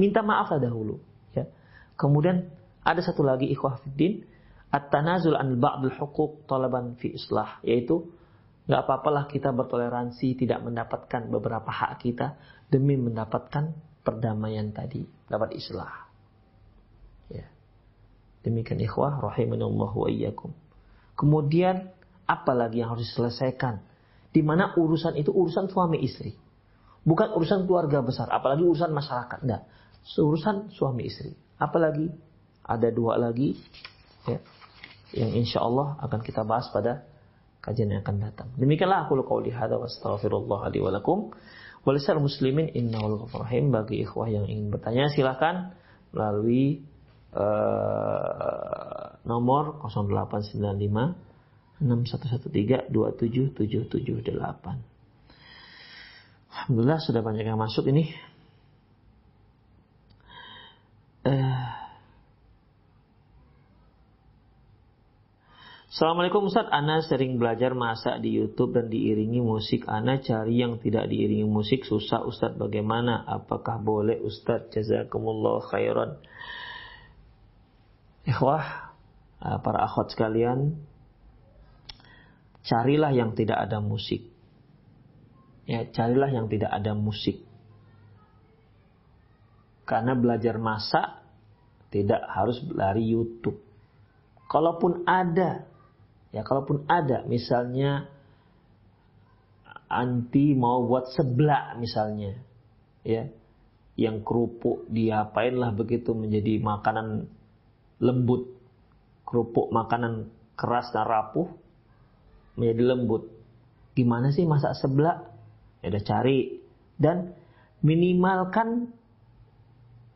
minta 0.00 0.24
maaf 0.24 0.48
lah 0.50 0.60
dahulu 0.60 0.96
ya. 1.36 1.44
Kemudian 1.94 2.48
ada 2.80 3.00
satu 3.04 3.20
lagi 3.20 3.48
ikhwah 3.52 3.80
fiddin 3.84 4.24
at-tanazul 4.72 5.36
an 5.38 5.60
ba'dul 5.60 5.94
huquq 5.94 6.48
talaban 6.50 6.96
fi 6.98 7.14
islah 7.14 7.60
yaitu 7.62 8.10
nggak 8.64 8.80
apa-apalah 8.88 9.28
kita 9.28 9.52
bertoleransi 9.52 10.40
tidak 10.40 10.64
mendapatkan 10.64 11.28
beberapa 11.28 11.68
hak 11.68 12.00
kita 12.00 12.40
demi 12.72 12.96
mendapatkan 12.96 13.76
perdamaian 14.00 14.72
tadi 14.72 15.04
dapat 15.28 15.52
islah 15.56 16.08
ya 17.28 17.44
demikian 18.40 18.80
ikhwah 18.80 19.20
rahimanallah 19.20 19.90
wa 19.92 20.08
iyyakum 20.08 20.52
kemudian 21.16 21.94
apalagi 22.24 22.80
yang 22.80 22.96
harus 22.96 23.08
diselesaikan. 23.08 23.84
Di 24.34 24.42
mana 24.42 24.74
urusan 24.74 25.14
itu 25.14 25.30
urusan 25.30 25.70
suami 25.70 26.02
istri. 26.02 26.34
Bukan 27.04 27.36
urusan 27.36 27.68
keluarga 27.68 28.02
besar, 28.02 28.26
apalagi 28.32 28.64
urusan 28.66 28.90
masyarakat. 28.90 29.38
Enggak. 29.46 29.62
Urusan 30.18 30.74
suami 30.74 31.06
istri. 31.06 31.36
Apalagi 31.60 32.10
ada 32.64 32.88
dua 32.90 33.20
lagi 33.20 33.54
ya, 34.26 34.40
yang 35.14 35.30
insya 35.38 35.62
Allah 35.62 36.00
akan 36.02 36.20
kita 36.24 36.42
bahas 36.42 36.66
pada 36.72 37.04
kajian 37.64 37.88
yang 37.88 38.04
akan 38.04 38.20
datang. 38.20 38.52
Demikianlah 38.60 39.08
aku 39.08 39.16
qauli 39.24 39.48
hadza 39.48 39.80
wa 39.80 39.88
astaghfirullah 39.88 40.68
li 40.68 40.84
wa 40.84 40.92
muslimin 42.20 42.68
innahu 42.76 43.24
rahim 43.32 43.72
bagi 43.72 44.04
ikhwah 44.04 44.28
yang 44.28 44.44
ingin 44.44 44.68
bertanya 44.68 45.08
silahkan 45.08 45.72
melalui 46.12 46.84
uh, 47.32 49.16
nomor 49.24 49.80
0895 49.88 51.16
6113 51.80 52.92
27778. 52.92 54.78
Alhamdulillah 56.54 57.00
sudah 57.02 57.20
banyak 57.24 57.44
yang 57.48 57.58
masuk 57.58 57.88
ini. 57.90 58.14
Eh. 61.24 61.53
Assalamualaikum 65.94 66.50
Ustaz, 66.50 66.66
Ana 66.74 67.06
sering 67.06 67.38
belajar 67.38 67.70
masak 67.70 68.18
di 68.18 68.34
YouTube 68.34 68.74
dan 68.74 68.90
diiringi 68.90 69.38
musik. 69.38 69.86
Ana 69.86 70.18
cari 70.18 70.58
yang 70.58 70.82
tidak 70.82 71.06
diiringi 71.06 71.46
musik 71.46 71.86
susah 71.86 72.26
Ustaz 72.26 72.58
bagaimana? 72.58 73.22
Apakah 73.22 73.78
boleh 73.78 74.18
Ustaz? 74.18 74.74
Jazakumullah 74.74 75.62
khairan. 75.70 76.18
Ikhwah, 78.26 78.90
uh, 79.38 79.62
para 79.62 79.86
akhwat 79.86 80.10
sekalian, 80.10 80.82
carilah 82.66 83.14
yang 83.14 83.38
tidak 83.38 83.62
ada 83.62 83.78
musik. 83.78 84.26
Ya, 85.70 85.86
carilah 85.94 86.34
yang 86.34 86.50
tidak 86.50 86.74
ada 86.74 86.98
musik. 86.98 87.38
Karena 89.86 90.18
belajar 90.18 90.58
masak 90.58 91.22
tidak 91.94 92.18
harus 92.34 92.58
lari 92.74 93.14
YouTube. 93.14 93.62
Kalaupun 94.50 95.06
ada, 95.06 95.70
ya 96.34 96.42
kalaupun 96.42 96.82
ada, 96.90 97.22
misalnya 97.30 98.10
anti 99.86 100.58
mau 100.58 100.82
buat 100.82 101.14
seblak 101.14 101.78
misalnya, 101.78 102.34
ya, 103.06 103.30
yang 103.94 104.26
kerupuk 104.26 104.90
diapain 104.90 105.54
lah 105.54 105.70
begitu 105.70 106.10
menjadi 106.10 106.58
makanan 106.58 107.30
lembut, 108.02 108.50
kerupuk 109.22 109.70
makanan 109.70 110.34
keras 110.58 110.90
dan 110.90 111.06
rapuh 111.06 111.46
menjadi 112.58 112.82
lembut. 112.94 113.30
Gimana 113.94 114.34
sih 114.34 114.42
masak 114.42 114.74
seblak? 114.74 115.30
Ya 115.86 115.94
udah 115.94 116.02
cari 116.02 116.58
dan 116.98 117.38
minimalkan 117.84 118.90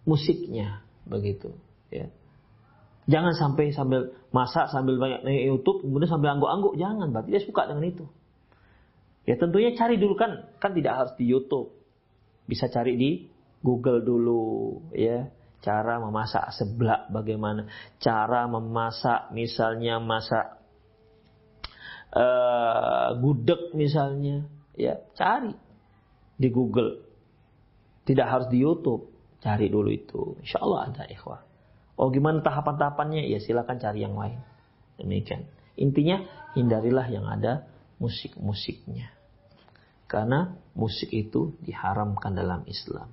musiknya 0.02 0.82
begitu 1.06 1.54
ya. 1.92 2.10
Jangan 3.09 3.32
sampai 3.32 3.72
sambil 3.72 4.12
masak 4.36 4.68
sambil 4.68 5.00
banyak 5.00 5.24
nanya 5.24 5.48
YouTube 5.48 5.80
kemudian 5.80 6.12
sambil 6.12 6.36
angguk-angguk. 6.36 6.76
Jangan 6.76 7.09
berarti 7.09 7.32
dia 7.32 7.40
suka 7.40 7.64
dengan 7.64 7.88
itu. 7.88 8.04
Ya 9.24 9.40
tentunya 9.40 9.72
cari 9.72 9.96
dulu 9.96 10.12
kan 10.12 10.44
kan 10.61 10.76
tidak 10.76 10.92
harus 10.92 11.12
di 11.16 11.24
YouTube. 11.24 11.72
Bisa 12.44 12.68
cari 12.68 13.00
di 13.00 13.11
Google 13.64 14.04
dulu 14.04 14.44
ya. 14.92 15.32
Cara 15.59 15.98
memasak 15.98 16.52
seblak 16.54 17.09
bagaimana? 17.11 17.66
Cara 17.98 18.46
memasak 18.46 19.34
misalnya 19.34 19.98
masak 19.98 20.61
uh, 22.12 23.16
gudeg 23.16 23.72
misalnya 23.72 24.44
ya. 24.76 25.00
Cari 25.16 25.56
di 26.36 26.48
Google. 26.52 27.09
Tidak 28.04 28.26
harus 28.28 28.52
di 28.52 28.61
YouTube. 28.61 29.09
Cari 29.40 29.72
dulu 29.72 29.88
itu. 29.88 30.36
Insya 30.44 30.61
Allah 30.61 30.92
ada 30.92 31.04
ikhwah 31.09 31.47
oh 31.99 32.09
gimana 32.14 32.40
tahapan-tahapannya 32.40 33.26
ya 33.26 33.42
silakan 33.42 33.82
cari 33.82 34.07
yang 34.07 34.14
lain 34.14 34.38
demikian 34.96 35.51
intinya 35.74 36.22
hindarilah 36.55 37.07
yang 37.11 37.26
ada 37.26 37.66
musik-musiknya 37.99 39.11
karena 40.07 40.57
musik 40.72 41.11
itu 41.11 41.59
diharamkan 41.61 42.32
dalam 42.32 42.62
Islam 42.70 43.11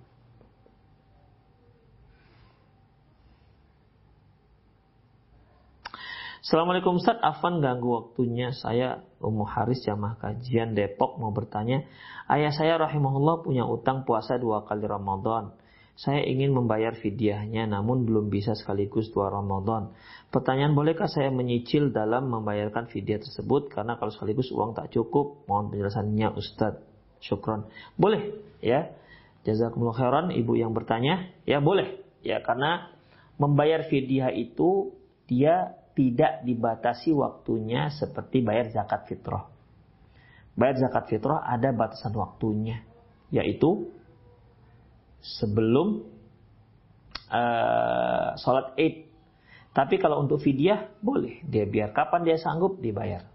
Assalamualaikum 6.45 7.01
Ustaz, 7.01 7.17
Afan 7.25 7.57
ganggu 7.57 7.89
waktunya. 7.89 8.53
Saya 8.53 9.01
Ummu 9.17 9.49
Haris 9.49 9.81
Jamaah 9.81 10.13
Kajian 10.21 10.77
Depok 10.77 11.17
mau 11.17 11.33
bertanya. 11.33 11.81
Ayah 12.29 12.53
saya 12.53 12.77
rahimahullah 12.77 13.41
punya 13.41 13.65
utang 13.65 14.05
puasa 14.05 14.37
dua 14.37 14.61
kali 14.61 14.85
Ramadan. 14.85 15.57
Saya 15.95 16.27
ingin 16.27 16.51
membayar 16.51 16.91
fidyahnya 16.91 17.71
namun 17.71 18.03
belum 18.03 18.27
bisa 18.27 18.51
sekaligus 18.51 19.07
dua 19.15 19.31
Ramadan. 19.31 19.95
Pertanyaan 20.27 20.75
bolehkah 20.75 21.07
saya 21.07 21.31
menyicil 21.31 21.95
dalam 21.95 22.27
membayarkan 22.27 22.91
fidyah 22.91 23.23
tersebut 23.23 23.71
karena 23.71 23.95
kalau 23.95 24.11
sekaligus 24.11 24.51
uang 24.51 24.75
tak 24.75 24.91
cukup. 24.91 25.47
Mohon 25.47 25.71
penjelasannya 25.71 26.27
Ustaz. 26.35 26.83
Syukron. 27.23 27.71
Boleh 27.95 28.43
ya. 28.59 28.91
Jazakumullah 29.47 29.95
khairan 29.95 30.27
ibu 30.35 30.59
yang 30.59 30.75
bertanya. 30.75 31.31
Ya 31.47 31.63
boleh. 31.63 32.03
Ya 32.25 32.43
karena 32.43 32.91
membayar 33.39 33.87
fidyah 33.87 34.35
itu 34.35 34.91
dia 35.31 35.79
tidak 35.95 36.43
dibatasi 36.43 37.15
waktunya 37.15 37.87
seperti 37.87 38.43
bayar 38.43 38.67
zakat 38.75 39.07
fitrah. 39.07 39.47
Bayar 40.59 40.75
zakat 40.79 41.07
fitrah 41.11 41.43
ada 41.43 41.71
batasan 41.71 42.15
waktunya, 42.15 42.83
yaitu 43.31 43.94
sebelum 45.25 46.05
uh, 47.33 48.37
sholat 48.37 48.77
id. 48.77 49.09
Tapi 49.75 49.99
kalau 49.99 50.23
untuk 50.23 50.39
fidyah 50.39 50.95
boleh, 51.03 51.43
dia 51.43 51.67
biar 51.67 51.91
kapan 51.91 52.23
dia 52.23 52.37
sanggup 52.39 52.79
dibayar. 52.79 53.27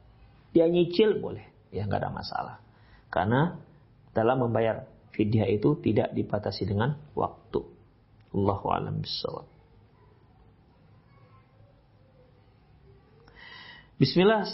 Dia 0.57 0.71
nyicil 0.71 1.21
boleh, 1.21 1.45
ya 1.69 1.85
nggak 1.85 2.01
ada 2.01 2.11
masalah. 2.11 2.57
Karena 3.13 3.61
dalam 4.17 4.41
membayar 4.41 4.89
fidyah 5.13 5.51
itu 5.51 5.77
tidak 5.85 6.17
dibatasi 6.17 6.65
dengan 6.65 6.97
waktu. 7.13 7.61
Allahu 8.33 8.67
a'lam 8.73 9.05
bishawab. 9.05 9.47
Bismillah, 14.01 14.49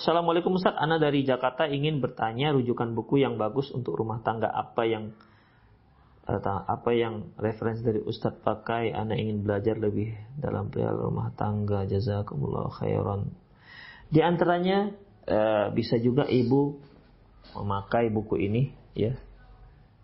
Assalamualaikum 0.00 0.56
Ustaz. 0.56 0.72
Ana 0.72 0.96
dari 0.96 1.20
Jakarta 1.20 1.68
ingin 1.68 2.00
bertanya 2.00 2.56
rujukan 2.56 2.96
buku 2.96 3.20
yang 3.20 3.36
bagus 3.36 3.68
untuk 3.76 3.92
rumah 4.00 4.24
tangga 4.24 4.48
apa 4.48 4.88
yang 4.88 5.12
apa 6.38 6.90
yang 6.94 7.34
referensi 7.34 7.82
dari 7.82 7.98
Ustadz 7.98 8.46
pakai 8.46 8.94
Ana 8.94 9.18
ingin 9.18 9.42
belajar 9.42 9.74
lebih 9.74 10.14
dalam 10.38 10.70
perihal 10.70 10.94
rumah 10.94 11.34
tangga 11.34 11.82
jazakumullah 11.90 12.70
khairan. 12.70 13.34
Di 14.06 14.22
antaranya 14.22 14.94
eh, 15.26 15.66
bisa 15.74 15.98
juga 15.98 16.30
ibu 16.30 16.78
memakai 17.58 18.14
buku 18.14 18.38
ini 18.38 18.70
ya. 18.94 19.18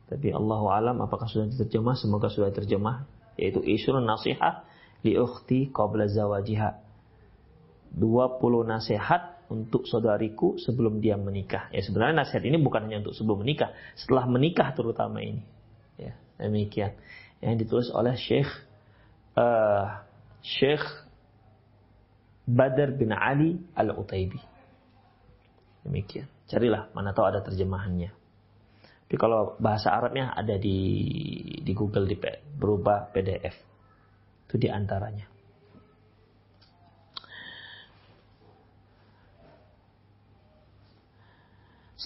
Tapi 0.07 0.31
Allah 0.35 0.62
alam 0.74 0.97
apakah 1.03 1.27
sudah 1.31 1.51
diterjemah? 1.51 1.95
Semoga 1.99 2.31
sudah 2.31 2.51
terjemah 2.51 3.07
yaitu 3.37 3.61
isyun 3.61 4.03
nasihat 4.03 4.64
li 5.05 5.14
ukhti 5.14 5.70
qabla 5.70 6.11
zawajiha. 6.11 6.83
20 7.97 8.43
nasihat 8.66 9.37
untuk 9.47 9.87
saudariku 9.87 10.59
sebelum 10.59 10.99
dia 10.99 11.14
menikah. 11.14 11.70
Ya 11.70 11.81
sebenarnya 11.81 12.27
nasihat 12.27 12.43
ini 12.43 12.59
bukan 12.59 12.91
hanya 12.91 13.07
untuk 13.07 13.14
sebelum 13.14 13.47
menikah, 13.47 13.72
setelah 13.95 14.27
menikah 14.27 14.74
terutama 14.74 15.22
ini. 15.22 15.47
Demikian. 16.37 16.93
Yang 17.41 17.55
ditulis 17.64 17.89
oleh 17.93 18.16
Syekh 18.16 18.49
uh, 19.37 20.05
Syekh 20.41 20.84
Badr 22.47 22.95
bin 22.95 23.11
Ali 23.11 23.59
Al-Utaibi. 23.74 24.39
Demikian. 25.82 26.26
Carilah 26.47 26.91
mana 26.95 27.11
tahu 27.11 27.26
ada 27.26 27.43
terjemahannya. 27.43 28.14
Tapi 29.07 29.16
kalau 29.18 29.55
bahasa 29.62 29.95
Arabnya 29.95 30.34
ada 30.34 30.59
di 30.59 30.78
di 31.62 31.72
Google 31.74 32.11
di 32.11 32.18
berubah 32.59 33.11
PDF. 33.11 33.55
Itu 34.47 34.59
di 34.59 34.66
antaranya. 34.70 35.37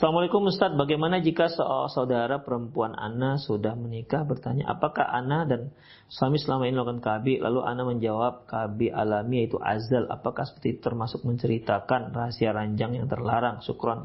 Assalamualaikum 0.00 0.48
Ustaz, 0.48 0.72
bagaimana 0.80 1.20
jika 1.20 1.52
saudara 1.92 2.40
perempuan 2.40 2.96
Ana 2.96 3.36
sudah 3.36 3.76
menikah? 3.76 4.24
Bertanya 4.24 4.72
apakah 4.72 5.04
Ana 5.04 5.44
dan 5.44 5.76
suami 6.08 6.40
selama 6.40 6.64
ini 6.64 6.72
melakukan 6.72 7.04
KB 7.04 7.44
lalu 7.44 7.60
Ana 7.60 7.84
menjawab 7.84 8.48
KB 8.48 8.96
alami 8.96 9.44
yaitu 9.44 9.60
azal. 9.60 10.08
Apakah 10.08 10.48
seperti 10.48 10.80
termasuk 10.80 11.20
menceritakan 11.28 12.16
rahasia 12.16 12.48
ranjang 12.48 12.96
yang 12.96 13.12
terlarang. 13.12 13.60
Syukron 13.60 14.00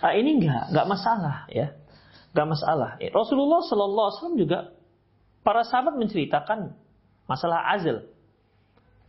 ah, 0.00 0.16
ini 0.16 0.40
enggak 0.40 0.72
enggak 0.72 0.86
masalah 0.96 1.44
ya. 1.52 1.76
Enggak 2.32 2.48
masalah. 2.48 2.90
Eh, 2.96 3.12
Rasulullah 3.12 3.60
Shallallahu 3.68 4.06
Alaihi 4.08 4.16
Wasallam 4.16 4.38
juga 4.40 4.58
para 5.44 5.60
sahabat 5.68 5.92
menceritakan 6.00 6.72
masalah 7.28 7.68
azal. 7.76 8.08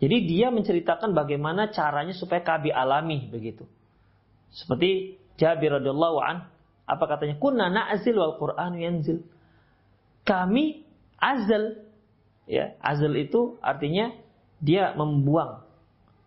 Jadi 0.03 0.27
dia 0.27 0.51
menceritakan 0.51 1.15
bagaimana 1.15 1.71
caranya 1.71 2.11
supaya 2.11 2.43
KB 2.43 2.75
alami 2.75 3.31
begitu. 3.31 3.63
Seperti 4.51 5.15
Jabir 5.39 5.71
radhiyallahu 5.79 6.17
an 6.19 6.51
apa 6.89 7.03
katanya? 7.07 7.39
Kunna 7.39 7.71
na'zil 7.71 8.17
wal 8.17 8.35
Qur'an 8.35 8.75
yanzil. 8.75 9.23
Kami 10.27 10.83
azal 11.15 11.85
ya, 12.49 12.75
azal 12.83 13.15
itu 13.15 13.55
artinya 13.63 14.11
dia 14.59 14.91
membuang 14.97 15.63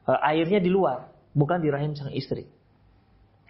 uh, 0.08 0.18
airnya 0.32 0.58
di 0.62 0.72
luar, 0.72 1.12
bukan 1.36 1.60
di 1.60 1.68
rahim 1.68 1.92
sang 1.92 2.14
istri. 2.16 2.48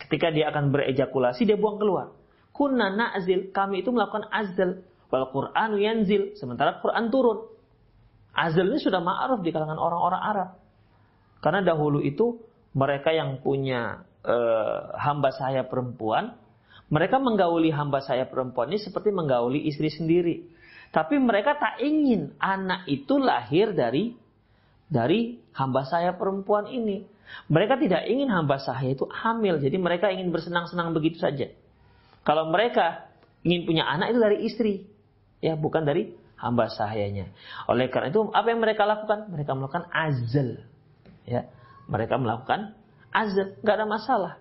Ketika 0.02 0.34
dia 0.34 0.50
akan 0.50 0.74
berejakulasi 0.74 1.46
dia 1.46 1.54
buang 1.54 1.78
keluar. 1.78 2.10
Kunna 2.52 2.92
na'zil, 2.92 3.54
kami 3.54 3.80
itu 3.80 3.94
melakukan 3.94 4.28
azal 4.28 4.82
wal 5.08 5.30
Qur'an 5.30 5.78
yanzil, 5.78 6.36
sementara 6.36 6.82
Quran 6.82 7.08
turun. 7.08 7.48
Azal 8.32 8.72
ini 8.72 8.80
sudah 8.80 9.04
ma'ruf 9.04 9.44
di 9.44 9.52
kalangan 9.52 9.76
orang-orang 9.76 10.22
Arab. 10.24 10.50
Karena 11.44 11.60
dahulu 11.60 12.00
itu 12.00 12.40
mereka 12.72 13.12
yang 13.12 13.44
punya 13.44 14.08
uh, 14.26 14.94
hamba 14.98 15.30
saya 15.34 15.66
perempuan, 15.66 16.34
mereka 16.92 17.16
menggauli 17.16 17.72
hamba 17.72 18.04
saya 18.04 18.28
perempuan 18.28 18.68
ini 18.70 18.80
seperti 18.82 19.10
menggauli 19.14 19.64
istri 19.66 19.88
sendiri. 19.88 20.44
Tapi 20.92 21.16
mereka 21.16 21.56
tak 21.56 21.80
ingin 21.80 22.36
anak 22.36 22.84
itu 22.84 23.16
lahir 23.16 23.72
dari 23.72 24.12
dari 24.92 25.40
hamba 25.56 25.88
saya 25.88 26.12
perempuan 26.12 26.68
ini. 26.68 27.08
Mereka 27.48 27.80
tidak 27.80 28.04
ingin 28.12 28.28
hamba 28.28 28.60
saya 28.60 28.92
itu 28.92 29.08
hamil, 29.08 29.56
jadi 29.56 29.76
mereka 29.80 30.12
ingin 30.12 30.28
bersenang-senang 30.28 30.92
begitu 30.92 31.16
saja. 31.16 31.48
Kalau 32.28 32.52
mereka 32.52 33.08
ingin 33.40 33.64
punya 33.64 33.88
anak 33.88 34.12
itu 34.12 34.20
dari 34.20 34.36
istri, 34.44 34.72
ya 35.40 35.56
bukan 35.56 35.88
dari 35.88 36.12
hamba 36.36 36.68
sahayanya. 36.68 37.32
Oleh 37.72 37.88
karena 37.88 38.12
itu 38.12 38.28
apa 38.36 38.52
yang 38.52 38.60
mereka 38.60 38.84
lakukan? 38.84 39.32
Mereka 39.32 39.50
melakukan 39.56 39.88
azal, 39.88 40.60
ya 41.24 41.48
mereka 41.88 42.20
melakukan 42.20 42.76
azab, 43.12 43.60
nggak 43.60 43.76
ada 43.76 43.86
masalah. 43.86 44.32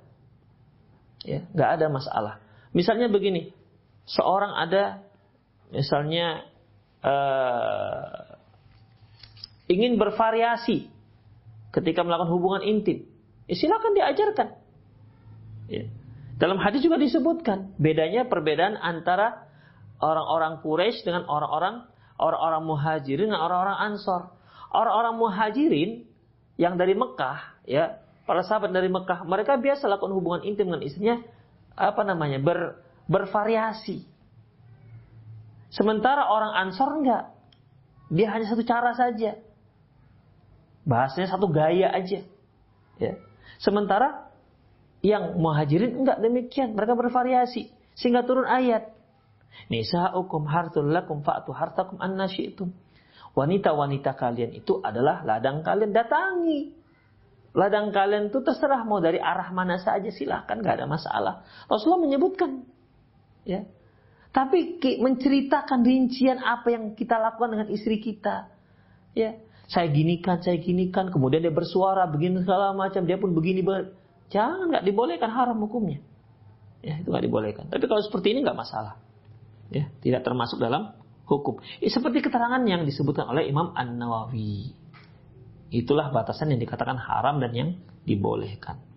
Ya, 1.21 1.45
nggak 1.53 1.69
ada 1.77 1.87
masalah. 1.91 2.33
Misalnya 2.73 3.11
begini, 3.11 3.53
seorang 4.09 4.55
ada 4.57 5.05
misalnya 5.69 6.47
uh, 7.05 8.35
ingin 9.69 10.01
bervariasi 10.01 10.89
ketika 11.71 12.01
melakukan 12.01 12.31
hubungan 12.31 12.63
intim, 12.65 13.05
ya 13.45 13.55
silakan 13.55 13.93
diajarkan. 13.93 14.47
Ya. 15.69 15.85
Dalam 16.41 16.57
hadis 16.57 16.81
juga 16.81 16.97
disebutkan 16.97 17.77
bedanya 17.77 18.25
perbedaan 18.25 18.73
antara 18.73 19.45
orang-orang 20.01 20.65
Quraisy 20.65 21.05
dengan 21.05 21.29
orang-orang 21.29 21.85
orang-orang 22.17 22.63
muhajirin 22.65 23.29
dengan 23.29 23.45
orang-orang 23.45 23.77
ansor. 23.93 24.33
Orang-orang 24.73 25.21
muhajirin 25.21 25.91
yang 26.57 26.81
dari 26.81 26.97
Mekah, 26.97 27.61
ya 27.69 28.00
para 28.31 28.47
sahabat 28.47 28.71
dari 28.71 28.87
Mekah, 28.87 29.27
mereka 29.27 29.59
biasa 29.59 29.91
lakukan 29.91 30.15
hubungan 30.15 30.47
intim 30.47 30.71
dengan 30.71 30.79
istrinya, 30.79 31.19
apa 31.75 32.07
namanya, 32.07 32.39
ber, 32.39 32.79
bervariasi. 33.11 34.07
Sementara 35.67 36.31
orang 36.31 36.55
ansor 36.55 37.03
enggak. 37.03 37.35
Dia 38.07 38.31
hanya 38.31 38.47
satu 38.47 38.63
cara 38.63 38.95
saja. 38.95 39.35
Bahasanya 40.87 41.27
satu 41.27 41.51
gaya 41.51 41.91
aja. 41.91 42.23
Ya. 43.03 43.19
Sementara 43.59 44.31
yang 45.03 45.35
muhajirin 45.35 45.99
enggak 45.99 46.23
demikian. 46.23 46.71
Mereka 46.71 46.95
bervariasi. 46.95 47.67
Sehingga 47.99 48.23
turun 48.23 48.47
ayat. 48.47 48.95
Nisa'ukum 49.67 50.47
hartul 50.47 50.87
lakum 50.87 51.19
fa'tu 51.19 51.51
hartakum 51.51 51.99
anna 51.99 52.31
syi'tum. 52.31 52.71
Wanita-wanita 53.35 54.15
kalian 54.15 54.55
itu 54.55 54.79
adalah 54.79 55.19
ladang 55.27 55.67
kalian 55.67 55.91
datangi. 55.91 56.80
Ladang 57.51 57.91
kalian 57.91 58.31
itu 58.31 58.39
terserah 58.39 58.87
mau 58.87 59.03
dari 59.03 59.19
arah 59.19 59.51
mana 59.51 59.75
saja 59.75 60.07
silahkan 60.07 60.55
gak 60.63 60.79
ada 60.79 60.87
masalah. 60.87 61.43
Rasulullah 61.67 62.07
menyebutkan. 62.07 62.63
Ya. 63.43 63.67
Tapi 64.31 64.79
menceritakan 64.79 65.83
rincian 65.83 66.39
apa 66.39 66.71
yang 66.71 66.95
kita 66.95 67.19
lakukan 67.19 67.51
dengan 67.59 67.67
istri 67.67 67.99
kita. 67.99 68.47
Ya, 69.11 69.35
saya 69.67 69.91
ginikan, 69.91 70.39
saya 70.39 70.55
ginikan, 70.63 71.11
kemudian 71.11 71.43
dia 71.43 71.51
bersuara 71.51 72.07
begini 72.07 72.39
segala 72.39 72.71
macam, 72.71 73.03
dia 73.03 73.19
pun 73.19 73.35
begini, 73.35 73.59
ber... 73.59 73.91
jangan 74.31 74.71
nggak 74.71 74.87
dibolehkan 74.87 75.27
haram 75.27 75.59
hukumnya. 75.59 75.99
Ya, 76.79 77.03
itu 77.03 77.11
nggak 77.11 77.27
dibolehkan. 77.27 77.65
Tapi 77.67 77.83
kalau 77.91 77.99
seperti 77.99 78.31
ini 78.31 78.47
nggak 78.47 78.55
masalah. 78.55 78.95
Ya, 79.67 79.91
tidak 79.99 80.23
termasuk 80.23 80.63
dalam 80.63 80.95
hukum. 81.27 81.59
Ya, 81.83 81.91
seperti 81.91 82.23
keterangan 82.23 82.63
yang 82.63 82.87
disebutkan 82.87 83.27
oleh 83.27 83.51
Imam 83.51 83.75
An 83.75 83.99
Nawawi. 83.99 84.75
Itulah 85.71 86.11
batasan 86.11 86.51
yang 86.51 86.59
dikatakan 86.59 86.99
haram 86.99 87.39
dan 87.39 87.51
yang 87.55 87.69
dibolehkan. 88.03 88.91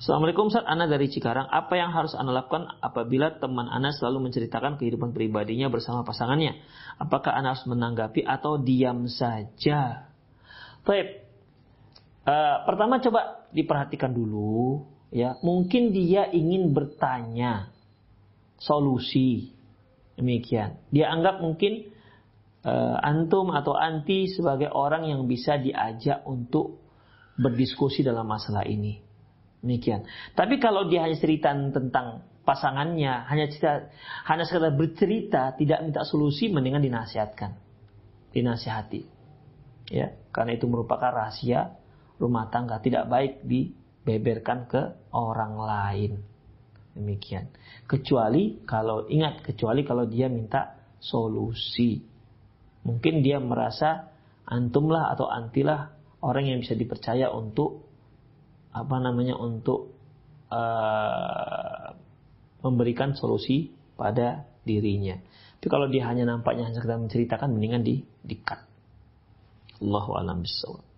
Assalamualaikum 0.00 0.48
Ustaz, 0.48 0.64
Ana 0.64 0.88
dari 0.88 1.12
Cikarang. 1.12 1.44
Apa 1.52 1.76
yang 1.76 1.92
harus 1.92 2.16
Ana 2.16 2.32
lakukan 2.32 2.72
apabila 2.80 3.36
teman 3.36 3.68
Ana 3.68 3.92
selalu 3.92 4.30
menceritakan 4.30 4.80
kehidupan 4.80 5.12
pribadinya 5.12 5.68
bersama 5.68 6.08
pasangannya? 6.08 6.56
Apakah 6.96 7.36
Ana 7.36 7.52
harus 7.52 7.68
menanggapi 7.68 8.24
atau 8.24 8.56
diam 8.56 9.04
saja? 9.12 10.08
Baik. 10.88 11.28
Uh, 12.24 12.56
pertama 12.64 12.96
coba 13.04 13.44
diperhatikan 13.52 14.14
dulu 14.16 14.88
ya. 15.12 15.36
Mungkin 15.44 15.92
dia 15.92 16.32
ingin 16.32 16.72
bertanya 16.72 17.68
solusi. 18.56 19.52
Demikian. 20.16 20.80
Dia 20.88 21.12
anggap 21.12 21.44
mungkin 21.44 21.92
uh, 22.64 22.96
antum 23.00 23.52
atau 23.52 23.76
anti 23.76 24.28
sebagai 24.28 24.72
orang 24.72 25.08
yang 25.08 25.24
bisa 25.24 25.56
diajak 25.56 26.24
untuk 26.28 26.80
berdiskusi 27.40 28.04
dalam 28.04 28.28
masalah 28.28 28.64
ini. 28.68 29.00
Demikian. 29.60 30.08
Tapi 30.32 30.56
kalau 30.56 30.88
dia 30.88 31.04
hanya 31.04 31.20
cerita 31.20 31.52
tentang 31.52 32.24
pasangannya, 32.44 33.28
hanya 33.28 33.46
cerita, 33.52 33.92
hanya 34.24 34.44
sekedar 34.48 34.72
bercerita, 34.72 35.52
tidak 35.56 35.84
minta 35.84 36.02
solusi, 36.04 36.48
mendingan 36.48 36.80
dinasihatkan, 36.80 37.60
dinasihati. 38.32 39.04
Ya, 39.90 40.16
karena 40.32 40.56
itu 40.56 40.64
merupakan 40.70 41.12
rahasia 41.12 41.76
rumah 42.16 42.48
tangga, 42.48 42.80
tidak 42.80 43.10
baik 43.10 43.44
dibeberkan 43.44 44.64
ke 44.70 44.82
orang 45.12 45.54
lain. 45.60 46.12
Demikian. 46.96 47.52
Kecuali 47.86 48.64
kalau 48.66 49.06
ingat, 49.06 49.44
kecuali 49.44 49.84
kalau 49.84 50.08
dia 50.08 50.26
minta 50.26 50.78
solusi. 50.98 52.09
Mungkin 52.84 53.20
dia 53.20 53.38
merasa 53.38 54.10
antumlah 54.48 55.12
atau 55.12 55.28
antilah 55.28 55.92
orang 56.24 56.48
yang 56.48 56.58
bisa 56.60 56.74
dipercaya 56.76 57.28
untuk 57.32 57.86
apa 58.70 58.96
namanya 59.02 59.34
untuk 59.36 59.94
uh, 60.50 61.92
memberikan 62.60 63.16
solusi 63.16 63.72
pada 63.96 64.46
dirinya. 64.64 65.16
Tapi 65.60 65.68
kalau 65.68 65.92
dia 65.92 66.08
hanya 66.08 66.24
nampaknya 66.24 66.68
hanya 66.68 66.80
sekedar 66.80 66.96
menceritakan, 66.96 67.52
mendingan 67.52 67.84
di 67.84 68.00
dikat. 68.24 68.64
Allahu 69.80 70.16
a'lam 70.16 70.44
bishawab. 70.44 70.89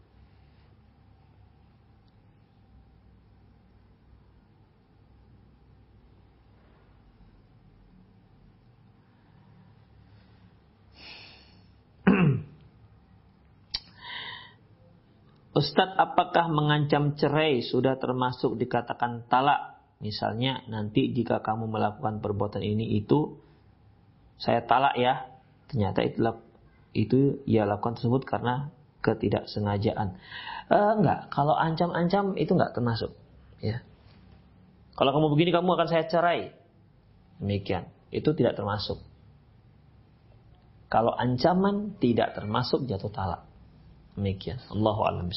Ustadz, 15.52 16.00
apakah 16.00 16.48
mengancam 16.48 17.12
cerai 17.12 17.60
sudah 17.60 18.00
termasuk 18.00 18.56
dikatakan 18.56 19.28
talak? 19.28 19.76
Misalnya, 20.00 20.64
nanti 20.66 21.12
jika 21.12 21.44
kamu 21.44 21.68
melakukan 21.68 22.24
perbuatan 22.24 22.64
ini 22.64 22.96
itu, 22.96 23.36
saya 24.40 24.64
talak 24.64 24.96
ya. 24.96 25.28
Ternyata 25.68 26.00
itulah 26.02 26.40
itu 26.96 27.44
ia 27.44 27.68
lakukan 27.68 28.00
tersebut 28.00 28.24
karena 28.24 28.72
ketidaksengajaan. 29.04 30.16
E, 30.72 30.76
enggak, 30.98 31.28
kalau 31.28 31.52
ancam-ancam 31.52 32.32
itu 32.40 32.56
enggak 32.56 32.72
termasuk. 32.72 33.12
Ya. 33.60 33.84
Kalau 34.96 35.12
kamu 35.12 35.36
begini, 35.36 35.52
kamu 35.52 35.68
akan 35.76 35.88
saya 35.88 36.04
cerai. 36.08 36.56
Demikian, 37.44 37.92
itu 38.08 38.32
tidak 38.32 38.56
termasuk. 38.56 39.04
Kalau 40.88 41.12
ancaman 41.12 41.96
tidak 42.00 42.36
termasuk 42.36 42.88
jatuh 42.88 43.12
talak. 43.12 43.51
Demikian. 44.12 44.60
Allahu 44.68 45.00
a'lam. 45.08 45.32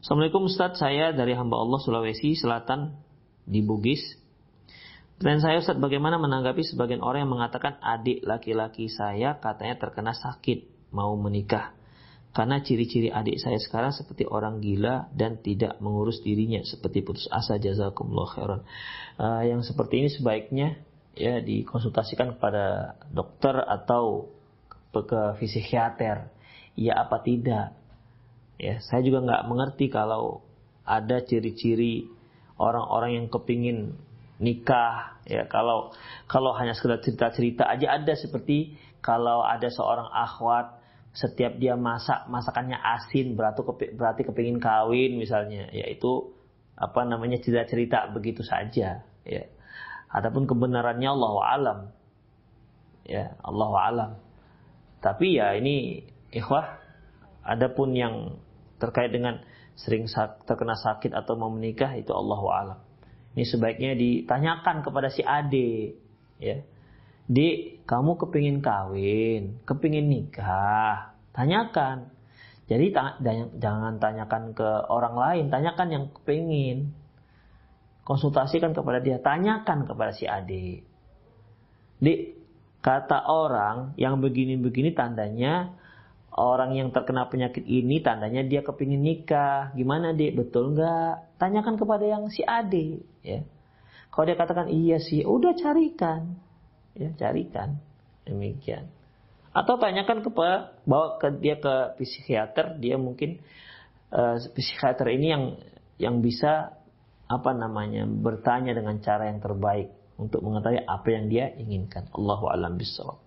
Assalamualaikum 0.00 0.50
Ustaz, 0.50 0.80
saya 0.80 1.14
dari 1.14 1.38
hamba 1.38 1.60
Allah 1.60 1.78
Sulawesi 1.78 2.34
Selatan 2.34 2.98
di 3.46 3.62
Bugis. 3.62 4.02
Dan 5.20 5.38
saya 5.38 5.60
Ustaz, 5.60 5.76
bagaimana 5.76 6.16
menanggapi 6.16 6.64
sebagian 6.64 7.04
orang 7.04 7.28
yang 7.28 7.32
mengatakan 7.36 7.76
adik 7.78 8.24
laki-laki 8.24 8.88
saya 8.88 9.38
katanya 9.38 9.76
terkena 9.78 10.16
sakit 10.16 10.90
mau 10.90 11.14
menikah. 11.14 11.76
Karena 12.30 12.62
ciri-ciri 12.62 13.10
adik 13.10 13.42
saya 13.42 13.58
sekarang 13.58 13.90
seperti 13.90 14.22
orang 14.26 14.62
gila 14.62 15.10
dan 15.14 15.42
tidak 15.42 15.78
mengurus 15.82 16.22
dirinya 16.22 16.62
seperti 16.62 17.02
putus 17.02 17.26
asa 17.30 17.58
jazakumullah 17.58 18.30
khairan. 18.30 18.60
Uh, 19.18 19.42
yang 19.46 19.60
seperti 19.66 20.06
ini 20.06 20.08
sebaiknya 20.14 20.78
ya 21.14 21.42
dikonsultasikan 21.42 22.38
kepada 22.38 22.96
dokter 23.10 23.58
atau 23.58 24.30
ke 24.90 25.22
psikiater 25.38 26.30
ya 26.74 27.06
apa 27.06 27.22
tidak? 27.22 27.74
Ya 28.60 28.82
saya 28.84 29.00
juga 29.06 29.24
nggak 29.24 29.46
mengerti 29.48 29.86
kalau 29.88 30.44
ada 30.84 31.22
ciri-ciri 31.22 32.10
orang-orang 32.60 33.22
yang 33.22 33.26
kepingin 33.32 33.96
nikah. 34.42 35.22
Ya 35.24 35.46
kalau 35.46 35.94
kalau 36.26 36.52
hanya 36.58 36.74
sekedar 36.74 37.00
cerita-cerita 37.00 37.64
aja 37.70 38.00
ada 38.00 38.12
seperti 38.18 38.76
kalau 39.00 39.46
ada 39.46 39.70
seorang 39.70 40.10
akhwat 40.10 40.80
setiap 41.10 41.58
dia 41.58 41.74
masak 41.74 42.30
masakannya 42.30 42.78
asin 42.78 43.34
berarti 43.34 43.66
berarti 43.94 44.22
kepingin 44.26 44.58
kawin 44.58 45.16
misalnya. 45.16 45.70
Yaitu 45.72 46.34
apa 46.76 47.04
namanya 47.06 47.38
cerita-cerita 47.40 48.10
begitu 48.12 48.42
saja. 48.44 49.06
Ya 49.24 49.42
Adapun 50.10 50.50
kebenarannya 50.50 51.06
Allah 51.06 51.34
alam. 51.54 51.78
Ya, 53.06 53.38
Allah 53.42 53.70
alam. 53.78 54.10
Tapi 55.00 55.38
ya 55.38 55.54
ini 55.54 56.04
ikhwah, 56.34 56.82
adapun 57.46 57.94
yang 57.94 58.36
terkait 58.82 59.14
dengan 59.14 59.40
sering 59.78 60.10
terkena 60.44 60.76
sakit 60.76 61.14
atau 61.14 61.38
mau 61.38 61.48
menikah 61.48 61.94
itu 61.96 62.10
Allah 62.12 62.40
alam. 62.52 62.78
Ini 63.38 63.44
sebaiknya 63.46 63.94
ditanyakan 63.94 64.82
kepada 64.82 65.08
si 65.08 65.22
ade, 65.22 65.94
ya. 66.42 66.58
Di, 67.30 67.78
kamu 67.86 68.18
kepingin 68.18 68.58
kawin, 68.58 69.62
kepingin 69.62 70.10
nikah, 70.10 71.14
tanyakan. 71.30 72.10
Jadi 72.66 72.90
jangan 73.62 74.02
tanyakan 74.02 74.50
ke 74.58 74.68
orang 74.90 75.14
lain, 75.14 75.44
tanyakan 75.46 75.88
yang 75.94 76.04
kepingin 76.10 76.90
konsultasikan 78.10 78.74
kepada 78.74 78.98
dia, 78.98 79.22
tanyakan 79.22 79.86
kepada 79.86 80.10
si 80.10 80.26
adik. 80.26 80.82
Dik, 82.02 82.40
Kata 82.80 83.28
orang 83.28 83.92
yang 84.00 84.24
begini-begini 84.24 84.96
tandanya 84.96 85.76
orang 86.32 86.72
yang 86.72 86.88
terkena 86.88 87.28
penyakit 87.28 87.60
ini 87.68 88.00
tandanya 88.00 88.40
dia 88.40 88.64
kepingin 88.64 89.04
nikah. 89.04 89.68
Gimana 89.76 90.16
dek? 90.16 90.32
Betul 90.32 90.72
nggak? 90.72 91.36
Tanyakan 91.36 91.76
kepada 91.76 92.08
yang 92.08 92.24
si 92.32 92.40
ade. 92.40 93.04
Ya. 93.20 93.44
Kalau 94.08 94.24
dia 94.24 94.36
katakan 94.40 94.72
iya 94.72 94.96
sih, 94.96 95.28
udah 95.28 95.52
carikan. 95.60 96.40
Ya, 96.96 97.12
carikan. 97.20 97.76
Demikian. 98.24 98.88
Atau 99.52 99.76
tanyakan 99.76 100.24
kepada 100.24 100.72
bawa 100.88 101.20
ke 101.20 101.36
dia 101.36 101.60
ke 101.60 102.00
psikiater, 102.00 102.80
dia 102.80 102.96
mungkin 102.96 103.44
uh, 104.08 104.40
psikiater 104.56 105.12
ini 105.12 105.26
yang 105.28 105.44
yang 106.00 106.16
bisa 106.24 106.79
apa 107.30 107.54
namanya 107.54 108.10
bertanya 108.10 108.74
dengan 108.74 108.98
cara 108.98 109.30
yang 109.30 109.38
terbaik 109.38 109.94
untuk 110.18 110.42
mengetahui 110.42 110.82
apa 110.82 111.08
yang 111.14 111.30
dia 111.30 111.54
inginkan. 111.54 112.10
Allahu 112.10 112.50
alam 112.50 112.74
bisawab. 112.74 113.22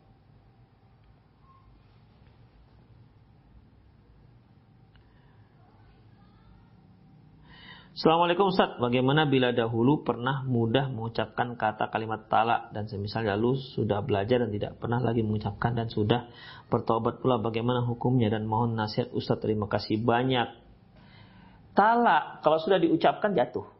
Assalamualaikum 7.94 8.52
Ustaz, 8.52 8.76
bagaimana 8.82 9.30
bila 9.30 9.54
dahulu 9.56 10.02
pernah 10.04 10.44
mudah 10.44 10.92
mengucapkan 10.92 11.56
kata 11.56 11.88
kalimat 11.88 12.28
talak 12.28 12.74
dan 12.74 12.90
semisal 12.90 13.24
lalu 13.24 13.56
sudah 13.56 14.04
belajar 14.04 14.44
dan 14.44 14.50
tidak 14.52 14.82
pernah 14.82 15.00
lagi 15.00 15.22
mengucapkan 15.24 15.78
dan 15.78 15.88
sudah 15.88 16.28
bertobat 16.68 17.22
pula 17.24 17.40
bagaimana 17.40 17.86
hukumnya 17.86 18.34
dan 18.34 18.50
mohon 18.50 18.76
nasihat 18.76 19.14
Ustaz 19.16 19.40
terima 19.40 19.72
kasih 19.72 20.02
banyak. 20.04 20.52
Talak 21.78 22.42
kalau 22.42 22.58
sudah 22.60 22.82
diucapkan 22.82 23.38
jatuh. 23.38 23.73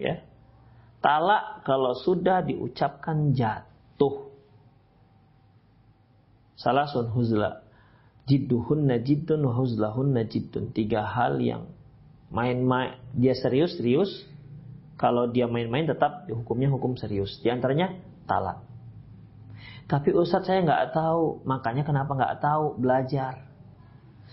Ya. 0.00 0.24
Talak 1.04 1.64
kalau 1.68 1.92
sudah 1.92 2.40
diucapkan 2.40 3.36
jatuh. 3.36 4.32
Salah 6.56 6.88
sun 6.88 7.12
huzla. 7.12 7.64
Jidduhunna 8.24 9.00
jiddun 9.00 9.44
wa 9.44 9.52
huzlahunna 9.56 10.24
jiddun. 10.28 10.72
Tiga 10.72 11.04
hal 11.04 11.40
yang 11.40 11.68
main-main 12.32 12.96
dia 13.12 13.36
serius-serius. 13.36 14.28
Kalau 14.96 15.28
dia 15.32 15.48
main-main 15.48 15.88
tetap 15.88 16.28
hukumnya 16.28 16.68
hukum 16.68 16.96
serius. 16.96 17.40
Di 17.40 17.48
antaranya 17.48 17.96
talak. 18.28 18.60
Tapi 19.88 20.14
Ustadz 20.14 20.46
saya 20.46 20.62
nggak 20.62 20.94
tahu, 20.94 21.42
makanya 21.42 21.82
kenapa 21.82 22.14
nggak 22.14 22.38
tahu 22.38 22.78
belajar. 22.78 23.49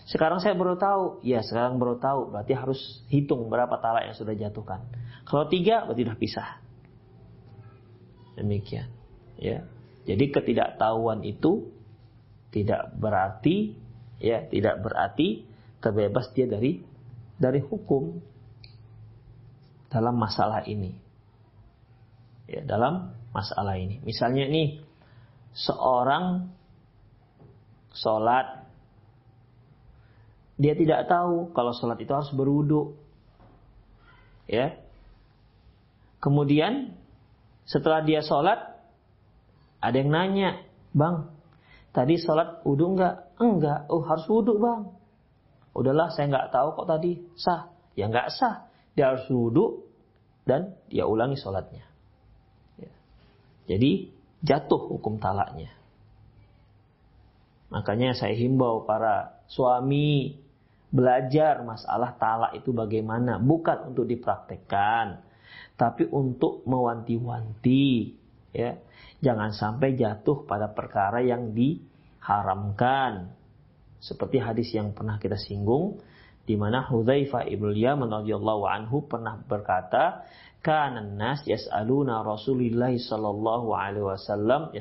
Sekarang 0.07 0.39
saya 0.39 0.55
baru 0.55 0.79
tahu, 0.79 1.19
ya 1.27 1.43
sekarang 1.43 1.83
baru 1.83 1.99
tahu, 1.99 2.31
berarti 2.31 2.55
harus 2.55 3.03
hitung 3.11 3.51
berapa 3.51 3.75
talak 3.83 4.07
yang 4.07 4.15
sudah 4.15 4.39
jatuhkan. 4.39 4.87
Kalau 5.27 5.51
tiga, 5.51 5.83
berarti 5.83 6.07
sudah 6.07 6.17
pisah. 6.19 6.49
Demikian. 8.39 8.87
Ya. 9.35 9.67
Jadi 10.07 10.31
ketidaktahuan 10.31 11.27
itu 11.27 11.75
tidak 12.55 12.95
berarti 12.95 13.75
ya 14.23 14.47
tidak 14.47 14.79
berarti 14.79 15.43
terbebas 15.83 16.31
dia 16.31 16.47
dari 16.47 16.79
dari 17.35 17.59
hukum 17.59 18.23
dalam 19.91 20.15
masalah 20.15 20.63
ini. 20.63 20.95
Ya, 22.47 22.63
dalam 22.63 23.11
masalah 23.35 23.75
ini. 23.75 23.99
Misalnya 24.07 24.47
nih 24.47 24.79
seorang 25.51 26.47
sholat 27.91 28.66
dia 30.57 30.73
tidak 30.73 31.05
tahu 31.05 31.53
kalau 31.53 31.71
sholat 31.77 32.01
itu 32.01 32.11
harus 32.11 32.33
berwudu. 32.33 32.97
Ya, 34.47 34.79
Kemudian 36.17 36.97
setelah 37.69 38.01
dia 38.01 38.25
sholat, 38.25 38.57
ada 39.77 39.95
yang 39.95 40.09
nanya, 40.09 40.65
bang, 40.97 41.29
tadi 41.93 42.17
sholat 42.17 42.65
wudhu 42.65 42.97
enggak? 42.97 43.37
Enggak, 43.37 43.85
oh 43.93 44.01
harus 44.01 44.25
wudhu 44.25 44.57
bang. 44.57 44.81
Udahlah 45.77 46.09
saya 46.09 46.25
nggak 46.33 46.49
tahu 46.49 46.67
kok 46.73 46.87
tadi 46.89 47.21
sah. 47.37 47.69
Ya 47.93 48.09
nggak 48.09 48.33
sah, 48.33 48.65
dia 48.97 49.13
harus 49.13 49.29
wudhu 49.29 49.85
dan 50.49 50.73
dia 50.89 51.05
ulangi 51.05 51.37
sholatnya. 51.37 51.85
Ya. 52.81 52.91
Jadi 53.69 54.09
jatuh 54.41 54.89
hukum 54.97 55.21
talaknya. 55.21 55.69
Makanya 57.69 58.17
saya 58.17 58.33
himbau 58.33 58.87
para 58.89 59.43
suami 59.51 60.39
belajar 60.87 61.61
masalah 61.63 62.15
talak 62.15 62.55
itu 62.55 62.71
bagaimana, 62.71 63.39
bukan 63.39 63.91
untuk 63.93 64.07
dipraktekkan, 64.07 65.21
tapi 65.75 66.07
untuk 66.09 66.63
mewanti-wanti 66.65 68.15
ya. 68.55 68.79
Jangan 69.17 69.49
sampai 69.49 69.97
jatuh 69.97 70.45
pada 70.45 70.69
perkara 70.69 71.25
yang 71.25 71.53
diharamkan. 71.57 73.33
Seperti 73.97 74.37
hadis 74.37 74.69
yang 74.77 74.93
pernah 74.93 75.17
kita 75.17 75.41
singgung 75.41 75.97
di 76.47 76.53
mana 76.53 76.85
Hudzaifah 76.85 77.49
ibnu 77.49 77.73
Yaman 77.75 78.07
radhiyallahu 78.07 78.63
anhu 78.69 79.03
pernah 79.09 79.35
berkata 79.41 80.23
kana 80.63 81.03
nas 81.03 81.43
yas'aluna 81.43 82.23
Rasulillah 82.23 82.93
sallallahu 82.93 83.73
alaihi 83.75 84.05
wasallam 84.05 84.71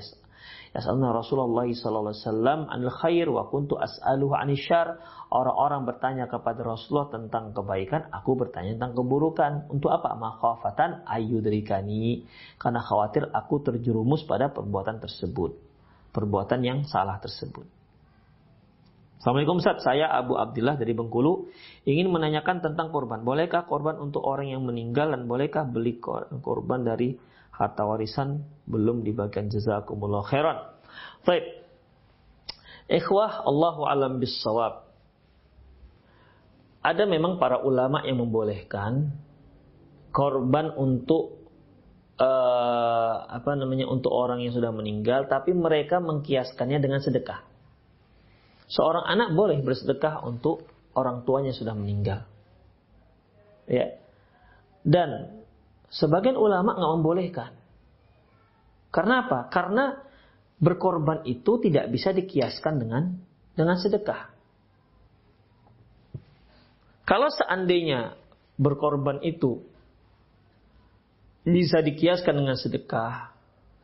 Yas'alna 0.77 1.09
Rasulullah 1.09 1.64
sallallahu 1.64 2.12
alaihi 2.12 2.20
wasallam 2.20 2.61
anil 2.68 2.93
khair 3.01 3.27
wa 3.33 3.49
kuntu 3.49 3.81
as'aluhu 3.81 4.37
anil 4.37 4.61
syar. 4.61 5.01
Orang-orang 5.33 5.89
bertanya 5.89 6.29
kepada 6.29 6.61
Rasulullah 6.61 7.09
tentang 7.09 7.57
kebaikan, 7.57 8.12
aku 8.12 8.37
bertanya 8.37 8.77
tentang 8.77 8.93
keburukan. 8.93 9.72
Untuk 9.72 9.89
apa? 9.89 10.12
Makhafatan 10.12 11.09
ayyudrikani. 11.09 12.29
Karena 12.61 12.85
khawatir 12.85 13.24
aku 13.33 13.64
terjerumus 13.64 14.29
pada 14.29 14.53
perbuatan 14.53 15.01
tersebut. 15.01 15.57
Perbuatan 16.12 16.61
yang 16.61 16.85
salah 16.85 17.16
tersebut. 17.24 17.64
Assalamualaikum 19.16 19.64
Ustaz, 19.64 19.81
saya 19.81 20.12
Abu 20.12 20.37
Abdillah 20.37 20.77
dari 20.77 20.93
Bengkulu 20.93 21.49
ingin 21.89 22.12
menanyakan 22.12 22.61
tentang 22.61 22.93
korban. 22.93 23.24
Bolehkah 23.24 23.64
korban 23.64 23.97
untuk 23.97 24.20
orang 24.22 24.53
yang 24.53 24.62
meninggal 24.62 25.09
dan 25.09 25.24
bolehkah 25.24 25.64
beli 25.64 25.97
korban 26.45 26.85
dari 26.85 27.16
harta 27.57 27.88
warisan 27.88 28.44
belum 28.68 29.00
dibagikan 29.00 29.48
jazakumullah 29.48 30.28
khairan. 30.28 30.76
Baik. 31.24 31.64
Ikhwah 32.86 33.48
Allahu 33.48 33.88
alam 33.88 34.20
bisawab. 34.20 34.86
Ada 36.84 37.02
memang 37.09 37.42
para 37.42 37.59
ulama 37.59 38.04
yang 38.07 38.22
membolehkan 38.22 39.11
korban 40.14 40.70
untuk 40.78 41.50
uh, 42.20 43.26
apa 43.26 43.59
namanya 43.59 43.90
untuk 43.90 44.14
orang 44.14 44.38
yang 44.44 44.54
sudah 44.54 44.70
meninggal 44.70 45.26
tapi 45.26 45.50
mereka 45.50 45.98
mengkiaskannya 45.98 46.78
dengan 46.78 47.02
sedekah. 47.02 47.42
Seorang 48.70 49.02
anak 49.02 49.34
boleh 49.34 49.59
bersedekah 49.66 50.22
untuk 50.22 50.68
orang 50.94 51.26
tuanya 51.26 51.50
sudah 51.50 51.74
meninggal. 51.74 52.26
Ya. 53.66 53.98
Dan 54.86 55.36
Sebagian 55.91 56.34
ulama 56.34 56.74
nggak 56.74 56.93
membolehkan. 56.99 57.53
Karena 58.91 59.28
apa? 59.28 59.47
Karena 59.53 59.97
berkorban 60.57 61.22
itu 61.28 61.61
tidak 61.61 61.93
bisa 61.93 62.16
dikiaskan 62.16 62.74
dengan 62.80 63.03
dengan 63.53 63.76
sedekah. 63.76 64.32
Kalau 67.07 67.30
seandainya 67.30 68.18
berkorban 68.59 69.22
itu 69.22 69.62
bisa 71.47 71.78
dikiaskan 71.78 72.34
dengan 72.43 72.59
sedekah, 72.59 73.30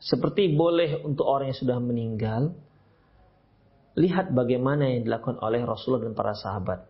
seperti 0.03 0.51
boleh 0.51 0.99
untuk 1.07 1.31
orang 1.31 1.55
yang 1.55 1.61
sudah 1.63 1.79
meninggal, 1.79 2.43
lihat 3.95 4.35
bagaimana 4.35 4.91
yang 4.91 5.07
dilakukan 5.07 5.39
oleh 5.39 5.63
Rasulullah 5.63 6.11
dan 6.11 6.19
para 6.19 6.35
sahabat. 6.35 6.81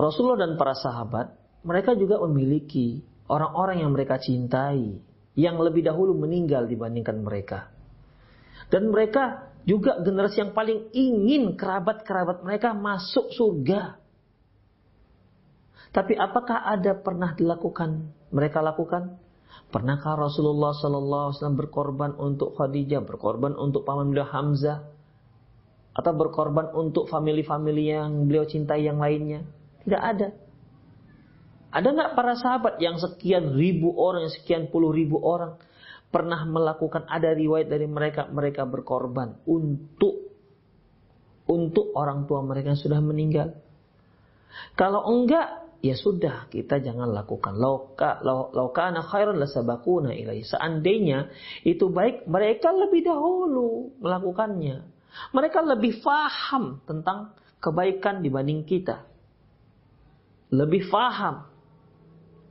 Rasulullah 0.00 0.48
dan 0.48 0.56
para 0.56 0.72
sahabat, 0.72 1.36
mereka 1.60 1.92
juga 1.92 2.16
memiliki 2.24 3.04
orang-orang 3.30 3.86
yang 3.86 3.94
mereka 3.94 4.18
cintai, 4.18 4.98
yang 5.38 5.54
lebih 5.62 5.86
dahulu 5.86 6.18
meninggal 6.18 6.66
dibandingkan 6.66 7.22
mereka. 7.22 7.70
Dan 8.66 8.90
mereka 8.90 9.54
juga 9.62 10.02
generasi 10.02 10.42
yang 10.42 10.52
paling 10.52 10.90
ingin 10.90 11.54
kerabat-kerabat 11.54 12.42
mereka 12.42 12.74
masuk 12.74 13.30
surga. 13.30 14.02
Tapi 15.90 16.14
apakah 16.14 16.66
ada 16.66 16.94
pernah 16.98 17.34
dilakukan 17.34 18.10
mereka 18.34 18.62
lakukan? 18.62 19.18
Pernahkah 19.70 20.18
Rasulullah 20.18 20.74
SAW 20.74 21.34
berkorban 21.54 22.14
untuk 22.18 22.58
Khadijah, 22.58 23.06
berkorban 23.06 23.54
untuk 23.54 23.86
paman 23.86 24.10
beliau 24.10 24.26
Hamzah, 24.26 24.82
atau 25.94 26.12
berkorban 26.14 26.70
untuk 26.74 27.06
family-family 27.10 27.94
yang 27.94 28.26
beliau 28.26 28.46
cintai 28.46 28.86
yang 28.86 28.98
lainnya? 28.98 29.46
Tidak 29.86 30.02
ada. 30.02 30.34
Ada 31.70 31.88
nggak 31.94 32.12
para 32.18 32.34
sahabat 32.34 32.82
yang 32.82 32.98
sekian 32.98 33.54
ribu 33.54 33.94
orang, 33.94 34.26
yang 34.26 34.34
sekian 34.34 34.62
puluh 34.68 34.90
ribu 34.90 35.22
orang 35.22 35.58
pernah 36.10 36.42
melakukan 36.42 37.06
ada 37.06 37.30
riwayat 37.30 37.70
dari 37.70 37.86
mereka 37.86 38.26
mereka 38.26 38.66
berkorban 38.66 39.38
untuk 39.46 40.30
untuk 41.46 41.94
orang 41.94 42.26
tua 42.26 42.42
mereka 42.42 42.74
yang 42.74 42.82
sudah 42.82 43.00
meninggal. 43.02 43.54
Kalau 44.74 45.06
enggak, 45.06 45.78
ya 45.82 45.98
sudah 45.98 46.46
kita 46.50 46.78
jangan 46.78 47.10
lakukan. 47.10 47.58
Lauka 47.58 48.22
laukana 48.22 49.02
khairan 49.02 49.38
lasabakuna 49.38 50.14
ilai. 50.14 50.46
Seandainya 50.46 51.30
itu 51.66 51.90
baik, 51.90 52.30
mereka 52.30 52.70
lebih 52.70 53.06
dahulu 53.06 53.98
melakukannya. 53.98 54.86
Mereka 55.34 55.58
lebih 55.66 55.98
faham 56.06 56.82
tentang 56.86 57.34
kebaikan 57.58 58.22
dibanding 58.22 58.62
kita. 58.62 59.06
Lebih 60.54 60.86
faham. 60.86 61.49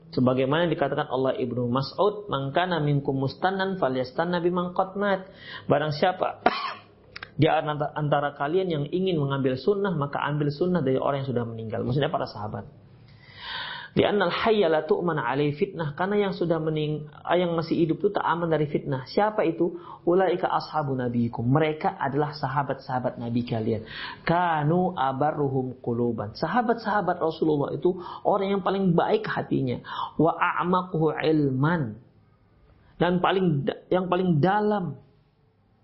Sebagaimana 0.09 0.65
dikatakan 0.65 1.05
Allah 1.05 1.37
Ibnu 1.37 1.69
Mas'ud, 1.69 2.25
"Mangkana 2.33 2.81
minkum 2.81 3.13
mustannan 3.21 3.77
falyastanna 3.77 4.41
bimang 4.41 4.73
mat." 4.97 5.29
Barang 5.69 5.93
siapa 5.93 6.41
di 7.41 7.45
antara 7.45 8.33
kalian 8.33 8.67
yang 8.73 8.85
ingin 8.89 9.21
mengambil 9.21 9.53
sunnah, 9.53 9.93
maka 9.93 10.17
ambil 10.25 10.49
sunnah 10.49 10.81
dari 10.81 10.97
orang 10.97 11.21
yang 11.21 11.29
sudah 11.29 11.45
meninggal. 11.45 11.85
Maksudnya 11.85 12.09
para 12.09 12.25
sahabat. 12.25 12.78
Di 13.97 14.05
annal 14.05 14.29
hayya 14.29 14.69
la 14.69 14.85
tu'man 14.85 15.17
alai 15.17 15.49
fitnah 15.57 15.97
karena 15.97 16.29
yang 16.29 16.33
sudah 16.37 16.61
mening 16.61 17.09
yang 17.33 17.57
masih 17.57 17.73
hidup 17.73 17.97
itu 18.05 18.09
tak 18.13 18.21
aman 18.21 18.49
dari 18.49 18.69
fitnah. 18.69 19.09
Siapa 19.09 19.41
itu? 19.45 19.81
Ulaika 20.05 20.45
ashabu 20.45 20.93
nabiikum. 20.93 21.41
Mereka 21.41 21.97
adalah 21.97 22.37
sahabat-sahabat 22.37 23.17
Nabi 23.17 23.41
kalian. 23.45 23.85
Kanu 24.21 24.93
abarruhum 24.93 25.81
quluban. 25.81 26.37
Sahabat-sahabat 26.37 27.17
Rasulullah 27.17 27.73
itu 27.73 27.97
orang 28.21 28.57
yang 28.57 28.61
paling 28.61 28.93
baik 28.93 29.25
hatinya. 29.25 29.81
Wa 30.21 30.37
a'maquhu 30.37 31.13
ilman. 31.13 31.97
Dan 32.99 33.23
paling 33.23 33.65
yang 33.89 34.11
paling 34.11 34.43
dalam 34.43 34.99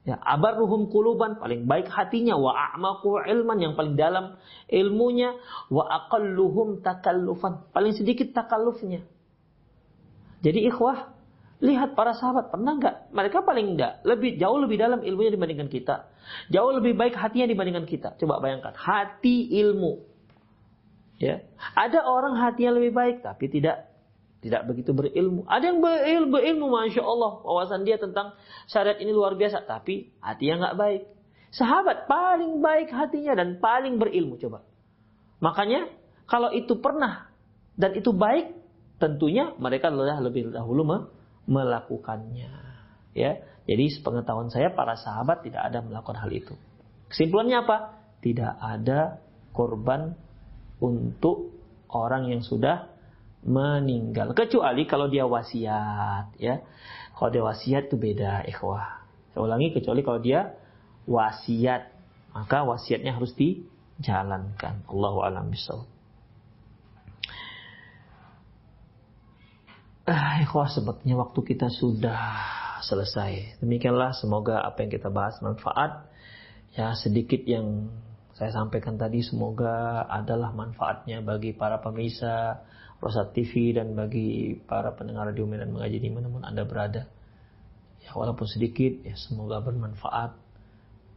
Ya, 0.06 0.22
abarruhum 0.22 0.93
kuluban 0.93 1.41
paling 1.41 1.66
baik 1.66 1.89
hatinya 1.89 2.38
wa 2.38 2.53
a'maqu 2.53 3.26
ilman 3.26 3.58
yang 3.58 3.74
paling 3.74 3.97
dalam 3.97 4.38
ilmunya 4.70 5.34
wa 5.74 5.82
aqalluhum 5.82 6.86
takallufan 6.86 7.66
paling 7.74 7.97
sedikit 7.97 8.30
takallufnya. 8.30 9.01
Jadi 10.45 10.62
ikhwah, 10.70 11.10
lihat 11.58 11.97
para 11.97 12.14
sahabat 12.14 12.53
pernah 12.53 12.78
nggak 12.78 13.18
mereka 13.18 13.41
paling 13.41 13.74
enggak 13.74 14.06
lebih 14.06 14.38
jauh 14.38 14.62
lebih 14.62 14.78
dalam 14.78 15.01
ilmunya 15.01 15.34
dibandingkan 15.34 15.74
kita. 15.74 16.06
Jauh 16.53 16.70
lebih 16.78 16.93
baik 16.93 17.18
hatinya 17.18 17.49
dibandingkan 17.49 17.89
kita. 17.89 18.14
Coba 18.22 18.38
bayangkan, 18.38 18.78
hati 18.78 19.58
ilmu. 19.58 20.06
Ya. 21.18 21.41
Ada 21.74 22.06
orang 22.06 22.38
hatinya 22.38 22.78
lebih 22.78 22.93
baik 22.93 23.26
tapi 23.26 23.49
tidak 23.49 23.95
tidak 24.46 24.70
begitu 24.70 24.93
berilmu. 24.93 25.41
Ada 25.50 25.74
yang 25.74 25.82
berilmu, 25.82 26.30
berilmu 26.30 26.68
Masya 26.70 27.02
Allah. 27.02 27.41
Wawasan 27.41 27.82
dia 27.82 27.98
tentang 27.98 28.38
syariat 28.70 29.02
ini 29.02 29.10
luar 29.10 29.34
biasa. 29.34 29.66
Tapi 29.66 30.14
hatinya 30.22 30.70
nggak 30.70 30.78
baik. 30.78 31.02
Sahabat 31.50 32.06
paling 32.06 32.62
baik 32.62 32.93
hatinya 32.93 33.34
dan 33.34 33.58
paling 33.58 33.98
berilmu. 33.98 34.38
Coba. 34.38 34.62
Makanya 35.41 35.89
kalau 36.30 36.54
itu 36.54 36.78
pernah 36.78 37.26
dan 37.74 37.98
itu 37.98 38.14
baik, 38.14 38.54
tentunya 39.02 39.50
mereka 39.58 39.89
lebih 39.89 40.54
dahulu 40.54 40.86
melakukannya. 41.50 42.54
Ya, 43.18 43.41
jadi 43.66 43.86
sepengetahuan 43.89 44.54
saya 44.54 44.70
para 44.78 44.93
sahabat 44.93 45.41
tidak 45.41 45.66
ada 45.74 45.82
melakukan 45.82 46.22
hal 46.22 46.30
itu. 46.30 46.54
Kesimpulannya 47.10 47.66
apa? 47.66 47.78
Tidak 48.22 48.62
ada 48.62 49.18
korban 49.58 50.14
untuk 50.78 51.56
orang 51.89 52.30
yang 52.30 52.46
sudah 52.46 52.95
meninggal. 53.46 54.34
Kecuali 54.34 54.89
kalau 54.89 55.08
dia 55.08 55.30
wasiat 55.30 56.34
ya. 56.41 56.66
Kalau 57.16 57.30
dia 57.32 57.46
wasiat 57.46 57.88
itu 57.88 57.96
beda 57.96 58.43
ikhwah. 58.50 59.06
Saya 59.32 59.41
ulangi 59.46 59.72
kecuali 59.72 60.02
kalau 60.02 60.20
dia 60.20 60.58
wasiat. 61.06 61.93
Maka 62.36 62.68
wasiatnya 62.68 63.16
harus 63.16 63.32
dijalankan. 63.38 64.84
Allahu 64.91 65.24
alam 65.24 65.54
bisawab 65.54 65.88
Ah, 70.06 70.38
ikhwah 70.38 70.70
sebetulnya 70.70 71.18
waktu 71.18 71.39
kita 71.41 71.74
sudah 71.74 72.22
selesai. 72.86 73.58
Demikianlah 73.58 74.14
semoga 74.14 74.62
apa 74.62 74.86
yang 74.86 74.93
kita 74.93 75.10
bahas 75.10 75.41
manfaat. 75.41 76.06
Ya 76.78 76.93
sedikit 76.93 77.41
yang 77.50 77.89
saya 78.38 78.54
sampaikan 78.54 79.02
tadi 79.02 79.26
semoga 79.26 80.06
adalah 80.06 80.54
manfaatnya 80.54 81.26
bagi 81.26 81.58
para 81.58 81.82
pemirsa 81.82 82.62
Rosat 83.06 83.38
TV 83.38 83.78
dan 83.78 83.93
bagi 83.93 84.58
para 84.66 84.97
pendengar 84.97 85.30
radio 85.30 85.45
dan 85.45 85.70
mengaji 85.70 86.01
di 86.01 86.10
mana 86.10 86.26
pun 86.26 86.41
Anda 86.41 86.66
berada. 86.66 87.06
Ya 88.01 88.18
walaupun 88.18 88.49
sedikit 88.49 89.06
ya 89.06 89.14
semoga 89.14 89.62
bermanfaat 89.62 90.34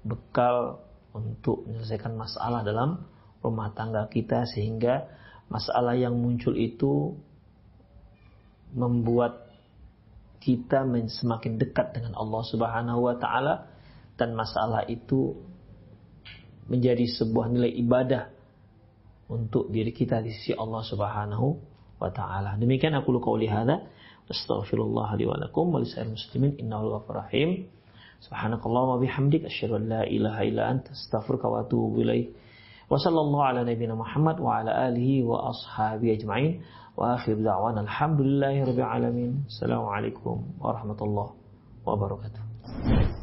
bekal 0.05 0.85
untuk 1.17 1.65
menyelesaikan 1.65 2.13
masalah 2.13 2.61
dalam 2.61 3.09
rumah 3.41 3.73
tangga 3.73 4.05
kita 4.13 4.45
sehingga 4.45 5.09
masalah 5.49 5.97
yang 5.97 6.13
muncul 6.13 6.53
itu 6.61 7.17
membuat 8.77 9.49
kita 10.45 10.85
semakin 11.09 11.57
dekat 11.57 11.97
dengan 11.97 12.13
Allah 12.21 12.43
Subhanahu 12.53 13.01
wa 13.01 13.17
taala 13.17 13.65
dan 14.21 14.37
masalah 14.37 14.85
itu 14.85 15.41
menjadi 16.69 17.09
sebuah 17.17 17.49
nilai 17.49 17.73
ibadah 17.81 18.29
untuk 19.33 19.73
diri 19.73 19.93
kita 19.97 20.21
di 20.21 20.37
sisi 20.37 20.53
Allah 20.53 20.85
Subhanahu 20.85 21.68
wa 22.01 22.11
taala. 22.11 22.57
Demikian 22.59 22.95
aku 22.95 23.13
lu 23.13 23.21
qauli 23.21 23.47
hadza 23.47 23.83
astaghfirullah 24.31 25.17
li 25.19 25.25
wa 25.27 25.37
lakum 25.37 25.73
wa 25.75 25.81
lisa'il 25.83 26.11
muslimin 26.15 26.57
innahu 26.59 26.95
ghafurur 26.95 27.27
rahim. 27.27 27.67
Subhanakallahumma 28.19 28.99
bihamdik 29.03 29.47
asyhadu 29.47 29.79
an 29.79 29.85
la 29.89 30.03
ilaha 30.07 30.43
illa 30.43 30.63
anta 30.73 30.91
astaghfiruka 30.91 31.47
wa 31.47 31.63
atubu 31.63 32.03
ilaik. 32.03 32.35
Wa 32.91 32.99
sallallahu 32.99 33.45
ala 33.45 33.61
nabiyyina 33.63 33.95
Muhammad 33.95 34.41
wa 34.41 34.59
ala 34.59 34.91
alihi 34.91 35.23
wa 35.23 35.53
ashabihi 35.53 36.19
ajma'in. 36.19 36.53
Wa 36.99 37.15
akhir 37.15 37.39
da'wana 37.39 37.87
alhamdulillahi 37.87 38.67
rabbil 38.67 38.91
alamin. 38.91 39.31
Assalamualaikum 39.47 40.59
warahmatullahi 40.59 41.31
wabarakatuh. 41.87 43.18